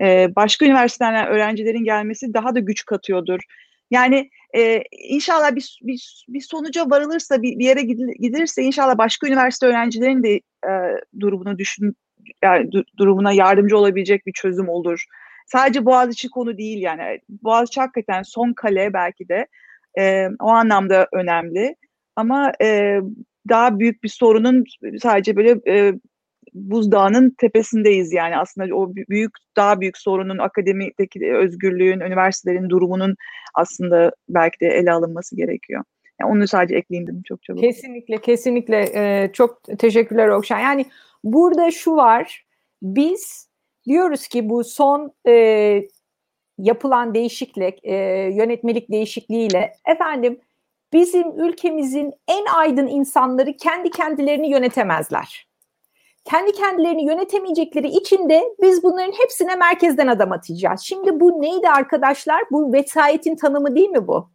e, 0.00 0.28
başka 0.36 0.66
üniversitelerden 0.66 1.26
öğrencilerin 1.26 1.84
gelmesi 1.84 2.34
daha 2.34 2.54
da 2.54 2.58
güç 2.58 2.84
katıyordur. 2.84 3.40
Yani 3.94 4.30
e, 4.56 4.82
inşallah 5.08 5.54
bir, 5.54 5.78
bir, 5.82 6.24
bir 6.28 6.40
sonuca 6.40 6.90
varılırsa, 6.90 7.42
bir, 7.42 7.58
bir 7.58 7.64
yere 7.64 7.82
gidilirse 8.20 8.62
inşallah 8.62 8.98
başka 8.98 9.26
üniversite 9.26 9.66
öğrencilerin 9.66 10.22
de 10.22 10.34
e, 10.68 10.72
durumunu 11.20 11.58
düşün, 11.58 11.96
yani, 12.42 12.72
du, 12.72 12.84
durumuna 12.98 13.32
yardımcı 13.32 13.78
olabilecek 13.78 14.26
bir 14.26 14.32
çözüm 14.32 14.68
olur. 14.68 15.04
Sadece 15.46 15.84
Boğaziçi 15.84 16.30
konu 16.30 16.58
değil 16.58 16.82
yani. 16.82 17.20
Boğaziçi 17.28 17.80
hakikaten 17.80 18.22
son 18.22 18.52
kale 18.52 18.92
belki 18.92 19.28
de 19.28 19.46
e, 19.98 20.28
o 20.40 20.48
anlamda 20.48 21.08
önemli. 21.12 21.76
Ama 22.16 22.52
e, 22.62 23.00
daha 23.48 23.78
büyük 23.78 24.02
bir 24.02 24.08
sorunun 24.08 24.64
sadece 25.02 25.36
böyle 25.36 25.60
e, 25.68 25.94
buzdağının 26.54 27.34
tepesindeyiz 27.38 28.12
yani 28.12 28.36
aslında 28.36 28.74
o 28.76 28.94
büyük 28.94 29.32
daha 29.56 29.80
büyük 29.80 29.98
sorunun 29.98 30.38
akademideki 30.38 31.34
özgürlüğün, 31.34 32.00
üniversitelerin 32.00 32.70
durumunun 32.70 33.16
aslında 33.54 34.12
belki 34.28 34.60
de 34.60 34.66
ele 34.68 34.92
alınması 34.92 35.36
gerekiyor. 35.36 35.84
Yani 36.20 36.32
onu 36.32 36.48
sadece 36.48 36.76
ekleyeyim 36.76 37.22
çok 37.22 37.42
çabuk. 37.42 37.60
Kesinlikle, 37.60 38.20
kesinlikle. 38.20 38.90
Ee, 38.94 39.32
çok 39.32 39.78
teşekkürler 39.78 40.28
Okşan. 40.28 40.58
Yani 40.58 40.86
burada 41.24 41.70
şu 41.70 41.96
var, 41.96 42.44
biz 42.82 43.48
diyoruz 43.86 44.28
ki 44.28 44.48
bu 44.48 44.64
son 44.64 45.12
e, 45.28 45.82
yapılan 46.58 47.14
değişiklik, 47.14 47.84
e, 47.84 47.94
yönetmelik 48.34 48.90
değişikliğiyle 48.90 49.72
efendim 49.86 50.40
bizim 50.92 51.40
ülkemizin 51.40 52.12
en 52.28 52.44
aydın 52.56 52.86
insanları 52.86 53.56
kendi 53.56 53.90
kendilerini 53.90 54.50
yönetemezler 54.50 55.53
kendi 56.24 56.52
kendilerini 56.52 57.04
yönetemeyecekleri 57.04 57.88
için 57.88 58.28
de 58.28 58.44
biz 58.62 58.82
bunların 58.82 59.12
hepsine 59.12 59.56
merkezden 59.56 60.06
adam 60.06 60.32
atacağız. 60.32 60.80
Şimdi 60.80 61.20
bu 61.20 61.42
neydi 61.42 61.68
arkadaşlar? 61.68 62.42
Bu 62.50 62.72
vesayetin 62.72 63.36
tanımı 63.36 63.76
değil 63.76 63.90
mi 63.90 64.06
bu? 64.06 64.30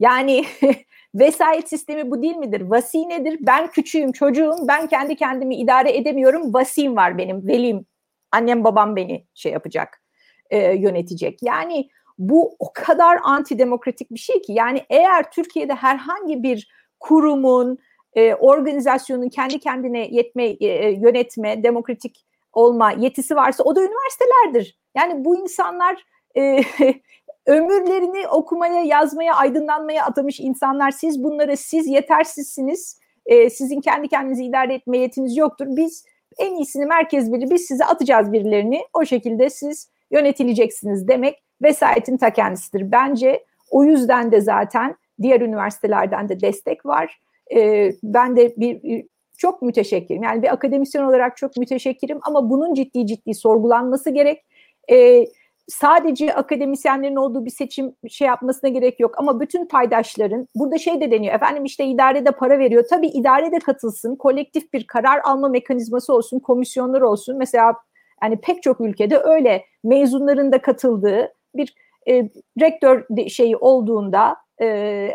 Yani 0.00 0.44
vesayet 1.14 1.68
sistemi 1.68 2.10
bu 2.10 2.22
değil 2.22 2.36
midir? 2.36 2.60
Vasi 2.60 3.08
nedir? 3.08 3.38
Ben 3.40 3.70
küçüğüm, 3.70 4.12
çocuğum, 4.12 4.56
ben 4.68 4.86
kendi 4.86 5.16
kendimi 5.16 5.56
idare 5.56 5.96
edemiyorum. 5.96 6.54
Vasim 6.54 6.96
var 6.96 7.18
benim, 7.18 7.46
velim. 7.46 7.86
Annem 8.32 8.64
babam 8.64 8.96
beni 8.96 9.26
şey 9.34 9.52
yapacak, 9.52 10.02
e, 10.50 10.58
yönetecek. 10.58 11.38
Yani 11.42 11.90
bu 12.18 12.56
o 12.58 12.72
kadar 12.74 13.18
antidemokratik 13.22 14.10
bir 14.10 14.18
şey 14.18 14.42
ki. 14.42 14.52
Yani 14.52 14.84
eğer 14.90 15.30
Türkiye'de 15.30 15.74
herhangi 15.74 16.42
bir 16.42 16.68
kurumun, 17.00 17.78
e, 18.14 18.34
organizasyonun 18.34 19.28
kendi 19.28 19.58
kendine 19.58 20.08
yetme, 20.10 20.44
e, 20.44 20.66
e, 20.66 20.90
yönetme, 20.90 21.62
demokratik 21.62 22.26
olma 22.52 22.92
yetisi 22.92 23.36
varsa 23.36 23.64
o 23.64 23.76
da 23.76 23.80
üniversitelerdir. 23.80 24.78
Yani 24.96 25.24
bu 25.24 25.36
insanlar 25.36 26.04
e, 26.36 26.60
ömürlerini 27.46 28.28
okumaya, 28.28 28.82
yazmaya, 28.82 29.34
aydınlanmaya 29.34 30.04
atamış 30.04 30.40
insanlar. 30.40 30.90
Siz 30.90 31.24
bunları, 31.24 31.56
siz 31.56 31.86
yetersizsiniz. 31.86 33.00
E, 33.26 33.50
sizin 33.50 33.80
kendi 33.80 34.08
kendinizi 34.08 34.44
idare 34.44 34.74
etme 34.74 34.98
yetiniz 34.98 35.36
yoktur. 35.36 35.66
Biz 35.68 36.04
en 36.38 36.54
iyisini 36.54 36.86
merkez 36.86 37.32
biri, 37.32 37.50
biz 37.50 37.66
size 37.66 37.84
atacağız 37.84 38.32
birilerini. 38.32 38.80
O 38.92 39.04
şekilde 39.04 39.50
siz 39.50 39.90
yönetileceksiniz 40.10 41.08
demek 41.08 41.42
vesayetin 41.62 42.16
ta 42.16 42.30
kendisidir. 42.30 42.92
Bence 42.92 43.44
o 43.70 43.84
yüzden 43.84 44.32
de 44.32 44.40
zaten 44.40 44.96
diğer 45.22 45.40
üniversitelerden 45.40 46.28
de 46.28 46.40
destek 46.40 46.86
var 46.86 47.20
e, 47.54 47.92
ben 48.02 48.36
de 48.36 48.54
bir 48.56 49.04
çok 49.38 49.62
müteşekkirim. 49.62 50.22
Yani 50.22 50.42
bir 50.42 50.52
akademisyen 50.52 51.02
olarak 51.02 51.36
çok 51.36 51.56
müteşekkirim 51.56 52.18
ama 52.22 52.50
bunun 52.50 52.74
ciddi 52.74 53.06
ciddi 53.06 53.34
sorgulanması 53.34 54.10
gerek. 54.10 54.44
E, 54.90 55.24
sadece 55.70 56.34
akademisyenlerin 56.34 57.16
olduğu 57.16 57.44
bir 57.44 57.50
seçim 57.50 57.94
şey 58.08 58.26
yapmasına 58.28 58.70
gerek 58.70 59.00
yok 59.00 59.14
ama 59.18 59.40
bütün 59.40 59.66
paydaşların 59.66 60.48
burada 60.54 60.78
şey 60.78 61.00
de 61.00 61.10
deniyor 61.10 61.34
efendim 61.34 61.64
işte 61.64 61.84
idarede 61.84 62.30
para 62.30 62.58
veriyor 62.58 62.84
tabii 62.90 63.08
idarede 63.08 63.58
katılsın 63.58 64.16
kolektif 64.16 64.72
bir 64.72 64.86
karar 64.86 65.20
alma 65.24 65.48
mekanizması 65.48 66.14
olsun 66.14 66.38
komisyonlar 66.38 67.00
olsun 67.00 67.38
mesela 67.38 67.74
yani 68.22 68.40
pek 68.40 68.62
çok 68.62 68.80
ülkede 68.80 69.18
öyle 69.18 69.64
mezunların 69.84 70.52
da 70.52 70.62
katıldığı 70.62 71.32
bir 71.54 71.74
e, 72.08 72.30
rektör 72.60 73.04
de, 73.10 73.28
şeyi 73.28 73.56
olduğunda 73.56 74.36
e, 74.60 74.66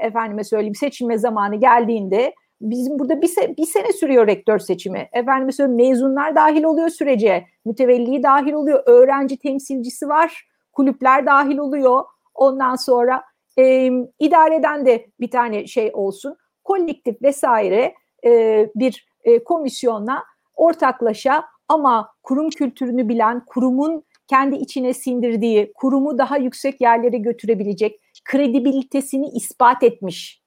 efendime 0.02 0.44
söyleyeyim 0.44 0.76
seçilme 0.76 1.18
zamanı 1.18 1.56
geldiğinde 1.56 2.34
bizim 2.62 3.00
burada 3.00 3.22
bir, 3.22 3.28
se 3.28 3.58
bir 3.58 3.66
sene 3.66 3.94
sürüyor 3.94 4.28
rektör 4.28 4.60
seçimi. 4.60 5.10
Efendime 5.14 5.52
söyleyeyim 5.52 5.90
mezunlar 5.90 6.36
dahil 6.36 6.64
oluyor 6.64 6.90
sürece, 6.90 7.46
mütevelli 7.66 8.24
dahil 8.24 8.54
oluyor, 8.54 8.84
öğrenci 8.86 9.38
temsilcisi 9.38 10.10
var, 10.10 10.48
kulüpler 10.74 11.26
dahil 11.26 11.58
oluyor. 11.58 12.04
Ondan 12.36 12.76
sonra 12.76 13.24
e, 13.60 13.92
idareden 14.20 14.86
de 14.86 15.08
bir 15.20 15.32
tane 15.32 15.68
şey 15.68 15.92
olsun, 15.94 16.38
kolektif 16.64 17.22
vesaire 17.22 17.94
e, 18.26 18.70
bir 18.76 19.08
e, 19.24 19.44
komisyonla 19.44 20.24
ortaklaşa 20.56 21.46
ama 21.68 22.10
kurum 22.24 22.50
kültürünü 22.50 23.10
bilen, 23.10 23.46
kurumun 23.46 24.04
kendi 24.28 24.56
içine 24.56 24.94
sindirdiği, 24.94 25.74
kurumu 25.74 26.18
daha 26.18 26.38
yüksek 26.38 26.82
yerlere 26.82 27.18
götürebilecek, 27.18 28.02
kredibilitesini 28.26 29.28
ispat 29.28 29.84
etmiş. 29.84 30.44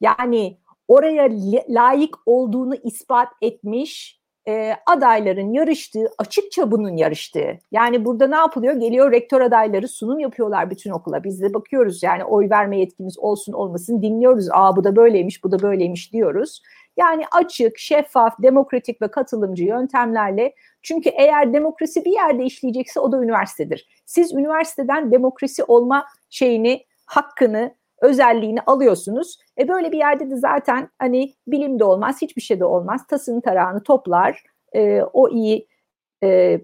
Yani 0.00 0.58
oraya 0.88 1.28
layık 1.68 2.16
olduğunu 2.26 2.74
ispat 2.74 3.28
etmiş 3.42 4.20
e, 4.48 4.76
adayların 4.86 5.52
yarıştığı, 5.52 6.12
açıkça 6.18 6.70
bunun 6.70 6.96
yarıştığı. 6.96 7.58
Yani 7.72 8.04
burada 8.04 8.26
ne 8.26 8.36
yapılıyor? 8.36 8.74
Geliyor 8.74 9.12
rektör 9.12 9.40
adayları 9.40 9.88
sunum 9.88 10.18
yapıyorlar 10.18 10.70
bütün 10.70 10.90
okula. 10.90 11.24
Biz 11.24 11.42
de 11.42 11.54
bakıyoruz 11.54 12.02
yani 12.02 12.24
oy 12.24 12.50
verme 12.50 12.78
yetkimiz 12.78 13.18
olsun 13.18 13.52
olmasın 13.52 14.02
dinliyoruz. 14.02 14.48
Aa 14.52 14.76
bu 14.76 14.84
da 14.84 14.96
böyleymiş, 14.96 15.44
bu 15.44 15.52
da 15.52 15.62
böyleymiş 15.62 16.12
diyoruz. 16.12 16.62
Yani 16.96 17.24
açık, 17.32 17.78
şeffaf, 17.78 18.42
demokratik 18.42 19.02
ve 19.02 19.08
katılımcı 19.08 19.64
yöntemlerle 19.64 20.54
çünkü 20.82 21.08
eğer 21.08 21.52
demokrasi 21.52 22.04
bir 22.04 22.12
yerde 22.12 22.44
işleyecekse 22.44 23.00
o 23.00 23.12
da 23.12 23.22
üniversitedir. 23.22 23.88
Siz 24.06 24.32
üniversiteden 24.32 25.12
demokrasi 25.12 25.64
olma 25.64 26.06
şeyini, 26.30 26.84
hakkını, 27.06 27.74
özelliğini 28.00 28.60
alıyorsunuz. 28.60 29.38
E 29.58 29.68
böyle 29.68 29.92
bir 29.92 29.98
yerde 29.98 30.30
de 30.30 30.36
zaten 30.36 30.90
hani 30.98 31.34
bilim 31.46 31.78
de 31.78 31.84
olmaz, 31.84 32.22
hiçbir 32.22 32.42
şey 32.42 32.60
de 32.60 32.64
olmaz. 32.64 33.06
Tasını 33.06 33.42
tarağını 33.42 33.82
toplar. 33.82 34.42
E, 34.72 35.02
o 35.02 35.28
iyi 35.28 35.68
e, 36.22 36.60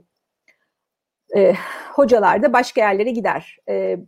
e, 1.36 1.55
hocalar 1.93 2.43
da 2.43 2.52
başka 2.52 2.81
yerlere 2.81 3.10
gider. 3.10 3.59
E, 3.69 3.98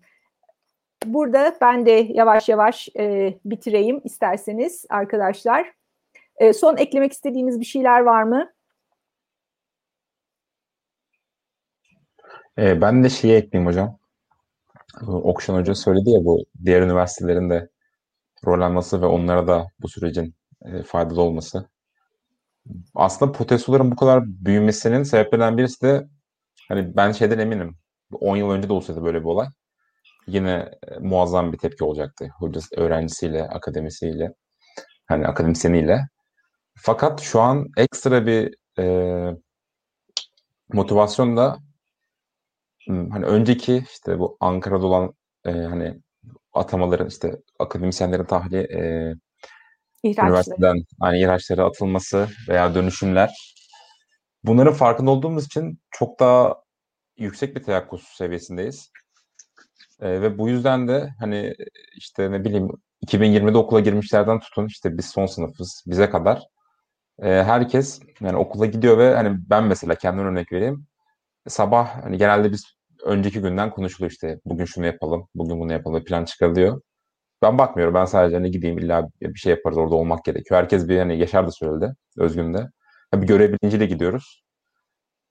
burada 1.05 1.57
ben 1.61 1.87
de 1.87 1.91
yavaş 1.91 2.49
yavaş 2.49 2.89
e, 2.99 3.35
bitireyim 3.45 4.01
isterseniz 4.05 4.85
arkadaşlar. 4.89 5.73
E, 6.37 6.53
son 6.53 6.77
eklemek 6.77 7.13
istediğiniz 7.13 7.61
bir 7.61 7.65
şeyler 7.65 8.01
var 8.01 8.23
mı? 8.23 8.53
E, 12.59 12.81
ben 12.81 13.05
de 13.05 13.09
şeyi 13.09 13.35
ekleyeyim 13.35 13.69
hocam. 13.69 13.99
Okşan 15.03 15.55
Hoca 15.55 15.75
söyledi 15.75 16.11
ya 16.11 16.25
bu 16.25 16.45
diğer 16.65 16.83
üniversitelerin 16.83 17.51
de 17.51 17.69
rol 18.47 18.61
alması 18.61 19.03
ve 19.03 19.07
onlara 19.07 19.47
da 19.49 19.67
bu 19.83 19.89
sürecin 19.89 20.35
e, 20.65 20.83
faydalı 20.83 21.23
olması. 21.23 21.69
Aslında 22.95 23.33
protestoların 23.33 23.91
bu 23.91 23.97
kadar 23.97 24.25
büyümesinin 24.27 25.03
sebeplerinden 25.03 25.59
birisi 25.59 25.83
de 25.83 26.09
hani 26.69 26.97
ben 26.97 27.13
şeyden 27.13 27.39
eminim. 27.39 27.77
10 28.21 28.37
yıl 28.37 28.51
önce 28.51 28.69
de 28.69 28.73
olsaydı 28.73 29.05
böyle 29.05 29.21
bir 29.21 29.25
olay 29.25 29.49
yine 30.27 30.71
e, 30.89 30.99
muazzam 30.99 31.53
bir 31.53 31.59
tepki 31.59 31.85
olacaktı. 31.85 32.29
Hocası, 32.39 32.77
öğrencisiyle, 32.77 33.43
akademisiyle, 33.43 34.35
hani 35.07 35.27
akademisyeniyle. 35.27 36.01
Fakat 36.77 37.21
şu 37.21 37.41
an 37.41 37.67
ekstra 37.77 38.27
bir 38.27 38.55
e, 38.79 38.85
motivasyon 40.73 41.37
da 41.37 41.59
hani 42.89 43.25
önceki 43.25 43.85
işte 43.93 44.19
bu 44.19 44.37
Ankara'da 44.41 44.87
olan 44.87 45.15
e, 45.47 45.51
hani 45.51 46.01
atamaların 46.53 47.09
işte 47.09 47.37
akademisyenlerin 47.59 48.25
tahliye 48.25 48.63
e, 48.63 49.15
üniversiteden 50.05 50.77
hani 51.01 51.21
ihraçları 51.21 51.65
atılması 51.65 52.29
veya 52.49 52.75
dönüşümler. 52.75 53.55
Bunların 54.45 54.75
farkında 54.75 55.11
olduğumuz 55.11 55.47
için 55.47 55.79
çok 55.91 56.21
daha 56.21 56.55
yüksek 57.19 57.57
bir 57.57 57.63
teyakkuz 57.63 58.03
seviyesindeyiz. 58.03 58.91
E, 60.01 60.23
ve 60.23 60.39
bu 60.39 60.49
yüzden 60.49 60.89
de 60.89 61.11
hani 61.21 61.55
işte 61.97 62.31
ne 62.33 62.45
bileyim 62.45 62.69
2020'de 63.07 63.59
okula 63.59 63.81
girmişlerden 63.81 64.41
tutun 64.41 64.67
işte 64.67 64.99
biz 64.99 65.07
son 65.07 65.27
sınıfız 65.27 65.85
bize 65.87 66.11
kadar. 66.11 66.43
E, 67.23 67.29
herkes 67.29 68.01
yani 68.21 68.37
okula 68.37 68.67
gidiyor 68.67 68.99
ve 68.99 69.15
hani 69.15 69.37
ben 69.51 69.65
mesela 69.65 69.95
kendime 69.95 70.29
örnek 70.29 70.53
vereyim 70.53 70.87
sabah 71.49 72.05
hani 72.05 72.19
genelde 72.19 72.53
biz 72.53 72.65
önceki 73.05 73.41
günden 73.41 73.71
konuşuluyor 73.71 74.11
işte 74.11 74.41
bugün 74.45 74.65
şunu 74.65 74.87
yapalım, 74.87 75.29
bugün 75.35 75.61
bunu 75.61 75.73
yapalım 75.73 76.05
plan 76.05 76.25
çıkarılıyor. 76.25 76.81
Ben 77.43 77.59
bakmıyorum. 77.59 77.95
Ben 77.95 78.05
sadece 78.05 78.37
hani 78.37 78.51
gideyim 78.51 78.79
illa 78.79 79.09
bir 79.23 79.39
şey 79.39 79.51
yaparız 79.51 79.79
orada 79.79 79.95
olmak 79.95 80.25
gerekiyor. 80.25 80.61
Herkes 80.61 80.89
bir 80.89 80.99
hani 80.99 81.19
Yaşar 81.19 81.47
da 81.47 81.51
söyledi 81.51 81.95
Özgün 82.19 82.55
de. 82.55 82.69
Bir 83.15 83.27
görev 83.27 83.53
bilinciyle 83.53 83.87
gidiyoruz. 83.87 84.45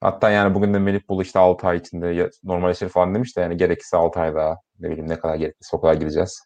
Hatta 0.01 0.29
yani 0.29 0.55
bugün 0.55 0.73
de 0.73 0.79
Melih 0.79 1.01
Bulu 1.09 1.21
işte 1.21 1.39
6 1.39 1.67
ay 1.67 1.77
içinde 1.77 2.29
normalleşir 2.43 2.89
falan 2.89 3.15
demiş 3.15 3.37
de 3.37 3.41
yani 3.41 3.57
gerekirse 3.57 3.97
6 3.97 4.19
ay 4.19 4.35
daha 4.35 4.55
ne 4.79 4.89
bileyim 4.89 5.09
ne 5.09 5.19
kadar 5.19 5.35
gerekirse 5.35 5.77
o 5.77 5.81
kadar 5.81 5.93
gideceğiz. 5.93 6.39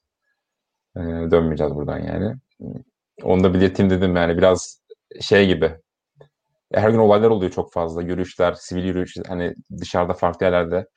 Ee, 0.98 1.00
dönmeyeceğiz 1.32 1.76
buradan 1.76 2.00
yani. 2.00 2.36
Onu 3.24 3.44
da 3.44 3.54
belirteyim 3.54 3.90
dedim 3.90 4.16
yani 4.16 4.38
biraz 4.38 4.82
şey 5.22 5.48
gibi. 5.48 5.76
Her 6.74 6.90
gün 6.90 6.98
olaylar 6.98 7.30
oluyor 7.30 7.52
çok 7.52 7.74
fazla. 7.74 8.02
Yürüyüşler, 8.02 8.54
sivil 8.54 8.84
yürüyüş, 8.86 9.16
hani 9.28 9.54
dışarıda 9.82 10.14
farklı 10.14 10.46
yerlerde 10.46 10.88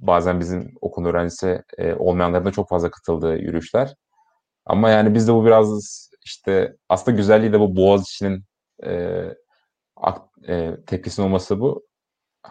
bazen 0.00 0.40
bizim 0.40 0.72
okul 0.80 1.06
öğrencisi 1.06 1.62
e, 1.78 1.94
olmayanların 1.94 2.44
da 2.44 2.52
çok 2.52 2.68
fazla 2.68 2.90
katıldığı 2.90 3.36
yürüyüşler. 3.36 3.94
Ama 4.66 4.90
yani 4.90 5.14
bizde 5.14 5.34
bu 5.34 5.46
biraz 5.46 5.68
işte 6.24 6.76
aslında 6.88 7.16
güzelliği 7.16 7.52
de 7.52 7.60
bu 7.60 7.76
Boğaziçi'nin 7.76 8.44
e, 8.86 9.22
e, 10.48 10.76
tepkisinin 10.86 11.26
olması 11.26 11.60
bu. 11.60 11.86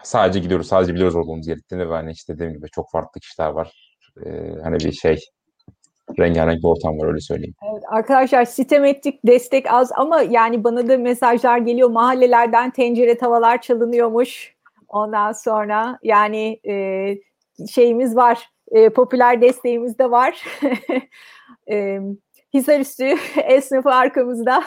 Sadece 0.03 0.39
gidiyoruz, 0.39 0.67
sadece 0.67 0.93
biliyoruz 0.93 1.15
olduğumuz 1.15 1.47
gerektiğini 1.47 1.89
ve 1.89 1.93
hani 1.93 2.11
işte 2.11 2.35
dediğim 2.35 2.53
gibi 2.53 2.67
çok 2.75 2.91
farklı 2.91 3.21
kişiler 3.21 3.49
var. 3.49 3.97
E, 4.25 4.29
hani 4.63 4.75
bir 4.79 4.91
şey 4.91 5.19
rengarenk 6.19 6.59
bir 6.63 6.67
ortam 6.67 6.99
var 6.99 7.07
öyle 7.07 7.19
söyleyeyim. 7.19 7.55
Evet, 7.71 7.83
arkadaşlar 7.87 8.45
sitem 8.45 8.85
ettik 8.85 9.19
destek 9.27 9.73
az 9.73 9.91
ama 9.95 10.21
yani 10.21 10.63
bana 10.63 10.87
da 10.87 10.97
mesajlar 10.97 11.57
geliyor 11.57 11.89
mahallelerden 11.89 12.71
tencere 12.71 13.17
tavalar 13.17 13.61
çalınıyormuş. 13.61 14.55
Ondan 14.87 15.31
sonra 15.31 15.99
yani 16.03 16.59
e, 16.67 16.75
şeyimiz 17.69 18.15
var 18.15 18.49
e, 18.71 18.89
popüler 18.89 19.41
desteğimiz 19.41 19.99
de 19.99 20.11
var. 20.11 20.43
e, 21.71 21.99
Hisarüstü 22.53 23.05
esnafı 23.43 23.89
arkamızda. 23.89 24.63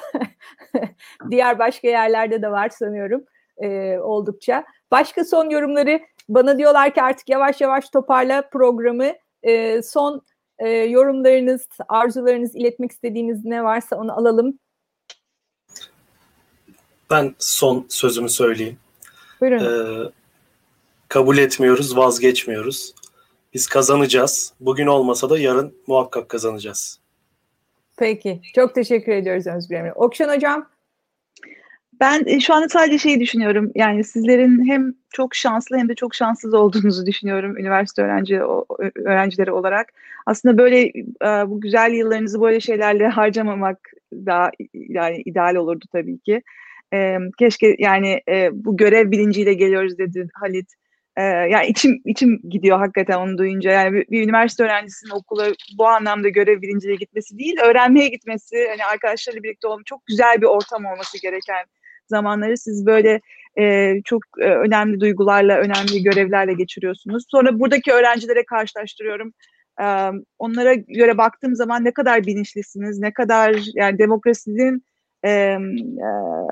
Diğer 1.31 1.59
başka 1.59 1.89
yerlerde 1.89 2.43
de 2.43 2.51
var 2.51 2.69
sanıyorum 2.69 3.25
e, 3.59 3.99
oldukça. 3.99 4.65
Başka 4.91 5.25
son 5.25 5.51
yorumları 5.51 6.01
bana 6.29 6.59
diyorlar 6.59 6.95
ki 6.95 7.03
artık 7.03 7.29
yavaş 7.29 7.61
yavaş 7.61 7.91
toparla 7.91 8.43
programı. 8.43 9.13
E, 9.43 9.83
son 9.83 10.23
e, 10.59 10.69
yorumlarınız, 10.69 11.69
arzularınız, 11.89 12.57
iletmek 12.57 12.93
istediğiniz 12.93 13.45
ne 13.45 13.65
varsa 13.65 13.97
onu 13.97 14.19
alalım. 14.19 14.59
Ben 17.11 17.35
son 17.39 17.87
sözümü 17.89 18.29
söyleyeyim. 18.29 18.79
Buyurun. 19.41 19.59
Ee, 19.59 20.11
kabul 21.09 21.39
etmiyoruz, 21.39 21.97
vazgeçmiyoruz. 21.97 22.95
Biz 23.55 23.67
kazanacağız. 23.67 24.53
Bugün 24.61 24.87
olmasa 24.87 25.31
da 25.31 25.39
yarın 25.39 25.75
muhakkak 25.87 26.29
kazanacağız. 26.29 27.01
Peki. 27.97 28.41
Çok 28.55 28.75
teşekkür 28.75 29.13
ediyoruz 29.13 29.47
Özgür 29.47 29.77
Emre. 29.77 29.93
Okşan 29.93 30.37
Hocam? 30.37 30.69
Ben 32.01 32.23
e, 32.27 32.41
şu 32.41 32.55
anda 32.55 32.69
sadece 32.69 32.99
şeyi 32.99 33.21
düşünüyorum. 33.21 33.73
Yani 33.75 34.05
sizlerin 34.05 34.69
hem 34.69 34.95
çok 35.11 35.35
şanslı 35.35 35.77
hem 35.77 35.89
de 35.89 35.95
çok 35.95 36.15
şanssız 36.15 36.55
olduğunuzu 36.55 37.07
düşünüyorum 37.07 37.59
üniversite 37.59 38.03
öğrenci 38.03 38.41
öğrencileri 39.05 39.53
olarak. 39.53 39.93
Aslında 40.27 40.59
böyle 40.59 40.83
e, 41.23 41.51
bu 41.51 41.61
güzel 41.61 41.93
yıllarınızı 41.93 42.41
böyle 42.41 42.61
şeylerle 42.61 43.09
harcamamak 43.09 43.91
daha 44.13 44.51
yani 44.75 45.23
ideal 45.25 45.55
olurdu 45.55 45.85
tabii 45.93 46.19
ki. 46.19 46.43
E, 46.95 47.19
keşke 47.39 47.77
yani 47.79 48.21
bu 48.53 48.77
görev 48.77 49.11
bilinciyle 49.11 49.55
geliyoruz 49.55 49.99
dedi 49.99 50.29
Halit. 50.35 50.75
Yani 51.51 51.67
içim 51.67 52.03
içim 52.05 52.41
gidiyor 52.51 52.79
hakikaten 52.79 53.19
onu 53.19 53.39
duyunca. 53.39 53.71
Yani 53.71 53.93
bir, 53.93 54.09
bir 54.09 54.25
üniversite 54.25 54.65
öğrencisinin 54.65 55.11
okula 55.11 55.49
bu 55.79 55.87
anlamda 55.87 56.29
görev 56.29 56.63
bilinciyle 56.63 56.95
gitmesi 56.95 57.39
değil, 57.39 57.57
öğrenmeye 57.65 58.09
gitmesi, 58.09 58.67
hani 58.69 58.85
arkadaşlarıyla 58.85 59.43
birlikte 59.43 59.69
olmak 59.69 59.87
çok 59.87 60.07
güzel 60.07 60.41
bir 60.41 60.47
ortam 60.47 60.85
olması 60.85 61.23
gereken 61.23 61.65
zamanları 62.09 62.57
siz 62.57 62.87
böyle 62.87 63.21
e, 63.59 63.95
çok 64.05 64.23
e, 64.41 64.45
önemli 64.45 65.01
duygularla, 65.01 65.59
önemli 65.59 66.03
görevlerle 66.03 66.53
geçiriyorsunuz. 66.53 67.25
Sonra 67.29 67.61
buradaki 67.61 67.93
öğrencilere 67.93 68.45
karşılaştırıyorum. 68.45 69.33
E, 69.81 69.85
onlara 70.39 70.75
göre 70.75 71.19
baktığım 71.19 71.55
zaman 71.55 71.85
ne 71.85 71.93
kadar 71.93 72.27
bilinçlisiniz, 72.27 72.99
ne 72.99 73.13
kadar 73.13 73.61
yani 73.75 73.99
demokrasinin 73.99 74.83
e, 75.25 75.31
e, 75.31 75.59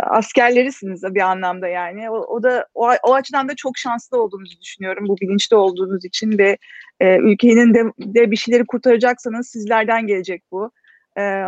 askerlerisiniz 0.00 1.02
bir 1.02 1.20
anlamda 1.20 1.68
yani. 1.68 2.10
O, 2.10 2.14
o 2.14 2.42
da 2.42 2.66
o, 2.74 2.90
o 3.02 3.14
açıdan 3.14 3.48
da 3.48 3.54
çok 3.56 3.78
şanslı 3.78 4.22
olduğunuzu 4.22 4.60
düşünüyorum 4.60 5.08
bu 5.08 5.16
bilinçli 5.20 5.56
olduğunuz 5.56 6.04
için 6.04 6.38
ve 6.38 6.58
e, 7.00 7.16
ülkenin 7.16 7.74
de, 7.74 7.84
de 7.98 8.30
bir 8.30 8.36
şeyleri 8.36 8.66
kurtaracaksanız 8.66 9.48
sizlerden 9.48 10.06
gelecek 10.06 10.42
bu. 10.52 10.70
E, 11.18 11.42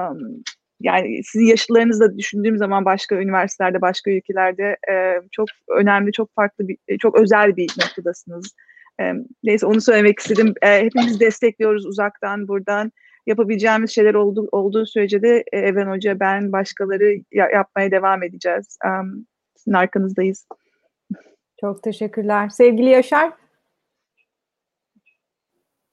yani 0.81 1.25
sizin 1.25 1.47
yaşıtlarınızla 1.47 2.19
düşündüğüm 2.19 2.59
zaman 2.59 2.85
başka 2.85 3.15
üniversitelerde, 3.15 3.81
başka 3.81 4.11
ülkelerde 4.11 4.77
e, 4.91 5.21
çok 5.31 5.49
önemli, 5.69 6.13
çok 6.13 6.35
farklı, 6.35 6.69
bir, 6.69 6.99
çok 6.99 7.19
özel 7.21 7.57
bir 7.57 7.71
noktadasınız. 7.83 8.55
E, 9.01 9.13
neyse 9.45 9.67
onu 9.67 9.81
söylemek 9.81 10.19
istedim. 10.19 10.55
E, 10.63 10.85
hepimiz 10.85 11.21
destekliyoruz 11.21 11.87
uzaktan, 11.87 12.49
buradan. 12.49 12.93
Yapabileceğimiz 13.27 13.91
şeyler 13.91 14.15
oldu, 14.15 14.49
olduğu 14.53 14.87
sürece 14.87 15.23
de 15.23 15.45
e, 15.53 15.59
Even 15.59 15.87
Hoca, 15.87 16.21
ben, 16.21 16.53
başkaları 16.53 17.15
ya, 17.33 17.51
yapmaya 17.51 17.91
devam 17.91 18.23
edeceğiz. 18.23 18.79
E, 18.85 18.89
sizin 19.57 19.73
arkanızdayız. 19.73 20.47
Çok 21.61 21.83
teşekkürler. 21.83 22.49
Sevgili 22.49 22.91
Yaşar? 22.91 23.33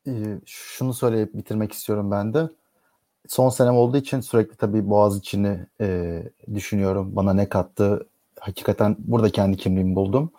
Ee, 0.08 0.12
şunu 0.46 0.94
söyleyip 0.94 1.34
bitirmek 1.34 1.72
istiyorum 1.72 2.12
ben 2.12 2.34
de 2.34 2.50
son 3.28 3.50
senem 3.50 3.76
olduğu 3.76 3.98
için 3.98 4.22
sürekli 4.22 4.56
tabii 4.56 4.90
Boğaziçi'ni 4.90 5.60
e, 5.82 6.24
düşünüyorum. 6.54 7.16
Bana 7.16 7.34
ne 7.34 7.50
kattı? 7.50 8.08
Hakikaten 8.40 8.96
burada 9.00 9.30
kendi 9.30 9.58
kimliğimi 9.58 9.96
buldum. 9.96 10.32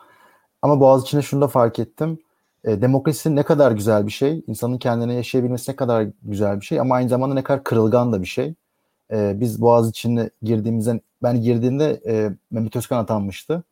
Ama 0.63 0.81
Boğaziçi'ne 0.81 1.23
şunu 1.23 1.41
da 1.41 1.49
fark 1.49 1.79
ettim. 1.79 2.19
E, 2.65 2.83
demokrasi 2.83 3.37
ne 3.37 3.43
kadar 3.43 3.73
güzel 3.73 4.07
bir 4.07 4.13
şey. 4.13 4.45
İnsanın 4.47 4.79
kendine 4.79 5.15
yaşayabilmesi 5.15 5.71
ne 5.71 5.77
kadar 5.77 6.07
güzel 6.23 6.61
bir 6.61 6.67
şey. 6.67 6.81
Ama 6.81 6.95
aynı 6.95 7.09
zamanda 7.09 7.35
ne 7.35 7.43
kadar 7.43 7.65
kırılgan 7.65 8.13
da 8.13 8.23
bir 8.23 8.27
şey. 8.27 8.55
E, 9.13 9.41
biz 9.41 9.61
Boğaziçi'ne 9.61 10.31
girdiğimizden, 10.43 11.01
ben 11.23 11.41
girdiğimde 11.43 12.01
e, 12.07 12.31
Mehmet 12.51 12.77
Özkan 12.77 12.99
atanmıştı. 12.99 13.63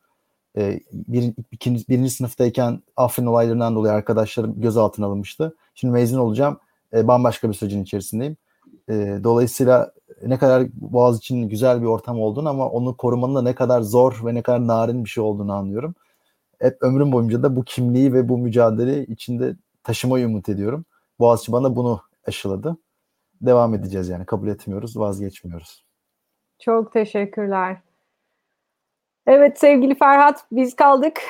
E, 0.58 0.80
bir, 0.92 1.34
ikinci, 1.52 1.88
birinci 1.88 2.10
sınıftayken 2.10 2.82
Afrin 2.96 3.26
olaylarından 3.26 3.74
dolayı 3.74 3.94
arkadaşlarım 3.94 4.60
gözaltına 4.60 5.06
alınmıştı. 5.06 5.56
Şimdi 5.74 5.92
mezun 5.92 6.18
olacağım. 6.18 6.58
E, 6.92 7.08
bambaşka 7.08 7.48
bir 7.48 7.54
sürecin 7.54 7.82
içerisindeyim. 7.82 8.36
E, 8.88 9.18
dolayısıyla 9.24 9.92
ne 10.22 10.38
kadar 10.38 10.62
Boğaz 10.74 11.18
için 11.18 11.48
güzel 11.48 11.80
bir 11.80 11.86
ortam 11.86 12.20
olduğunu 12.20 12.48
ama 12.48 12.68
onu 12.68 12.96
korumanın 12.96 13.34
da 13.34 13.42
ne 13.42 13.54
kadar 13.54 13.80
zor 13.80 14.20
ve 14.24 14.34
ne 14.34 14.42
kadar 14.42 14.66
narin 14.66 15.04
bir 15.04 15.10
şey 15.10 15.24
olduğunu 15.24 15.52
anlıyorum. 15.52 15.94
Hep 16.60 16.82
ömrüm 16.82 17.12
boyunca 17.12 17.42
da 17.42 17.56
bu 17.56 17.64
kimliği 17.64 18.12
ve 18.12 18.28
bu 18.28 18.38
mücadele 18.38 19.06
içinde 19.06 19.56
taşımayı 19.82 20.26
umut 20.26 20.48
ediyorum. 20.48 20.84
Boğaziçi 21.18 21.52
bana 21.52 21.76
bunu 21.76 22.00
aşıladı. 22.26 22.76
Devam 23.40 23.74
edeceğiz 23.74 24.08
yani 24.08 24.26
kabul 24.26 24.48
etmiyoruz, 24.48 24.96
vazgeçmiyoruz. 24.96 25.84
Çok 26.58 26.92
teşekkürler. 26.92 27.76
Evet 29.26 29.58
sevgili 29.58 29.94
Ferhat 29.94 30.44
biz 30.52 30.76
kaldık. 30.76 31.20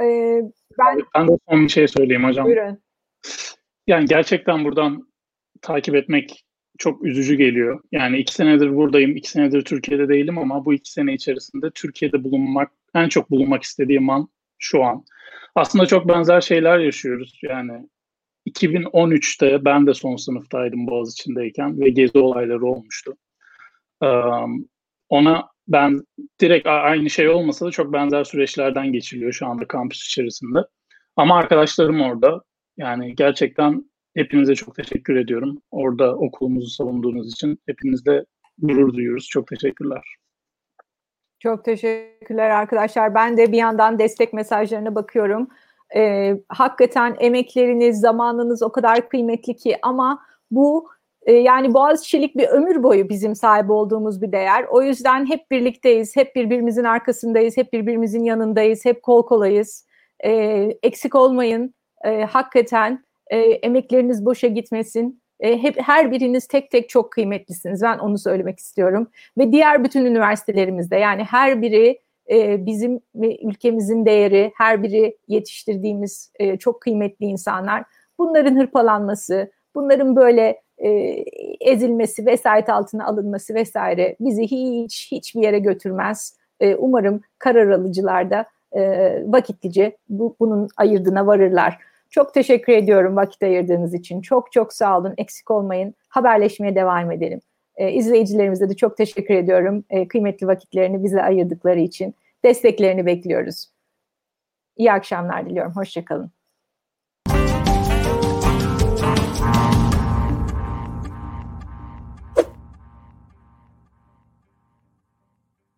Ee, 0.00 0.42
ben... 0.78 0.98
ben 1.14 1.28
de 1.28 1.38
son 1.48 1.64
bir 1.64 1.68
şey 1.68 1.88
söyleyeyim 1.88 2.24
hocam. 2.24 2.46
Buyurun. 2.46 2.78
Yani 3.86 4.06
gerçekten 4.06 4.64
buradan 4.64 5.08
takip 5.62 5.94
etmek 5.94 6.44
çok 6.80 7.04
üzücü 7.04 7.34
geliyor. 7.34 7.80
Yani 7.92 8.18
iki 8.18 8.34
senedir 8.34 8.76
buradayım, 8.76 9.16
iki 9.16 9.30
senedir 9.30 9.62
Türkiye'de 9.62 10.08
değilim 10.08 10.38
ama 10.38 10.64
bu 10.64 10.74
iki 10.74 10.92
sene 10.92 11.14
içerisinde 11.14 11.70
Türkiye'de 11.70 12.24
bulunmak, 12.24 12.72
en 12.94 13.08
çok 13.08 13.30
bulunmak 13.30 13.62
istediğim 13.62 14.10
an 14.10 14.28
şu 14.58 14.84
an. 14.84 15.04
Aslında 15.54 15.86
çok 15.86 16.08
benzer 16.08 16.40
şeyler 16.40 16.78
yaşıyoruz. 16.78 17.40
Yani 17.42 17.88
2013'te 18.46 19.64
ben 19.64 19.86
de 19.86 19.94
son 19.94 20.16
sınıftaydım 20.16 20.86
Boğaziçi'ndeyken 20.86 21.80
ve 21.80 21.88
gezi 21.88 22.18
olayları 22.18 22.66
olmuştu. 22.66 23.16
ona 25.08 25.48
ben 25.68 26.00
direkt 26.40 26.66
aynı 26.66 27.10
şey 27.10 27.28
olmasa 27.28 27.66
da 27.66 27.70
çok 27.70 27.92
benzer 27.92 28.24
süreçlerden 28.24 28.92
geçiliyor 28.92 29.32
şu 29.32 29.46
anda 29.46 29.68
kampüs 29.68 30.06
içerisinde. 30.06 30.58
Ama 31.16 31.38
arkadaşlarım 31.38 32.00
orada. 32.00 32.42
Yani 32.76 33.14
gerçekten 33.14 33.89
Hepinize 34.14 34.54
çok 34.54 34.74
teşekkür 34.74 35.16
ediyorum. 35.16 35.62
Orada 35.70 36.16
okulumuzu 36.16 36.70
savunduğunuz 36.70 37.32
için 37.32 37.58
hepinizle 37.66 38.24
gurur 38.58 38.94
duyuyoruz. 38.94 39.28
Çok 39.30 39.46
teşekkürler. 39.46 40.02
Çok 41.38 41.64
teşekkürler 41.64 42.50
arkadaşlar. 42.50 43.14
Ben 43.14 43.36
de 43.36 43.52
bir 43.52 43.56
yandan 43.58 43.98
destek 43.98 44.32
mesajlarına 44.32 44.94
bakıyorum. 44.94 45.48
Ee, 45.96 46.36
hakikaten 46.48 47.16
emekleriniz, 47.20 48.00
zamanınız 48.00 48.62
o 48.62 48.72
kadar 48.72 49.08
kıymetli 49.08 49.56
ki 49.56 49.76
ama 49.82 50.22
bu 50.50 50.88
e, 51.22 51.32
yani 51.32 51.74
Boğaziçi'lik 51.74 52.36
bir 52.36 52.48
ömür 52.48 52.82
boyu 52.82 53.08
bizim 53.08 53.34
sahip 53.34 53.70
olduğumuz 53.70 54.22
bir 54.22 54.32
değer. 54.32 54.64
O 54.70 54.82
yüzden 54.82 55.26
hep 55.26 55.50
birlikteyiz, 55.50 56.16
hep 56.16 56.36
birbirimizin 56.36 56.84
arkasındayız, 56.84 57.56
hep 57.56 57.72
birbirimizin 57.72 58.24
yanındayız, 58.24 58.84
hep 58.84 59.02
kol 59.02 59.26
kolayız. 59.26 59.86
Ee, 60.24 60.70
eksik 60.82 61.14
olmayın. 61.14 61.74
Ee, 62.04 62.24
hakikaten 62.24 63.04
e, 63.30 63.38
emekleriniz 63.38 64.24
boşa 64.24 64.46
gitmesin. 64.46 65.20
E, 65.40 65.62
hep 65.62 65.76
her 65.80 66.10
biriniz 66.10 66.46
tek 66.46 66.70
tek 66.70 66.88
çok 66.88 67.12
kıymetlisiniz. 67.12 67.82
Ben 67.82 67.98
onu 67.98 68.18
söylemek 68.18 68.58
istiyorum. 68.58 69.10
Ve 69.38 69.52
diğer 69.52 69.84
bütün 69.84 70.04
üniversitelerimizde 70.04 70.96
yani 70.96 71.24
her 71.24 71.62
biri 71.62 72.00
e, 72.30 72.66
bizim 72.66 73.00
ülkemizin 73.42 74.06
değeri, 74.06 74.52
her 74.56 74.82
biri 74.82 75.16
yetiştirdiğimiz 75.28 76.32
e, 76.38 76.56
çok 76.56 76.80
kıymetli 76.80 77.26
insanlar. 77.26 77.84
Bunların 78.18 78.56
hırpalanması, 78.56 79.50
bunların 79.74 80.16
böyle 80.16 80.60
e, 80.78 80.88
ezilmesi, 81.60 82.26
vesayet 82.26 82.68
altına 82.68 83.06
alınması 83.06 83.54
vesaire 83.54 84.16
bizi 84.20 84.42
hiç 84.42 85.12
hiçbir 85.12 85.42
yere 85.42 85.58
götürmez. 85.58 86.36
E, 86.60 86.74
umarım 86.74 87.20
karar 87.38 87.70
alıcılar 87.70 88.30
da 88.30 88.44
e, 88.72 88.82
vakitlice 89.26 89.96
bu, 90.08 90.36
bunun 90.40 90.68
ayırdığına 90.76 91.26
varırlar. 91.26 91.78
Çok 92.10 92.34
teşekkür 92.34 92.72
ediyorum 92.72 93.16
vakit 93.16 93.42
ayırdığınız 93.42 93.94
için. 93.94 94.20
Çok 94.20 94.52
çok 94.52 94.72
sağ 94.72 94.98
olun. 94.98 95.14
Eksik 95.18 95.50
olmayın. 95.50 95.94
Haberleşmeye 96.08 96.74
devam 96.74 97.10
edelim. 97.10 97.40
E, 97.76 97.92
izleyicilerimize 97.92 98.68
de 98.68 98.76
çok 98.76 98.96
teşekkür 98.96 99.34
ediyorum. 99.34 99.84
E, 99.90 100.08
kıymetli 100.08 100.46
vakitlerini 100.46 101.04
bize 101.04 101.22
ayırdıkları 101.22 101.80
için. 101.80 102.14
Desteklerini 102.44 103.06
bekliyoruz. 103.06 103.66
İyi 104.76 104.92
akşamlar 104.92 105.46
diliyorum. 105.46 105.72
Hoşçakalın. 105.76 106.30